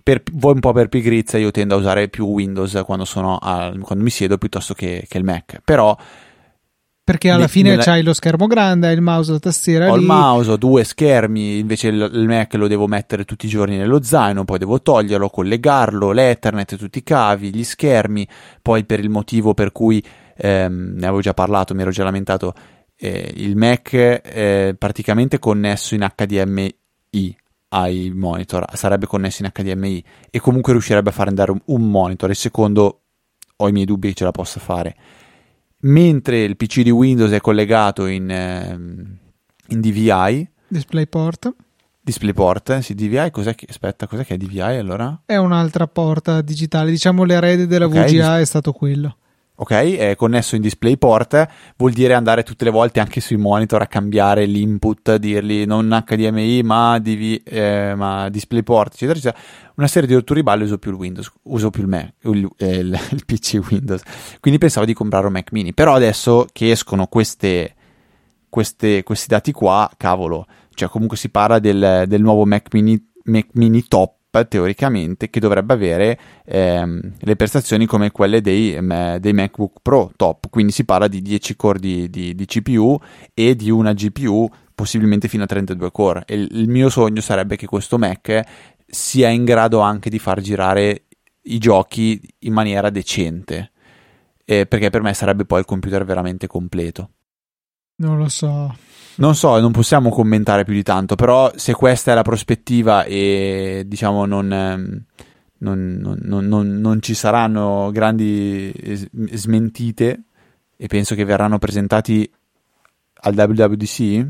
per, 0.03 0.23
voi 0.33 0.53
un 0.53 0.59
po' 0.59 0.73
per 0.73 0.89
pigrizia 0.89 1.39
io 1.39 1.51
tendo 1.51 1.75
a 1.75 1.77
usare 1.77 2.09
più 2.09 2.25
Windows 2.25 2.81
quando, 2.85 3.05
a, 3.39 3.73
quando 3.79 4.03
mi 4.03 4.09
siedo 4.09 4.37
piuttosto 4.37 4.73
che, 4.73 5.05
che 5.07 5.17
il 5.17 5.23
Mac 5.23 5.61
però 5.63 5.97
perché 7.05 7.29
alla 7.29 7.43
ne, 7.43 7.47
fine 7.49 7.69
nella... 7.69 7.83
c'hai 7.83 8.01
lo 8.01 8.13
schermo 8.13 8.47
grande, 8.47 8.87
hai 8.87 8.95
il 8.95 9.01
mouse, 9.01 9.31
la 9.31 9.37
tastiera. 9.37 9.91
Ho 9.91 9.95
lì. 9.95 10.01
il 10.01 10.07
mouse, 10.07 10.49
ho 10.49 10.57
due 10.57 10.83
schermi, 10.83 11.59
invece 11.59 11.89
il, 11.89 12.09
il, 12.11 12.25
Mac 12.25 12.55
lo 12.55 12.67
devo 12.67 12.87
mettere 12.87 13.25
tutti 13.25 13.45
i 13.45 13.49
giorni 13.49 13.77
nello 13.77 14.01
zaino, 14.01 14.43
poi 14.43 14.57
devo 14.57 14.81
toglierlo, 14.81 15.29
collegarlo, 15.29 16.11
l'Ethernet, 16.11 16.75
tutti 16.77 16.97
i 16.97 17.03
cavi, 17.03 17.53
gli 17.53 17.63
schermi, 17.63 18.27
poi 18.59 18.85
per 18.85 19.01
il 19.01 19.11
motivo 19.11 19.53
per 19.53 19.71
cui 19.71 20.03
ehm, 20.35 20.93
ne 20.95 21.05
avevo 21.05 21.21
già 21.21 21.35
parlato, 21.35 21.75
mi 21.75 21.83
ero 21.83 21.91
già 21.91 22.03
lamentato, 22.03 22.55
eh, 22.97 23.33
il 23.35 23.55
Mac 23.55 23.93
è 23.93 24.73
praticamente 24.75 25.37
connesso 25.37 25.93
in 25.93 26.07
HDMI 26.11 27.37
ai 27.70 28.11
monitor, 28.13 28.66
sarebbe 28.74 29.05
connesso 29.05 29.43
in 29.43 29.51
HDMI 29.53 30.03
e 30.30 30.39
comunque 30.39 30.74
riuscirebbe 30.74 31.09
a 31.09 31.11
fare 31.13 31.30
andare 31.30 31.51
un, 31.51 31.61
un 31.66 31.89
monitor. 31.89 32.30
Il 32.30 32.36
secondo 32.36 33.01
ho 33.55 33.68
i 33.68 33.72
miei 33.72 33.86
dubbi 33.86 34.09
che 34.09 34.13
ce 34.13 34.24
la 34.24 34.32
possa 34.32 34.59
fare. 34.59 34.95
Mentre 35.80 36.43
il 36.43 36.55
PC 36.55 36.82
di 36.82 36.89
Windows 36.89 37.32
è 37.32 37.41
collegato 37.41 38.05
in, 38.05 38.30
ehm, 38.30 39.18
in 39.68 39.82
DVI. 39.82 40.49
DisplayPort. 40.68 41.53
DisplayPort, 42.01 42.80
sì, 42.80 42.93
DVI, 42.93 43.32
cos'è 43.32 43.55
che, 43.55 43.66
aspetta, 43.68 44.07
cos'è 44.07 44.24
che 44.24 44.36
è 44.36 44.38
DVI 44.38 44.59
allora? 44.59 45.22
È 45.26 45.38
un'altra 45.38 45.88
porta 45.88 46.41
digitale, 46.41 46.91
diciamo 46.91 47.24
l'erede 47.24 47.66
della 47.66 47.86
okay, 47.86 48.03
VGA 48.03 48.34
dis- 48.34 48.41
è 48.41 48.45
stato 48.45 48.72
quello 48.74 49.18
ok? 49.56 49.72
È 49.95 50.16
connesso 50.16 50.56
in 50.56 50.62
DisplayPort, 50.62 51.47
vuol 51.78 51.91
dire 51.91 52.14
andare 52.14 52.43
tutte 52.43 52.66
le 52.66 52.72
volte 52.72 52.99
anche 52.99 53.22
sui 53.22 53.38
monitor 53.38 53.82
a 53.82 53.88
cambiare 53.88 54.45
l'input, 54.45 55.16
dirgli 55.16 55.66
non 55.66 56.03
HDMI 56.06 56.64
ma, 56.64 56.99
DV, 56.99 57.41
eh, 57.43 57.93
ma 57.95 58.30
DisplayPort, 58.30 58.93
eccetera, 58.93 59.18
eccetera. 59.18 59.43
Una 59.76 59.88
serie 59.88 60.08
di 60.08 60.14
rotture 60.14 60.41
uso 60.64 60.78
più 60.78 60.91
il 60.91 60.97
Windows, 60.97 61.32
uso 61.43 61.70
più 61.70 61.84
il 61.84 61.89
Mac, 61.89 62.14
il, 62.22 62.49
il, 62.58 62.99
il, 63.12 63.26
PC 63.26 63.60
Windows. 63.70 64.01
Quindi 64.39 64.60
pensavo 64.60 64.86
di 64.86 64.93
comprare 64.93 65.28
un 65.28 65.34
Mac 65.34 65.51
mini, 65.51 65.74
però 65.74 65.93
adesso 65.93 66.47
che 66.51 66.72
escono 66.72 67.08
queste, 67.08 67.76
queste, 68.49 69.03
questi 69.03 69.28
dati 69.28 69.51
qua, 69.51 69.89
cavolo, 69.97 70.45
cioè 70.74 70.89
comunque 70.89 71.18
si 71.18 71.30
parla 71.30 71.60
del, 71.60 72.06
del 72.08 72.22
nuovo 72.22 72.45
Mac 72.45 72.68
mini, 72.74 73.01
Mac 73.24 73.47
mini 73.53 73.84
top 73.88 74.14
teoricamente 74.43 75.29
che 75.29 75.39
dovrebbe 75.39 75.73
avere 75.73 76.19
ehm, 76.45 77.13
le 77.19 77.36
prestazioni 77.36 77.86
come 77.86 78.11
quelle 78.11 78.41
dei, 78.41 78.77
dei, 79.19 79.33
MacBook 79.33 79.77
Pro 79.81 80.11
top, 80.15 80.49
quindi 80.49 80.73
si 80.73 80.83
parla 80.83 81.07
di 81.07 81.21
10 81.21 81.55
core 81.55 81.79
di, 81.79 82.09
di, 82.09 82.36
di 82.36 82.45
CPU 82.45 82.99
e 83.33 83.55
di 83.55 83.69
una 83.69 83.93
GPU 83.93 84.49
possibilmente 84.75 85.27
fino 85.27 85.43
a 85.43 85.47
32 85.47 85.91
core. 85.91 86.23
E 86.25 86.36
il 86.36 86.67
mio 86.67 86.89
sogno 86.89 87.21
sarebbe 87.21 87.55
che 87.55 87.65
questo 87.65 87.97
Mac 87.97 88.41
sia 88.86 89.29
in 89.29 89.45
grado 89.45 89.79
anche 89.79 90.09
di 90.09 90.19
far 90.19 90.41
girare 90.41 91.05
i 91.43 91.57
giochi 91.57 92.21
in 92.39 92.53
maniera 92.53 92.89
decente, 92.89 93.71
eh, 94.43 94.65
perché 94.65 94.89
per 94.89 95.01
me 95.01 95.13
sarebbe 95.13 95.45
poi 95.45 95.59
il 95.59 95.65
computer 95.65 96.03
veramente 96.03 96.47
completo. 96.47 97.09
Non 97.97 98.17
lo 98.17 98.27
so. 98.27 98.75
Non 99.18 99.36
so, 99.36 99.59
non 99.59 99.72
possiamo 99.72 100.09
commentare 100.09 100.63
più 100.66 100.74
di 100.74 100.84
tanto, 100.84 101.16
però 101.16 101.51
se 101.55 101.74
questa 101.74 102.11
è 102.11 102.16
la 102.16 102.22
prospettiva 102.22 103.03
e 103.05 103.84
diciamo 103.86 104.26
non, 104.26 104.51
ehm, 104.51 105.03
non, 105.59 106.18
non, 106.22 106.47
non 106.47 107.01
ci 107.01 107.13
saranno 107.13 107.89
grandi 107.91 108.74
smentite 109.32 110.24
e 110.76 110.88
penso 110.88 111.16
che 111.16 111.24
verranno 111.24 111.57
presentati 111.57 112.30
al 113.22 113.34
WWDC, 113.34 114.28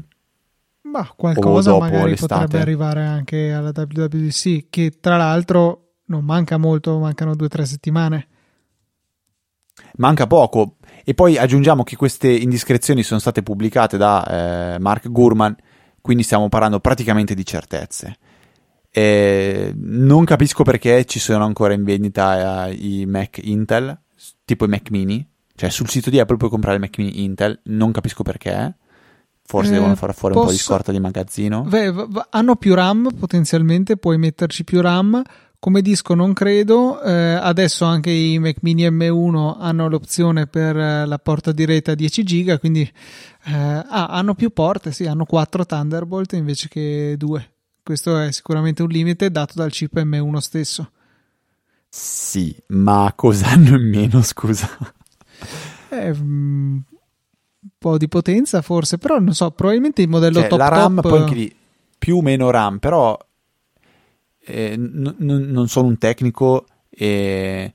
ma 0.84 1.12
qualcosa 1.16 1.78
magari 1.78 2.12
l'estate. 2.12 2.44
potrebbe 2.44 2.62
arrivare 2.62 3.06
anche 3.06 3.52
alla 3.52 3.72
WWDC, 3.76 4.68
che 4.70 4.98
tra 5.00 5.18
l'altro 5.18 5.96
non 6.06 6.24
manca 6.24 6.58
molto, 6.58 7.00
mancano 7.00 7.36
due 7.36 7.48
o 7.48 7.50
tre 7.50 7.66
settimane. 7.66 8.28
Manca 9.98 10.28
poco. 10.28 10.75
E 11.08 11.14
poi 11.14 11.38
aggiungiamo 11.38 11.84
che 11.84 11.96
queste 11.96 12.30
indiscrezioni 12.30 13.04
sono 13.04 13.20
state 13.20 13.44
pubblicate 13.44 13.96
da 13.96 14.74
eh, 14.74 14.80
Mark 14.80 15.08
Gurman, 15.08 15.56
quindi 16.02 16.24
stiamo 16.24 16.50
parlando 16.50 16.80
praticamente 16.80 17.36
di 17.36 17.46
certezze. 17.46 18.18
E 18.90 19.72
non 19.76 20.26
capisco 20.26 20.64
perché 20.64 21.06
ci 21.06 21.20
sono 21.20 21.46
ancora 21.46 21.74
in 21.74 21.84
vendita 21.84 22.68
eh, 22.68 22.74
i 22.74 23.06
Mac 23.06 23.40
Intel, 23.44 23.96
tipo 24.46 24.66
i 24.66 24.68
Mac 24.68 24.90
mini. 24.90 25.28
Cioè 25.54 25.70
sul 25.70 25.90
sito 25.90 26.10
di 26.10 26.20
Apple 26.20 26.38
puoi 26.38 26.50
comprare 26.50 26.78
i 26.78 26.80
Mac 26.80 26.98
mini 26.98 27.24
Intel, 27.24 27.60
non 27.66 27.92
capisco 27.92 28.24
perché 28.24 28.76
Forse 29.48 29.70
eh, 29.70 29.74
devono 29.74 29.96
fare 29.96 30.14
fuori 30.14 30.34
posso... 30.34 30.48
un 30.48 30.52
po' 30.52 30.58
di 30.58 30.64
scorta 30.64 30.92
di 30.92 31.00
magazzino. 31.00 31.62
Beh, 31.62 31.94
hanno 32.32 32.56
più 32.56 32.74
RAM 32.74 33.10
potenzialmente, 33.18 33.96
puoi 33.96 34.18
metterci 34.18 34.64
più 34.64 34.82
RAM. 34.82 35.22
Come 35.66 35.82
disco 35.82 36.14
non 36.14 36.34
credo, 36.34 37.02
eh, 37.02 37.12
adesso 37.12 37.86
anche 37.86 38.12
i 38.12 38.38
Mac 38.38 38.58
Mini 38.62 38.88
M1 38.88 39.56
hanno 39.58 39.90
l'opzione 39.90 40.46
per 40.46 40.78
eh, 40.78 41.08
la 41.08 41.18
porta 41.18 41.52
di 41.52 41.66
rete 41.66 41.90
a 41.90 41.96
10 41.96 42.24
giga, 42.24 42.60
quindi 42.60 42.82
eh, 42.82 43.52
ah, 43.52 44.06
hanno 44.10 44.36
più 44.36 44.52
porte, 44.52 44.92
sì, 44.92 45.08
hanno 45.08 45.26
4 45.26 45.66
Thunderbolt 45.66 46.34
invece 46.34 46.68
che 46.68 47.16
2. 47.18 47.54
Questo 47.82 48.16
è 48.16 48.32
sicuramente 48.32 48.84
un 48.84 48.90
limite 48.90 49.32
dato 49.32 49.54
dal 49.56 49.72
chip 49.72 49.98
M1 49.98 50.38
stesso. 50.38 50.92
Sì, 51.90 52.56
ma 52.68 53.12
cosa 53.16 53.48
hanno 53.48 53.76
in 53.76 53.90
meno, 53.90 54.22
scusa? 54.22 54.70
Eh, 55.90 56.14
mm, 56.14 56.78
po' 57.80 57.98
di 57.98 58.08
potenza 58.08 58.62
forse, 58.62 59.00
però 59.00 59.18
non 59.18 59.34
so, 59.34 59.50
probabilmente 59.50 60.04
il 60.04 60.10
modello 60.10 60.42
cioè, 60.42 60.48
top 60.48 60.60
La 60.60 60.68
RAM 60.68 61.02
top... 61.02 61.10
poi 61.10 61.20
anche 61.22 61.34
lì, 61.34 61.56
più 61.98 62.18
o 62.18 62.22
meno 62.22 62.52
RAM, 62.52 62.78
però 62.78 63.18
eh, 64.46 64.76
n- 64.78 65.16
non 65.18 65.68
sono 65.68 65.88
un 65.88 65.98
tecnico 65.98 66.66
e, 66.90 67.74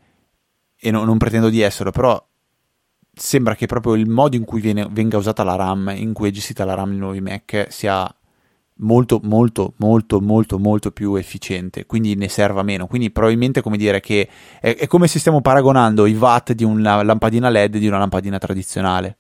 e 0.76 0.90
no, 0.90 1.04
non 1.04 1.18
pretendo 1.18 1.48
di 1.48 1.60
esserlo, 1.60 1.90
però 1.90 2.24
sembra 3.12 3.54
che 3.54 3.66
proprio 3.66 3.94
il 3.94 4.08
modo 4.08 4.36
in 4.36 4.44
cui 4.44 4.60
viene, 4.60 4.86
venga 4.90 5.18
usata 5.18 5.42
la 5.42 5.56
RAM, 5.56 5.92
in 5.96 6.12
cui 6.12 6.28
è 6.28 6.32
gestita 6.32 6.64
la 6.64 6.74
RAM 6.74 6.90
nei 6.90 6.98
nuovi 6.98 7.20
Mac, 7.20 7.66
sia 7.68 8.12
molto, 8.80 9.20
molto, 9.22 9.74
molto, 9.76 10.20
molto, 10.20 10.58
molto 10.58 10.90
più 10.90 11.14
efficiente, 11.16 11.86
quindi 11.86 12.14
ne 12.14 12.28
serva 12.28 12.62
meno. 12.62 12.86
Quindi 12.86 13.10
probabilmente 13.10 13.60
come 13.60 13.76
dire 13.76 14.00
che 14.00 14.28
è, 14.60 14.76
è 14.76 14.86
come 14.86 15.06
se 15.06 15.18
stiamo 15.18 15.40
paragonando 15.40 16.06
i 16.06 16.14
watt 16.14 16.52
di 16.52 16.64
una 16.64 17.02
lampadina 17.02 17.48
LED 17.48 17.78
di 17.78 17.86
una 17.86 17.98
lampadina 17.98 18.38
tradizionale. 18.38 19.18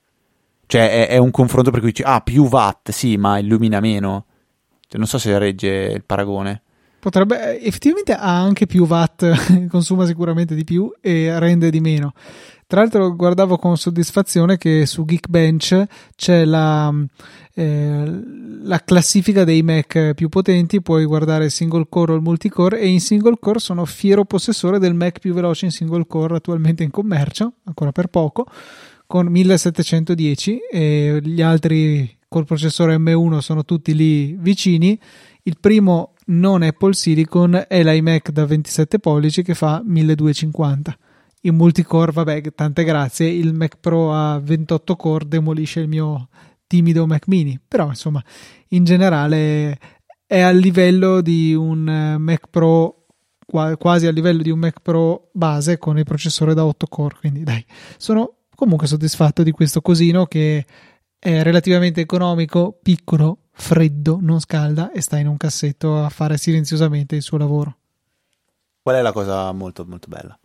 Cioè 0.66 1.06
è, 1.06 1.08
è 1.08 1.16
un 1.16 1.30
confronto 1.30 1.70
per 1.70 1.80
cui 1.80 1.90
dici, 1.90 2.02
ah, 2.02 2.20
più 2.20 2.46
watt, 2.48 2.90
sì, 2.90 3.16
ma 3.16 3.38
illumina 3.38 3.80
meno. 3.80 4.26
Cioè, 4.86 4.98
non 4.98 5.06
so 5.06 5.18
se 5.18 5.36
regge 5.38 5.68
il 5.68 6.04
paragone. 6.04 6.62
Potrebbe, 7.00 7.58
eh, 7.58 7.66
effettivamente 7.66 8.12
ha 8.12 8.40
anche 8.40 8.66
più 8.66 8.86
watt, 8.86 9.26
consuma 9.68 10.04
sicuramente 10.04 10.54
di 10.54 10.64
più 10.64 10.92
e 11.00 11.38
rende 11.38 11.70
di 11.70 11.80
meno. 11.80 12.12
Tra 12.66 12.82
l'altro 12.82 13.16
guardavo 13.16 13.56
con 13.58 13.76
soddisfazione 13.76 14.56
che 14.56 14.86
su 14.86 15.04
Geekbench 15.04 15.86
c'è 16.14 16.44
la, 16.44 16.94
eh, 17.54 18.22
la, 18.62 18.84
classifica 18.84 19.42
dei 19.42 19.62
Mac 19.62 20.12
più 20.14 20.28
potenti, 20.28 20.80
puoi 20.80 21.04
guardare 21.04 21.46
il 21.46 21.50
single 21.50 21.86
core 21.88 22.12
o 22.12 22.14
il 22.14 22.22
multicore 22.22 22.78
e 22.78 22.86
in 22.86 23.00
single 23.00 23.38
core 23.40 23.58
sono 23.58 23.84
fiero 23.86 24.24
possessore 24.24 24.78
del 24.78 24.94
Mac 24.94 25.18
più 25.18 25.34
veloce 25.34 25.64
in 25.64 25.72
single 25.72 26.06
core 26.06 26.36
attualmente 26.36 26.84
in 26.84 26.90
commercio, 26.90 27.54
ancora 27.64 27.90
per 27.90 28.06
poco, 28.06 28.46
con 29.04 29.26
1710 29.26 30.58
e 30.70 31.18
gli 31.24 31.42
altri 31.42 32.18
col 32.28 32.44
processore 32.44 32.96
M1 32.98 33.38
sono 33.38 33.64
tutti 33.64 33.96
lì 33.96 34.36
vicini. 34.38 34.96
Il 35.42 35.56
primo 35.58 36.12
non 36.30 36.62
Apple 36.62 36.94
Silicon 36.94 37.64
è 37.68 37.82
l'iMac 37.82 38.30
da 38.30 38.46
27 38.46 38.98
pollici 38.98 39.42
che 39.42 39.54
fa 39.54 39.82
1250. 39.84 40.96
In 41.42 41.54
multicore, 41.54 42.12
vabbè, 42.12 42.52
tante 42.54 42.84
grazie, 42.84 43.26
il 43.28 43.54
Mac 43.54 43.78
Pro 43.80 44.12
a 44.12 44.38
28 44.38 44.96
core 44.96 45.26
demolisce 45.26 45.80
il 45.80 45.88
mio 45.88 46.28
timido 46.66 47.06
Mac 47.06 47.26
mini, 47.28 47.58
però 47.66 47.88
insomma, 47.88 48.22
in 48.68 48.84
generale 48.84 49.78
è 50.26 50.40
a 50.40 50.50
livello 50.50 51.20
di 51.20 51.54
un 51.54 52.16
Mac 52.18 52.48
Pro 52.50 53.06
quasi 53.78 54.06
a 54.06 54.12
livello 54.12 54.42
di 54.42 54.50
un 54.50 54.60
Mac 54.60 54.80
Pro 54.80 55.30
base 55.32 55.76
con 55.78 55.98
il 55.98 56.04
processore 56.04 56.54
da 56.54 56.64
8 56.64 56.86
core, 56.86 57.16
quindi 57.18 57.42
dai, 57.42 57.64
sono 57.96 58.34
comunque 58.54 58.86
soddisfatto 58.86 59.42
di 59.42 59.50
questo 59.50 59.80
cosino 59.80 60.26
che 60.26 60.64
è 61.18 61.42
relativamente 61.42 62.00
economico, 62.00 62.78
piccolo, 62.80 63.38
freddo, 63.60 64.18
non 64.20 64.40
scalda 64.40 64.90
e 64.90 65.00
sta 65.00 65.18
in 65.18 65.28
un 65.28 65.36
cassetto 65.36 66.02
a 66.02 66.08
fare 66.08 66.36
silenziosamente 66.36 67.16
il 67.16 67.22
suo 67.22 67.38
lavoro. 67.38 67.76
Qual 68.82 68.96
è 68.96 69.02
la 69.02 69.12
cosa 69.12 69.52
molto 69.52 69.84
molto 69.86 70.08
bella? 70.08 70.38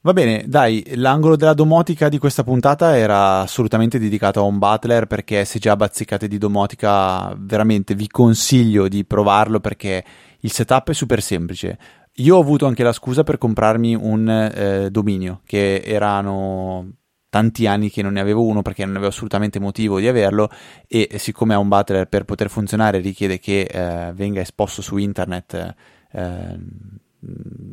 Va 0.00 0.12
bene, 0.12 0.44
dai, 0.46 0.84
l'angolo 0.94 1.34
della 1.34 1.54
domotica 1.54 2.08
di 2.08 2.18
questa 2.18 2.44
puntata 2.44 2.96
era 2.96 3.40
assolutamente 3.40 3.98
dedicato 3.98 4.38
a 4.38 4.44
un 4.44 4.58
butler 4.58 5.06
perché 5.06 5.44
se 5.44 5.58
già 5.58 5.74
bazzicate 5.74 6.28
di 6.28 6.38
domotica 6.38 7.34
veramente 7.36 7.94
vi 7.94 8.06
consiglio 8.06 8.86
di 8.86 9.04
provarlo 9.04 9.58
perché 9.58 10.04
il 10.40 10.52
setup 10.52 10.90
è 10.90 10.94
super 10.94 11.20
semplice. 11.20 11.78
Io 12.18 12.36
ho 12.36 12.40
avuto 12.40 12.66
anche 12.66 12.84
la 12.84 12.92
scusa 12.92 13.24
per 13.24 13.38
comprarmi 13.38 13.94
un 13.94 14.28
eh, 14.28 14.90
dominio, 14.90 15.40
che 15.44 15.82
erano 15.84 16.97
tanti 17.30 17.66
anni 17.66 17.90
che 17.90 18.02
non 18.02 18.14
ne 18.14 18.20
avevo 18.20 18.44
uno 18.44 18.62
perché 18.62 18.84
non 18.84 18.94
avevo 18.96 19.10
assolutamente 19.10 19.58
motivo 19.58 19.98
di 19.98 20.08
averlo 20.08 20.50
e 20.86 21.10
siccome 21.18 21.54
ha 21.54 21.58
un 21.58 21.68
butler 21.68 22.06
per 22.06 22.24
poter 22.24 22.48
funzionare 22.48 22.98
richiede 22.98 23.38
che 23.38 23.62
eh, 23.62 24.12
venga 24.14 24.40
esposto 24.40 24.82
su 24.82 24.96
internet 24.96 25.74
eh, 26.12 26.58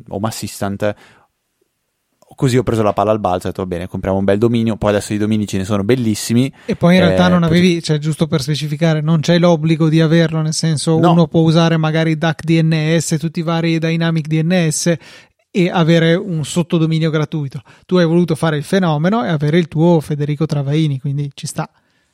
Home 0.08 0.28
Assistant 0.28 0.94
Così 2.34 2.58
ho 2.58 2.64
preso 2.64 2.82
la 2.82 2.92
palla 2.92 3.12
al 3.12 3.20
balzo 3.20 3.46
e 3.46 3.50
ho 3.50 3.52
detto, 3.52 3.62
va 3.62 3.68
bene, 3.68 3.86
compriamo 3.86 4.18
un 4.18 4.24
bel 4.24 4.36
dominio, 4.36 4.76
poi 4.76 4.90
adesso 4.90 5.14
i 5.14 5.16
domini 5.16 5.46
ce 5.46 5.58
ne 5.58 5.64
sono 5.64 5.84
bellissimi. 5.84 6.52
E 6.66 6.74
poi 6.74 6.96
in 6.96 7.00
realtà 7.00 7.28
eh, 7.28 7.30
non 7.30 7.44
avevi, 7.44 7.80
cioè 7.80 7.98
giusto 7.98 8.26
per 8.26 8.42
specificare, 8.42 9.00
non 9.00 9.20
c'è 9.20 9.38
l'obbligo 9.38 9.88
di 9.88 10.00
averlo, 10.00 10.42
nel 10.42 10.52
senso 10.52 10.98
no. 10.98 11.12
uno 11.12 11.28
può 11.28 11.42
usare 11.42 11.76
magari 11.76 12.18
DAC 12.18 12.42
DNS, 12.42 13.16
tutti 13.18 13.38
i 13.38 13.42
vari 13.42 13.78
Dynamic 13.78 14.26
DNS 14.26 14.96
e 15.56 15.70
avere 15.70 16.14
un 16.14 16.44
sottodominio 16.44 17.08
gratuito. 17.08 17.62
Tu 17.86 17.96
hai 17.96 18.04
voluto 18.04 18.34
fare 18.34 18.58
il 18.58 18.62
fenomeno 18.62 19.24
e 19.24 19.28
avere 19.28 19.56
il 19.56 19.68
tuo 19.68 20.00
Federico 20.00 20.44
Travaini, 20.44 21.00
quindi 21.00 21.30
ci 21.32 21.46
sta. 21.46 21.66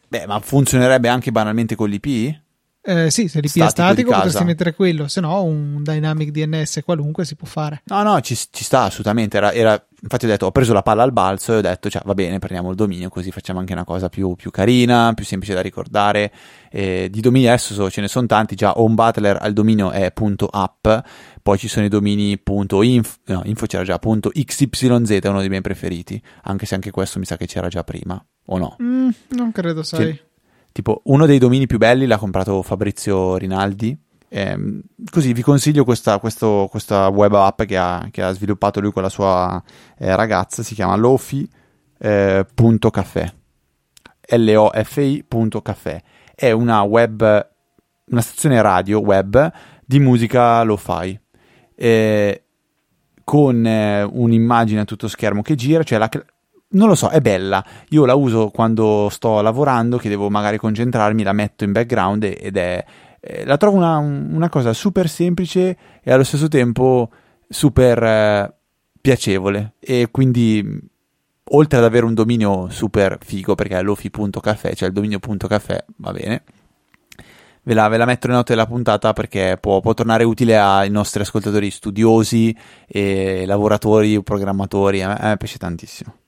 Beh, 0.07 0.26
ma 0.28 0.38
funzionerebbe 0.38 1.09
anche 1.09 1.32
banalmente 1.32 1.74
con 1.74 1.88
l'IP? 1.88 2.38
Eh, 2.84 3.11
sì, 3.11 3.26
se 3.26 3.40
l'IP 3.40 3.59
è 3.59 3.68
statico 3.68 4.12
potresti 4.12 4.45
mettere 4.45 4.74
quello, 4.74 5.09
se 5.09 5.20
no 5.20 5.43
un 5.43 5.82
Dynamic 5.82 6.30
DNS 6.30 6.82
qualunque 6.84 7.24
si 7.24 7.34
può 7.34 7.49
fare. 7.49 7.82
No, 7.86 8.05
no, 8.05 8.20
ci, 8.20 8.36
ci 8.36 8.62
sta 8.62 8.82
assolutamente. 8.82 9.38
Era, 9.38 9.53
era, 9.53 9.86
infatti 10.03 10.24
ho 10.24 10.28
detto, 10.28 10.46
ho 10.46 10.50
preso 10.50 10.72
la 10.72 10.82
palla 10.82 11.03
al 11.03 11.12
balzo 11.12 11.55
e 11.55 11.57
ho 11.57 11.61
detto, 11.61 11.88
cioè, 11.88 12.03
va 12.05 12.14
bene, 12.14 12.38
prendiamo 12.38 12.70
il 12.70 12.76
dominio 12.76 13.09
così 13.09 13.30
facciamo 13.30 13.61
anche 13.61 13.72
una 13.72 13.84
cosa 13.84 14.09
più, 14.09 14.34
più 14.34 14.50
carina, 14.50 15.12
più 15.14 15.24
semplice 15.24 15.55
da 15.55 15.61
ricordare. 15.61 16.32
Eh, 16.70 17.09
di 17.11 17.20
domini 17.20 17.46
adesso 17.46 17.88
ce 17.90 18.00
ne 18.00 18.09
sono 18.09 18.26
tanti, 18.26 18.55
già 18.55 18.78
Home 18.78 18.94
Butler 18.94 19.38
al 19.40 19.53
dominio 19.53 19.90
è 19.90 20.12
.app, 20.50 20.88
poi 21.42 21.59
ci 21.59 21.68
sono 21.68 21.86
i 21.86 21.88
domini 21.88 22.32
.info, 22.32 23.16
no, 23.26 23.42
info 23.44 23.66
c'era 23.66 23.84
già, 23.84 23.98
.xyz 23.98 25.11
è 25.20 25.28
uno 25.28 25.40
dei 25.40 25.48
miei 25.48 25.62
preferiti, 25.62 26.20
anche 26.42 26.66
se 26.66 26.74
anche 26.74 26.90
questo 26.90 27.18
mi 27.18 27.24
sa 27.24 27.36
che 27.36 27.46
c'era 27.46 27.68
già 27.68 27.84
prima, 27.84 28.22
o 28.46 28.59
no? 28.59 28.76
Mm, 28.82 29.11
non 29.30 29.53
credo, 29.53 29.82
sai. 29.82 30.12
C'è, 30.12 30.30
Tipo, 30.72 31.03
uno 31.05 31.26
dei 31.26 31.38
domini 31.38 31.66
più 31.66 31.76
belli 31.76 32.07
l'ha 32.07 32.16
comprato 32.16 32.62
Fabrizio 32.62 33.36
Rinaldi. 33.36 33.96
Eh, 34.35 34.80
così 35.11 35.35
vi 35.35 35.43
consiglio 35.43 35.85
questa, 35.85 36.18
questo, 36.18 36.66
questa 36.70 37.09
web 37.09 37.35
app 37.35 37.64
che 37.64 37.76
ha, 37.76 38.09
che 38.11 38.22
ha, 38.22 38.33
sviluppato 38.33 38.80
lui 38.80 38.91
con 38.91 39.03
la 39.03 39.11
sua 39.11 39.62
eh, 39.99 40.16
ragazza. 40.16 40.62
Si 40.62 40.74
chiama 40.74 40.97
lofi.caffè. 40.97 43.33
Eh, 44.22 44.39
L-O-F-I.caffè. 44.39 46.03
È 46.35 46.51
una 46.51 46.80
web, 46.80 47.51
una 48.07 48.20
stazione 48.22 48.62
radio 48.62 49.01
web 49.01 49.53
di 49.85 50.01
musica 50.01 50.62
lo-fi. 50.62 51.20
eh, 51.74 52.43
con 53.22 53.64
un'immagine 53.64 54.80
a 54.80 54.85
tutto 54.85 55.09
schermo 55.09 55.43
che 55.43 55.57
gira, 55.57 55.83
cioè 55.83 55.99
la, 55.99 56.09
non 56.72 56.89
lo 56.89 56.95
so, 56.95 57.09
è 57.09 57.20
bella. 57.20 57.62
Io 57.91 58.07
la 58.07 58.14
uso 58.14 58.49
quando 58.49 59.09
sto 59.11 59.43
lavorando, 59.43 59.99
che 59.99 60.09
devo 60.09 60.30
magari 60.30 60.57
concentrarmi, 60.57 61.22
la 61.22 61.35
metto 61.35 61.64
in 61.64 61.72
background 61.72 62.24
ed 62.24 62.57
è. 62.57 62.83
Eh, 63.25 63.45
la 63.45 63.57
trovo 63.57 63.77
una, 63.77 63.99
una, 63.99 64.49
cosa 64.49 64.73
super 64.73 65.09
semplice 65.09 65.77
e 66.03 66.11
allo 66.11 66.25
stesso 66.25 66.49
tempo 66.49 67.09
super 67.49 68.03
eh, 68.03 68.55
piacevole. 69.01 69.75
E 69.79 70.09
quindi, 70.11 70.81
oltre 71.51 71.79
ad 71.79 71.85
avere 71.85 72.05
un 72.05 72.14
dominio 72.14 72.68
super 72.68 73.18
figo, 73.20 73.55
perché 73.55 73.79
è 73.79 73.83
lofi.caffè, 73.83 74.75
cioè 74.75 74.89
il 74.89 74.95
dominio.caffè, 74.95 75.85
va 75.99 76.11
bene. 76.11 76.43
Ve 77.62 77.75
la, 77.75 77.87
ve 77.87 77.97
la, 77.97 78.07
metto 78.07 78.27
nelle 78.27 78.39
note 78.39 78.55
della 78.55 78.66
puntata 78.66 79.12
perché 79.12 79.57
può, 79.61 79.81
può, 79.81 79.95
tornare 79.95 80.25
utile 80.25 80.59
ai 80.59 80.91
nostri 80.91 81.23
ascoltatori 81.23 81.70
studiosi, 81.70 82.57
e 82.89 83.45
lavoratori, 83.47 84.20
programmatori. 84.25 85.01
A 85.01 85.09
me, 85.09 85.14
a 85.14 85.29
me 85.29 85.37
piace 85.37 85.59
tantissimo. 85.59 86.22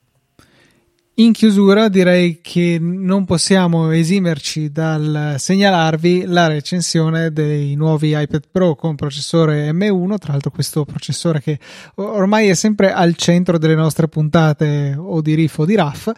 In 1.19 1.31
chiusura 1.31 1.87
direi 1.89 2.41
che 2.41 2.79
non 2.81 3.25
possiamo 3.25 3.93
esimerci 3.93 4.73
dal 4.73 5.37
segnalarvi 5.39 6.25
la 6.27 6.49
recensione 6.49 7.33
dei 7.33 7.77
nuovi 7.77 8.21
iPad 8.21 8.43
Pro 8.51 8.75
con 8.75 8.97
processore 8.97 9.71
M1, 9.71 10.19
tra 10.19 10.33
l'altro 10.33 10.51
questo 10.51 10.85
processore 10.85 11.41
che 11.41 11.61
ormai 11.95 12.49
è 12.49 12.55
sempre 12.55 12.93
al 12.93 13.15
centro 13.15 13.59
delle 13.59 13.77
nostre 13.77 14.09
puntate 14.09 14.97
o 14.99 15.21
di 15.21 15.35
riff 15.35 15.59
o 15.59 15.65
di 15.65 15.77
RAF, 15.77 16.11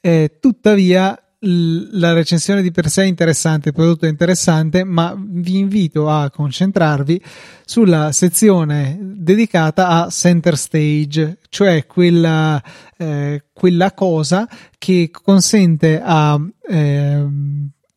eh, 0.00 0.36
tuttavia 0.38 1.20
la 1.46 2.12
recensione 2.12 2.62
di 2.62 2.70
per 2.70 2.88
sé 2.88 3.02
è 3.02 3.06
interessante, 3.06 3.68
il 3.68 3.74
prodotto 3.74 4.06
è 4.06 4.08
interessante, 4.08 4.84
ma 4.84 5.14
vi 5.16 5.58
invito 5.58 6.08
a 6.08 6.30
concentrarvi 6.30 7.22
sulla 7.64 8.12
sezione 8.12 8.98
dedicata 9.00 9.88
a 9.88 10.08
center 10.10 10.56
stage, 10.56 11.38
cioè 11.48 11.86
quella, 11.86 12.62
eh, 12.96 13.44
quella 13.52 13.92
cosa 13.92 14.48
che 14.78 15.10
consente 15.10 16.00
a, 16.02 16.40
eh, 16.68 17.26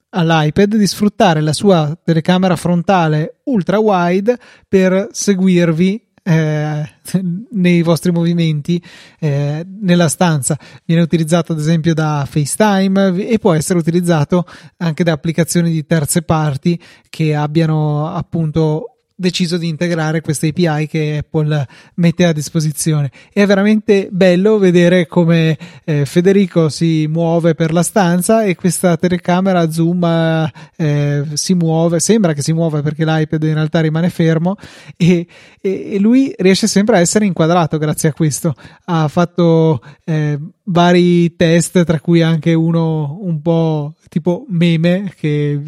all'iPad 0.10 0.76
di 0.76 0.88
sfruttare 0.88 1.42
la 1.42 1.54
sua 1.54 1.98
telecamera 2.04 2.56
frontale 2.56 3.40
ultra 3.46 3.80
wide 3.80 4.38
per 4.68 5.10
seguirvi 5.12 6.07
eh, 6.28 6.90
nei 7.52 7.82
vostri 7.82 8.12
movimenti 8.12 8.82
eh, 9.20 9.66
nella 9.82 10.10
stanza. 10.10 10.58
Viene 10.84 11.02
utilizzato 11.02 11.54
ad 11.54 11.60
esempio 11.60 11.94
da 11.94 12.28
FaceTime 12.30 13.28
e 13.28 13.40
può 13.40 13.54
essere 13.54 13.80
utilizzato 13.80 14.46
anche 14.78 15.04
da 15.04 15.14
applicazioni 15.14 15.72
di 15.72 15.86
terze 15.86 16.22
parti 16.24 16.80
che 17.10 17.34
abbiano 17.34 18.14
appunto 18.14 18.97
deciso 19.20 19.58
di 19.58 19.68
integrare 19.68 20.22
queste 20.22 20.50
API 20.50 20.88
che 20.88 21.18
Apple 21.20 21.68
mette 21.96 22.26
a 22.26 22.32
disposizione. 22.32 23.10
È 23.34 23.44
veramente 23.48 24.10
bello 24.12 24.60
vedere 24.60 25.08
come 25.08 25.58
eh, 25.84 26.06
Federico 26.06 26.70
si 26.70 27.08
muove 27.10 27.56
per 27.56 27.74
la 27.74 27.82
stanza 27.82 28.44
e 28.44 28.56
questa 28.56 28.96
telecamera 28.96 29.72
zoom 29.72 30.52
eh, 30.76 31.24
si 31.34 31.56
muove, 31.56 32.00
sembra 32.00 32.34
che 32.34 32.44
si 32.44 32.54
muova 32.54 32.84
perché 32.84 33.06
l'iPad 33.06 33.42
in 33.42 33.56
realtà 33.56 33.82
rimane 33.82 34.12
fermo 34.12 34.56
e, 34.96 35.26
e, 35.60 35.94
e 35.94 36.00
lui 36.00 36.32
riesce 36.38 36.68
sempre 36.68 36.98
a 36.98 37.00
essere 37.00 37.26
inquadrato 37.26 37.80
grazie 37.80 38.10
a 38.10 38.14
questo. 38.14 38.54
Ha 38.86 39.08
fatto 39.08 39.82
eh, 40.06 40.38
vari 40.66 41.36
test, 41.36 41.84
tra 41.84 42.00
cui 42.00 42.22
anche 42.22 42.54
uno 42.54 43.18
un 43.22 43.42
po' 43.42 43.96
tipo 44.10 44.46
meme, 44.50 45.12
che, 45.18 45.60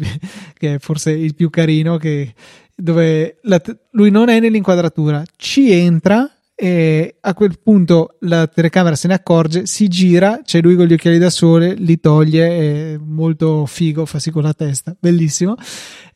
che 0.56 0.74
è 0.74 0.78
forse 0.78 1.10
il 1.10 1.34
più 1.34 1.50
carino, 1.50 1.96
che 1.96 2.32
dove 2.80 3.38
la, 3.42 3.60
lui 3.92 4.10
non 4.10 4.28
è 4.28 4.40
nell'inquadratura, 4.40 5.22
ci 5.36 5.70
entra 5.70 6.30
e 6.62 7.16
a 7.20 7.32
quel 7.32 7.58
punto 7.58 8.16
la 8.20 8.46
telecamera 8.46 8.94
se 8.94 9.08
ne 9.08 9.14
accorge, 9.14 9.64
si 9.64 9.88
gira, 9.88 10.40
c'è 10.44 10.60
lui 10.60 10.76
con 10.76 10.84
gli 10.84 10.92
occhiali 10.92 11.16
da 11.16 11.30
sole, 11.30 11.72
li 11.72 11.98
toglie, 11.98 12.48
è 12.92 12.98
molto 12.98 13.64
figo, 13.64 14.04
fa 14.04 14.18
sì 14.18 14.30
con 14.30 14.42
la 14.42 14.52
testa, 14.52 14.94
bellissimo. 15.00 15.54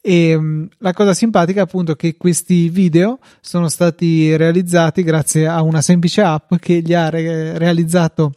E 0.03 0.35
um, 0.35 0.69
la 0.81 0.93
cosa 0.93 1.15
simpatica 1.15 1.61
è 1.61 1.63
appunto 1.63 1.95
che 1.95 2.19
questi 2.19 2.69
video 2.69 3.21
sono 3.41 3.71
stati 3.71 4.37
realizzati 4.37 5.03
grazie 5.03 5.47
a 5.47 5.63
una 5.63 5.81
semplice 5.81 6.21
app 6.21 6.57
che 6.57 6.83
gli 6.83 6.93
ha 6.93 7.09
re- 7.09 7.57
realizzato 7.57 8.35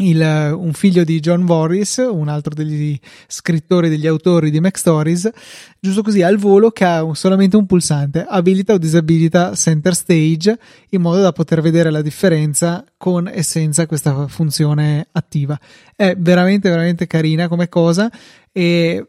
il, 0.00 0.54
un 0.56 0.72
figlio 0.72 1.04
di 1.04 1.20
John 1.20 1.42
Morris, 1.42 2.04
un 2.10 2.28
altro 2.28 2.54
degli 2.54 2.98
scrittori, 3.26 3.88
degli 3.88 4.06
autori 4.06 4.50
di 4.50 4.60
Mac 4.60 4.76
Stories, 4.76 5.30
giusto 5.78 6.02
così 6.02 6.22
al 6.22 6.36
volo 6.36 6.70
che 6.70 6.84
ha 6.84 7.06
solamente 7.14 7.56
un 7.56 7.66
pulsante, 7.66 8.24
abilita 8.28 8.74
o 8.74 8.78
disabilita 8.78 9.54
center 9.54 9.94
stage, 9.94 10.58
in 10.90 11.00
modo 11.00 11.20
da 11.20 11.32
poter 11.32 11.60
vedere 11.60 11.90
la 11.90 12.02
differenza 12.02 12.84
con 12.96 13.28
e 13.28 13.42
senza 13.42 13.86
questa 13.86 14.26
funzione 14.28 15.08
attiva. 15.12 15.58
È 15.94 16.14
veramente, 16.16 16.68
veramente 16.68 17.06
carina 17.06 17.48
come 17.48 17.68
cosa 17.68 18.10
e 18.52 19.04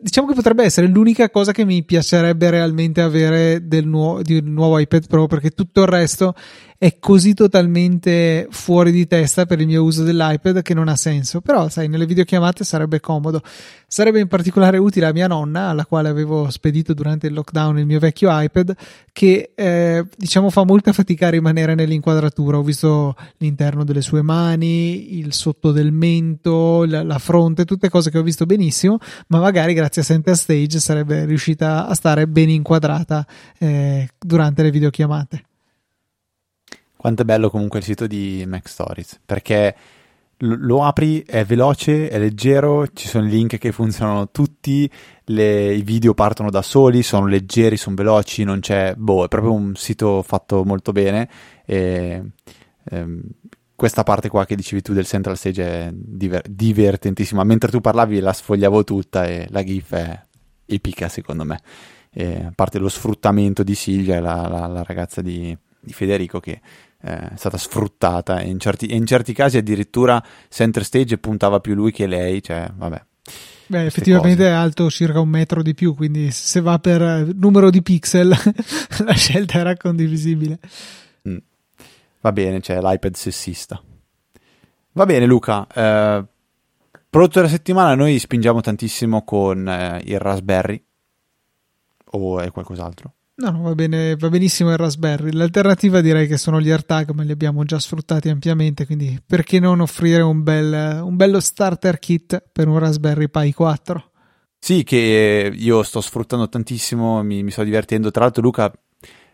diciamo 0.00 0.28
che 0.28 0.34
potrebbe 0.34 0.64
essere 0.64 0.86
l'unica 0.86 1.30
cosa 1.30 1.52
che 1.52 1.64
mi 1.64 1.82
piacerebbe 1.82 2.50
realmente 2.50 3.00
avere 3.00 3.66
del 3.66 3.86
nuovo, 3.86 4.22
un 4.26 4.52
nuovo 4.52 4.78
iPad 4.78 5.06
Pro 5.06 5.26
perché 5.26 5.50
tutto 5.50 5.82
il 5.82 5.88
resto 5.88 6.34
è 6.82 6.96
così 6.98 7.34
totalmente 7.34 8.46
fuori 8.48 8.90
di 8.90 9.06
testa 9.06 9.44
per 9.44 9.60
il 9.60 9.66
mio 9.66 9.82
uso 9.82 10.02
dell'iPad 10.02 10.62
che 10.62 10.72
non 10.72 10.88
ha 10.88 10.96
senso. 10.96 11.42
Però, 11.42 11.68
sai, 11.68 11.88
nelle 11.88 12.06
videochiamate 12.06 12.64
sarebbe 12.64 13.00
comodo. 13.00 13.42
Sarebbe 13.86 14.18
in 14.18 14.28
particolare 14.28 14.78
utile 14.78 15.04
a 15.04 15.12
mia 15.12 15.26
nonna, 15.26 15.68
alla 15.68 15.84
quale 15.84 16.08
avevo 16.08 16.48
spedito 16.48 16.94
durante 16.94 17.26
il 17.26 17.34
lockdown 17.34 17.80
il 17.80 17.84
mio 17.84 17.98
vecchio 17.98 18.30
iPad, 18.32 18.74
che 19.12 19.50
eh, 19.54 20.06
diciamo 20.16 20.48
fa 20.48 20.64
molta 20.64 20.94
fatica 20.94 21.26
a 21.26 21.30
rimanere 21.30 21.74
nell'inquadratura. 21.74 22.56
Ho 22.56 22.62
visto 22.62 23.14
l'interno 23.36 23.84
delle 23.84 24.00
sue 24.00 24.22
mani, 24.22 25.18
il 25.18 25.34
sotto 25.34 25.72
del 25.72 25.92
mento, 25.92 26.86
la, 26.86 27.02
la 27.02 27.18
fronte, 27.18 27.66
tutte 27.66 27.90
cose 27.90 28.10
che 28.10 28.16
ho 28.16 28.22
visto 28.22 28.46
benissimo, 28.46 28.96
ma 29.26 29.38
magari 29.38 29.74
grazie 29.74 30.00
a 30.00 30.04
Center 30.06 30.34
Stage 30.34 30.80
sarebbe 30.80 31.26
riuscita 31.26 31.86
a 31.86 31.92
stare 31.92 32.26
ben 32.26 32.48
inquadrata 32.48 33.26
eh, 33.58 34.08
durante 34.18 34.62
le 34.62 34.70
videochiamate. 34.70 35.42
Quanto 37.00 37.22
è 37.22 37.24
bello 37.24 37.48
comunque 37.48 37.78
il 37.78 37.86
sito 37.86 38.06
di 38.06 38.44
Mac 38.46 38.68
Stories, 38.68 39.20
perché 39.24 39.74
lo 40.36 40.84
apri, 40.84 41.22
è 41.22 41.46
veloce, 41.46 42.10
è 42.10 42.18
leggero, 42.18 42.88
ci 42.92 43.08
sono 43.08 43.26
i 43.26 43.30
link 43.30 43.56
che 43.56 43.72
funzionano 43.72 44.28
tutti, 44.28 44.86
le, 45.24 45.72
i 45.72 45.80
video 45.80 46.12
partono 46.12 46.50
da 46.50 46.60
soli, 46.60 47.02
sono 47.02 47.26
leggeri, 47.26 47.78
sono 47.78 47.96
veloci, 47.96 48.44
non 48.44 48.60
c'è, 48.60 48.92
boh, 48.94 49.24
è 49.24 49.28
proprio 49.28 49.50
un 49.50 49.74
sito 49.76 50.20
fatto 50.20 50.62
molto 50.62 50.92
bene 50.92 51.26
e 51.64 52.22
ehm, 52.90 53.22
questa 53.74 54.02
parte 54.02 54.28
qua 54.28 54.44
che 54.44 54.54
dicevi 54.54 54.82
tu 54.82 54.92
del 54.92 55.06
Central 55.06 55.38
Stage 55.38 55.64
è 55.64 55.90
diver- 55.94 56.50
divertentissima, 56.50 57.44
mentre 57.44 57.70
tu 57.70 57.80
parlavi 57.80 58.20
la 58.20 58.34
sfogliavo 58.34 58.84
tutta 58.84 59.24
e 59.26 59.46
la 59.48 59.64
GIF 59.64 59.94
è 59.94 60.22
epica 60.66 61.08
secondo 61.08 61.44
me, 61.44 61.62
e, 62.12 62.44
a 62.44 62.52
parte 62.54 62.78
lo 62.78 62.90
sfruttamento 62.90 63.62
di 63.62 63.74
Silvia, 63.74 64.20
la, 64.20 64.46
la, 64.48 64.66
la 64.66 64.82
ragazza 64.82 65.22
di, 65.22 65.56
di 65.80 65.92
Federico 65.94 66.40
che 66.40 66.60
è 67.00 67.30
stata 67.36 67.56
sfruttata 67.56 68.40
e 68.40 68.48
in 68.48 68.58
certi, 68.58 68.94
in 68.94 69.06
certi 69.06 69.32
casi 69.32 69.56
addirittura 69.56 70.22
center 70.48 70.84
stage 70.84 71.18
puntava 71.18 71.60
più 71.60 71.74
lui 71.74 71.92
che 71.92 72.06
lei, 72.06 72.42
cioè 72.42 72.70
vabbè. 72.74 73.04
Beh, 73.66 73.86
effettivamente 73.86 74.42
cose. 74.42 74.48
è 74.48 74.52
alto 74.52 74.90
circa 74.90 75.20
un 75.20 75.28
metro 75.28 75.62
di 75.62 75.74
più, 75.74 75.94
quindi 75.94 76.30
se 76.32 76.60
va 76.60 76.78
per 76.78 77.32
numero 77.34 77.70
di 77.70 77.82
pixel 77.82 78.28
la 79.04 79.12
scelta 79.12 79.58
era 79.58 79.76
condivisibile. 79.76 80.58
Mm. 81.28 81.36
Va 82.20 82.32
bene, 82.32 82.60
c'è 82.60 82.80
l'iPad 82.80 83.14
sessista. 83.14 83.80
Va 84.92 85.06
bene 85.06 85.24
Luca, 85.24 85.68
eh, 85.72 86.24
prodotto 87.08 87.38
della 87.38 87.50
settimana 87.50 87.94
noi 87.94 88.18
spingiamo 88.18 88.60
tantissimo 88.60 89.22
con 89.22 89.68
eh, 89.68 90.02
il 90.04 90.18
Raspberry 90.18 90.82
o 92.12 92.40
è 92.40 92.50
qualcos'altro? 92.50 93.14
No, 93.40 93.58
va, 93.62 93.74
bene, 93.74 94.16
va 94.16 94.28
benissimo 94.28 94.70
il 94.70 94.76
Raspberry. 94.76 95.32
L'alternativa 95.32 96.02
direi 96.02 96.26
che 96.26 96.36
sono 96.36 96.60
gli 96.60 96.68
AirTag, 96.68 97.12
ma 97.12 97.22
li 97.22 97.32
abbiamo 97.32 97.64
già 97.64 97.78
sfruttati 97.78 98.28
ampiamente, 98.28 98.84
quindi 98.84 99.18
perché 99.26 99.58
non 99.58 99.80
offrire 99.80 100.20
un, 100.20 100.42
bel, 100.42 101.00
un 101.02 101.16
bello 101.16 101.40
starter 101.40 101.98
kit 101.98 102.42
per 102.52 102.68
un 102.68 102.78
Raspberry 102.78 103.30
Pi 103.30 103.54
4? 103.54 104.10
Sì, 104.58 104.84
che 104.84 105.50
io 105.54 105.82
sto 105.82 106.02
sfruttando 106.02 106.50
tantissimo, 106.50 107.22
mi, 107.22 107.42
mi 107.42 107.50
sto 107.50 107.62
divertendo. 107.62 108.10
Tra 108.10 108.24
l'altro, 108.24 108.42
Luca, 108.42 108.70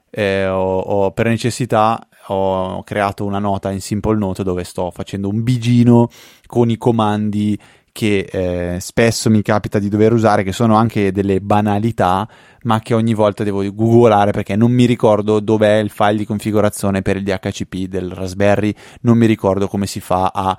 eh, 0.09 0.47
ho, 0.47 0.79
ho, 0.79 1.11
per 1.11 1.27
necessità 1.27 2.07
ho 2.29 2.85
creato 2.85 3.25
una 3.25 3.41
nota 3.41 3.73
in 3.73 3.81
Simple 3.81 4.19
Note 4.19 4.45
dove 4.45 4.63
sto 4.63 4.93
facendo 4.93 5.29
un 5.29 5.43
bigino 5.43 6.09
con 6.47 6.71
i 6.71 6.77
comandi 6.77 7.59
che 7.97 8.29
eh, 8.31 8.79
spesso 8.79 9.31
mi 9.31 9.41
capita 9.41 9.79
di 9.79 9.89
dover 9.89 10.13
usare, 10.13 10.43
che 10.43 10.53
sono 10.53 10.77
anche 10.77 11.13
delle 11.13 11.41
banalità, 11.41 12.29
ma 12.65 12.79
che 12.81 12.93
ogni 12.93 13.15
volta 13.15 13.43
devo 13.43 13.63
googolare 13.73 14.33
perché 14.33 14.55
non 14.55 14.71
mi 14.71 14.85
ricordo 14.85 15.41
dov'è 15.41 15.77
il 15.77 15.89
file 15.89 16.17
di 16.17 16.27
configurazione 16.27 17.01
per 17.01 17.17
il 17.17 17.23
DHCP 17.23 17.89
del 17.89 18.13
Raspberry, 18.13 18.75
non 19.01 19.17
mi 19.17 19.25
ricordo 19.25 19.67
come 19.67 19.87
si 19.87 20.01
fa 20.01 20.31
a 20.35 20.59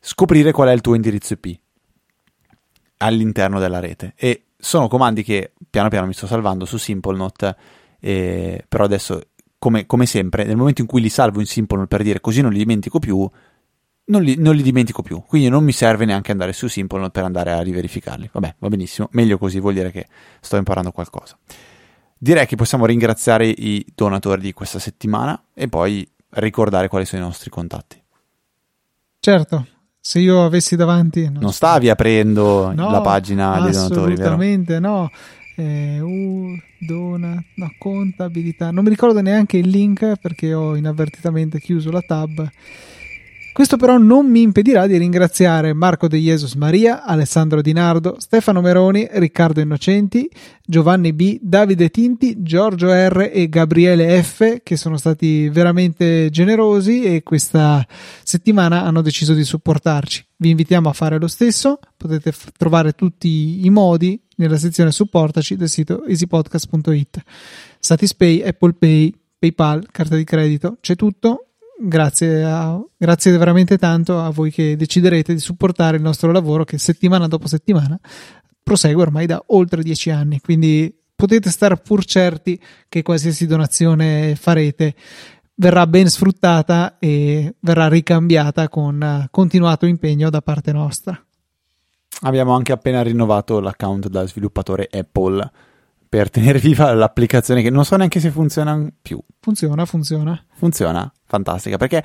scoprire 0.00 0.50
qual 0.50 0.66
è 0.66 0.72
il 0.72 0.80
tuo 0.80 0.96
indirizzo 0.96 1.34
IP 1.34 1.60
all'interno 2.96 3.60
della 3.60 3.78
rete. 3.78 4.12
E 4.16 4.46
sono 4.58 4.88
comandi 4.88 5.22
che 5.22 5.52
piano 5.70 5.88
piano 5.88 6.08
mi 6.08 6.12
sto 6.12 6.26
salvando 6.26 6.64
su 6.64 6.76
SimpleNote, 6.76 7.56
eh, 8.00 8.64
però 8.66 8.82
adesso 8.82 9.20
come, 9.60 9.86
come, 9.86 10.06
sempre, 10.06 10.42
nel 10.42 10.56
momento 10.56 10.80
in 10.80 10.88
cui 10.88 11.00
li 11.00 11.08
salvo 11.08 11.38
in 11.38 11.46
Simple 11.46 11.86
per 11.86 12.02
dire 12.02 12.20
così 12.20 12.40
non 12.40 12.50
li 12.50 12.58
dimentico 12.58 12.98
più, 12.98 13.30
non 14.06 14.22
li, 14.22 14.36
non 14.38 14.54
li, 14.54 14.62
dimentico 14.62 15.02
più. 15.02 15.22
Quindi 15.26 15.48
non 15.48 15.64
mi 15.64 15.72
serve 15.72 16.04
neanche 16.04 16.32
andare 16.32 16.52
su 16.52 16.68
Simple 16.68 17.10
per 17.10 17.24
andare 17.24 17.52
a 17.52 17.60
riverificarli. 17.60 18.30
Vabbè, 18.32 18.56
va 18.58 18.68
benissimo. 18.68 19.08
Meglio 19.12 19.38
così, 19.38 19.60
vuol 19.60 19.74
dire 19.74 19.90
che 19.90 20.06
sto 20.40 20.56
imparando 20.56 20.90
qualcosa. 20.90 21.38
Direi 22.16 22.46
che 22.46 22.56
possiamo 22.56 22.86
ringraziare 22.86 23.46
i 23.46 23.84
donatori 23.94 24.40
di 24.40 24.52
questa 24.52 24.78
settimana 24.78 25.40
e 25.52 25.68
poi 25.68 26.08
ricordare 26.30 26.88
quali 26.88 27.04
sono 27.04 27.22
i 27.22 27.24
nostri 27.24 27.50
contatti. 27.50 28.02
Certo, 29.20 29.66
se 30.00 30.18
io 30.18 30.44
avessi 30.44 30.76
davanti... 30.76 31.24
Non, 31.24 31.40
non 31.40 31.52
stavi 31.52 31.88
aprendo 31.88 32.72
no, 32.74 32.90
la 32.90 33.00
pagina 33.00 33.60
dei 33.62 33.72
donatori, 33.72 34.14
vero? 34.14 34.34
Assolutamente 34.34 34.78
no. 34.78 35.10
Eh, 35.56 36.00
uh, 36.00 36.58
dona, 36.78 37.42
no, 37.54 37.74
contabilità. 37.78 38.70
Non 38.70 38.84
mi 38.84 38.90
ricordo 38.90 39.20
neanche 39.20 39.56
il 39.56 39.68
link 39.68 40.16
perché 40.20 40.52
ho 40.52 40.76
inavvertitamente 40.76 41.58
chiuso 41.58 41.90
la 41.90 42.02
tab. 42.02 42.50
Questo 43.54 43.76
però 43.76 43.98
non 43.98 44.28
mi 44.28 44.42
impedirà 44.42 44.88
di 44.88 44.96
ringraziare 44.96 45.74
Marco 45.74 46.08
De 46.08 46.18
Jesus 46.18 46.54
Maria, 46.54 47.04
Alessandro 47.04 47.62
Di 47.62 47.72
Nardo, 47.72 48.16
Stefano 48.18 48.60
Meroni, 48.60 49.06
Riccardo 49.08 49.60
Innocenti, 49.60 50.28
Giovanni 50.60 51.12
B, 51.12 51.38
Davide 51.40 51.88
Tinti, 51.88 52.42
Giorgio 52.42 52.92
R 52.92 53.30
e 53.32 53.48
Gabriele 53.48 54.20
F 54.20 54.58
che 54.64 54.76
sono 54.76 54.96
stati 54.96 55.48
veramente 55.50 56.30
generosi 56.30 57.04
e 57.04 57.22
questa 57.22 57.86
settimana 58.24 58.82
hanno 58.82 59.02
deciso 59.02 59.34
di 59.34 59.44
supportarci. 59.44 60.26
Vi 60.34 60.50
invitiamo 60.50 60.88
a 60.88 60.92
fare 60.92 61.20
lo 61.20 61.28
stesso, 61.28 61.78
potete 61.96 62.32
f- 62.32 62.50
trovare 62.58 62.94
tutti 62.94 63.64
i 63.64 63.70
modi 63.70 64.20
nella 64.34 64.58
sezione 64.58 64.90
supportaci 64.90 65.54
del 65.54 65.68
sito 65.68 66.04
easypodcast.it. 66.04 67.22
Satispay, 67.78 68.42
Apple 68.42 68.72
Pay, 68.72 69.14
PayPal, 69.38 69.86
carta 69.92 70.16
di 70.16 70.24
credito, 70.24 70.78
c'è 70.80 70.96
tutto 70.96 71.50
grazie, 71.78 72.44
a, 72.44 72.80
grazie 72.96 73.36
veramente 73.36 73.78
tanto 73.78 74.20
a 74.20 74.30
voi 74.30 74.50
che 74.50 74.76
deciderete 74.76 75.32
di 75.32 75.40
supportare 75.40 75.96
il 75.96 76.02
nostro 76.02 76.32
lavoro 76.32 76.64
che 76.64 76.78
settimana 76.78 77.28
dopo 77.28 77.46
settimana 77.46 77.98
prosegue 78.62 79.02
ormai 79.02 79.26
da 79.26 79.42
oltre 79.48 79.82
dieci 79.82 80.10
anni. 80.10 80.40
Quindi 80.40 80.92
potete 81.14 81.50
stare 81.50 81.76
pur 81.76 82.04
certi 82.04 82.60
che 82.88 83.02
qualsiasi 83.02 83.46
donazione 83.46 84.34
farete 84.34 84.94
verrà 85.56 85.86
ben 85.86 86.08
sfruttata 86.08 86.96
e 86.98 87.54
verrà 87.60 87.88
ricambiata 87.88 88.68
con 88.68 89.28
continuato 89.30 89.86
impegno 89.86 90.30
da 90.30 90.42
parte 90.42 90.72
nostra. 90.72 91.18
Abbiamo 92.22 92.54
anche 92.54 92.72
appena 92.72 93.02
rinnovato 93.02 93.60
l'account 93.60 94.08
da 94.08 94.26
sviluppatore 94.26 94.88
Apple 94.90 95.50
per 96.14 96.30
tenere 96.30 96.60
viva 96.60 96.94
l'applicazione 96.94 97.60
che 97.60 97.70
non 97.70 97.84
so 97.84 97.96
neanche 97.96 98.20
se 98.20 98.30
funziona 98.30 98.88
più. 99.02 99.20
Funziona, 99.40 99.84
funziona. 99.84 100.40
Funziona, 100.52 101.12
fantastica, 101.24 101.76
perché 101.76 102.04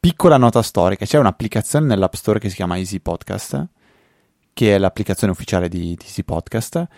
piccola 0.00 0.38
nota 0.38 0.62
storica, 0.62 1.04
c'è 1.04 1.18
un'applicazione 1.18 1.84
nell'App 1.84 2.14
Store 2.14 2.38
che 2.38 2.48
si 2.48 2.54
chiama 2.54 2.78
Easy 2.78 2.98
Podcast, 3.00 3.68
che 4.54 4.74
è 4.74 4.78
l'applicazione 4.78 5.34
ufficiale 5.34 5.68
di, 5.68 5.80
di 5.80 5.98
Easy 6.02 6.24
Podcast, 6.24 6.88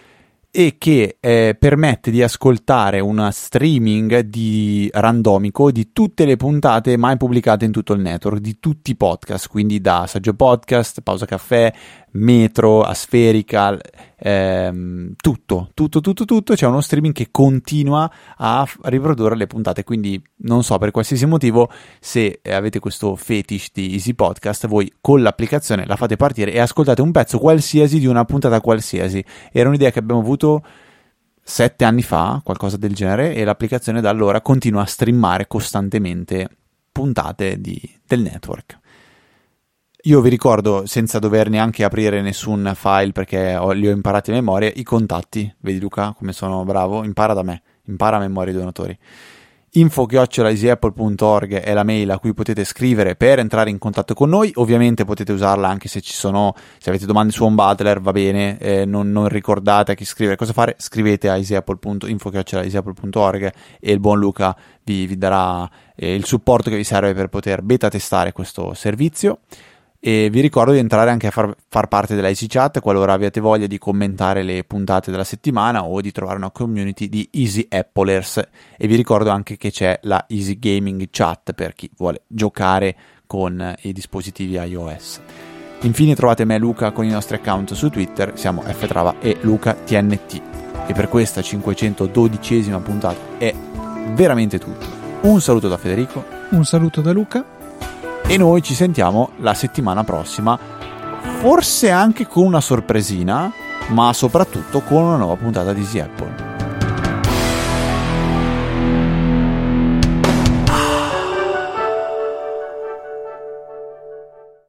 e 0.54 0.76
che 0.78 1.16
eh, 1.18 1.56
permette 1.58 2.12
di 2.12 2.22
ascoltare 2.22 3.00
una 3.00 3.32
streaming 3.32 4.20
di 4.20 4.88
randomico 4.92 5.72
di 5.72 5.92
tutte 5.92 6.24
le 6.24 6.36
puntate 6.36 6.96
mai 6.98 7.16
pubblicate 7.16 7.64
in 7.64 7.72
tutto 7.72 7.94
il 7.94 8.00
network, 8.00 8.38
di 8.38 8.60
tutti 8.60 8.92
i 8.92 8.96
podcast, 8.96 9.48
quindi 9.48 9.80
da 9.80 10.06
Saggio 10.06 10.34
Podcast, 10.34 11.00
Pausa 11.00 11.24
Caffè, 11.24 11.72
Metro, 12.12 12.82
Aspherical, 12.82 13.80
ehm, 14.18 15.14
tutto, 15.16 15.70
tutto, 15.74 16.00
tutto, 16.00 16.24
tutto. 16.24 16.54
C'è 16.54 16.66
uno 16.66 16.80
streaming 16.80 17.14
che 17.14 17.28
continua 17.30 18.10
a 18.36 18.66
riprodurre 18.82 19.36
le 19.36 19.46
puntate. 19.46 19.84
Quindi 19.84 20.22
non 20.38 20.62
so 20.62 20.78
per 20.78 20.90
qualsiasi 20.90 21.26
motivo 21.26 21.70
se 22.00 22.40
avete 22.44 22.78
questo 22.78 23.16
fetish 23.16 23.70
di 23.72 23.92
Easy 23.92 24.14
Podcast, 24.14 24.66
voi 24.66 24.92
con 25.00 25.22
l'applicazione 25.22 25.86
la 25.86 25.96
fate 25.96 26.16
partire 26.16 26.52
e 26.52 26.60
ascoltate 26.60 27.00
un 27.02 27.12
pezzo 27.12 27.38
qualsiasi 27.38 27.98
di 27.98 28.06
una 28.06 28.24
puntata 28.24 28.60
qualsiasi. 28.60 29.24
Era 29.50 29.68
un'idea 29.68 29.90
che 29.90 29.98
abbiamo 29.98 30.20
avuto 30.20 30.62
sette 31.42 31.84
anni 31.84 32.02
fa, 32.02 32.40
qualcosa 32.44 32.76
del 32.76 32.94
genere, 32.94 33.34
e 33.34 33.44
l'applicazione 33.44 34.00
da 34.00 34.10
allora 34.10 34.40
continua 34.40 34.82
a 34.82 34.86
streamare 34.86 35.46
costantemente 35.48 36.48
puntate 36.92 37.60
di, 37.60 37.80
del 38.06 38.20
network. 38.20 38.80
Io 40.06 40.20
vi 40.20 40.30
ricordo, 40.30 40.84
senza 40.84 41.20
dover 41.20 41.48
neanche 41.48 41.84
aprire 41.84 42.22
nessun 42.22 42.72
file 42.74 43.12
perché 43.12 43.54
ho, 43.54 43.70
li 43.70 43.86
ho 43.86 43.92
imparati 43.92 44.32
a 44.32 44.34
memoria, 44.34 44.68
i 44.74 44.82
contatti. 44.82 45.54
Vedi 45.60 45.78
Luca 45.78 46.12
come 46.18 46.32
sono 46.32 46.64
bravo? 46.64 47.04
Impara 47.04 47.34
da 47.34 47.44
me, 47.44 47.62
impara 47.84 48.16
a 48.16 48.18
memoria 48.18 48.52
i 48.52 48.56
donatori. 48.56 48.98
info-easyapple.org 49.74 51.60
è 51.60 51.72
la 51.72 51.84
mail 51.84 52.10
a 52.10 52.18
cui 52.18 52.34
potete 52.34 52.64
scrivere 52.64 53.14
per 53.14 53.38
entrare 53.38 53.70
in 53.70 53.78
contatto 53.78 54.12
con 54.12 54.28
noi. 54.28 54.50
Ovviamente 54.56 55.04
potete 55.04 55.30
usarla 55.30 55.68
anche 55.68 55.86
se 55.86 56.00
ci 56.00 56.14
sono, 56.14 56.52
se 56.78 56.88
avete 56.88 57.06
domande 57.06 57.32
su 57.32 57.44
Home 57.44 57.54
Butler, 57.54 58.00
va 58.00 58.10
bene, 58.10 58.58
eh, 58.58 58.84
non, 58.84 59.12
non, 59.12 59.28
ricordate 59.28 59.92
a 59.92 59.94
chi 59.94 60.04
scrivere, 60.04 60.34
cosa 60.34 60.52
fare, 60.52 60.74
scrivete 60.78 61.28
a 61.28 61.36
info-easyapple.org 61.36 63.52
e 63.78 63.92
il 63.92 64.00
buon 64.00 64.18
Luca 64.18 64.56
vi, 64.82 65.06
vi 65.06 65.16
darà 65.16 65.70
eh, 65.94 66.12
il 66.12 66.24
supporto 66.24 66.70
che 66.70 66.76
vi 66.76 66.82
serve 66.82 67.14
per 67.14 67.28
poter 67.28 67.62
beta 67.62 67.88
testare 67.88 68.32
questo 68.32 68.74
servizio. 68.74 69.38
E 70.04 70.30
vi 70.30 70.40
ricordo 70.40 70.72
di 70.72 70.78
entrare 70.78 71.10
anche 71.10 71.28
a 71.28 71.30
far, 71.30 71.54
far 71.68 71.86
parte 71.86 72.20
Easy 72.20 72.48
Chat 72.48 72.80
qualora 72.80 73.12
abbiate 73.12 73.38
voglia 73.38 73.68
di 73.68 73.78
commentare 73.78 74.42
le 74.42 74.64
puntate 74.64 75.12
della 75.12 75.22
settimana 75.22 75.84
o 75.84 76.00
di 76.00 76.10
trovare 76.10 76.38
una 76.38 76.50
community 76.50 77.08
di 77.08 77.28
Easy 77.30 77.64
Applers. 77.70 78.42
E 78.76 78.88
vi 78.88 78.96
ricordo 78.96 79.30
anche 79.30 79.56
che 79.56 79.70
c'è 79.70 80.00
la 80.02 80.24
Easy 80.28 80.58
Gaming 80.58 81.06
Chat 81.08 81.52
per 81.52 81.74
chi 81.74 81.88
vuole 81.96 82.22
giocare 82.26 82.96
con 83.28 83.76
i 83.82 83.92
dispositivi 83.92 84.54
iOS. 84.54 85.20
Infine 85.82 86.16
trovate 86.16 86.44
me 86.44 86.56
e 86.56 86.58
Luca 86.58 86.90
con 86.90 87.04
i 87.04 87.10
nostri 87.10 87.36
account 87.36 87.72
su 87.74 87.88
Twitter, 87.88 88.36
siamo 88.36 88.62
ftrava 88.62 89.20
e 89.20 89.36
LucaTNT. 89.40 90.42
E 90.88 90.94
per 90.94 91.08
questa 91.08 91.40
512esima 91.42 92.82
puntata 92.82 93.38
è 93.38 93.54
veramente 94.14 94.58
tutto. 94.58 94.84
Un 95.20 95.40
saluto 95.40 95.68
da 95.68 95.76
Federico. 95.76 96.24
Un 96.50 96.64
saluto 96.64 97.00
da 97.00 97.12
Luca 97.12 97.51
e 98.32 98.38
noi 98.38 98.62
ci 98.62 98.72
sentiamo 98.72 99.32
la 99.40 99.52
settimana 99.52 100.04
prossima, 100.04 100.58
forse 101.40 101.90
anche 101.90 102.26
con 102.26 102.46
una 102.46 102.62
sorpresina, 102.62 103.52
ma 103.88 104.10
soprattutto 104.14 104.80
con 104.80 105.02
una 105.02 105.16
nuova 105.16 105.36
puntata 105.36 105.74
di 105.74 105.80
Easy 105.80 105.98
Apple. 105.98 106.51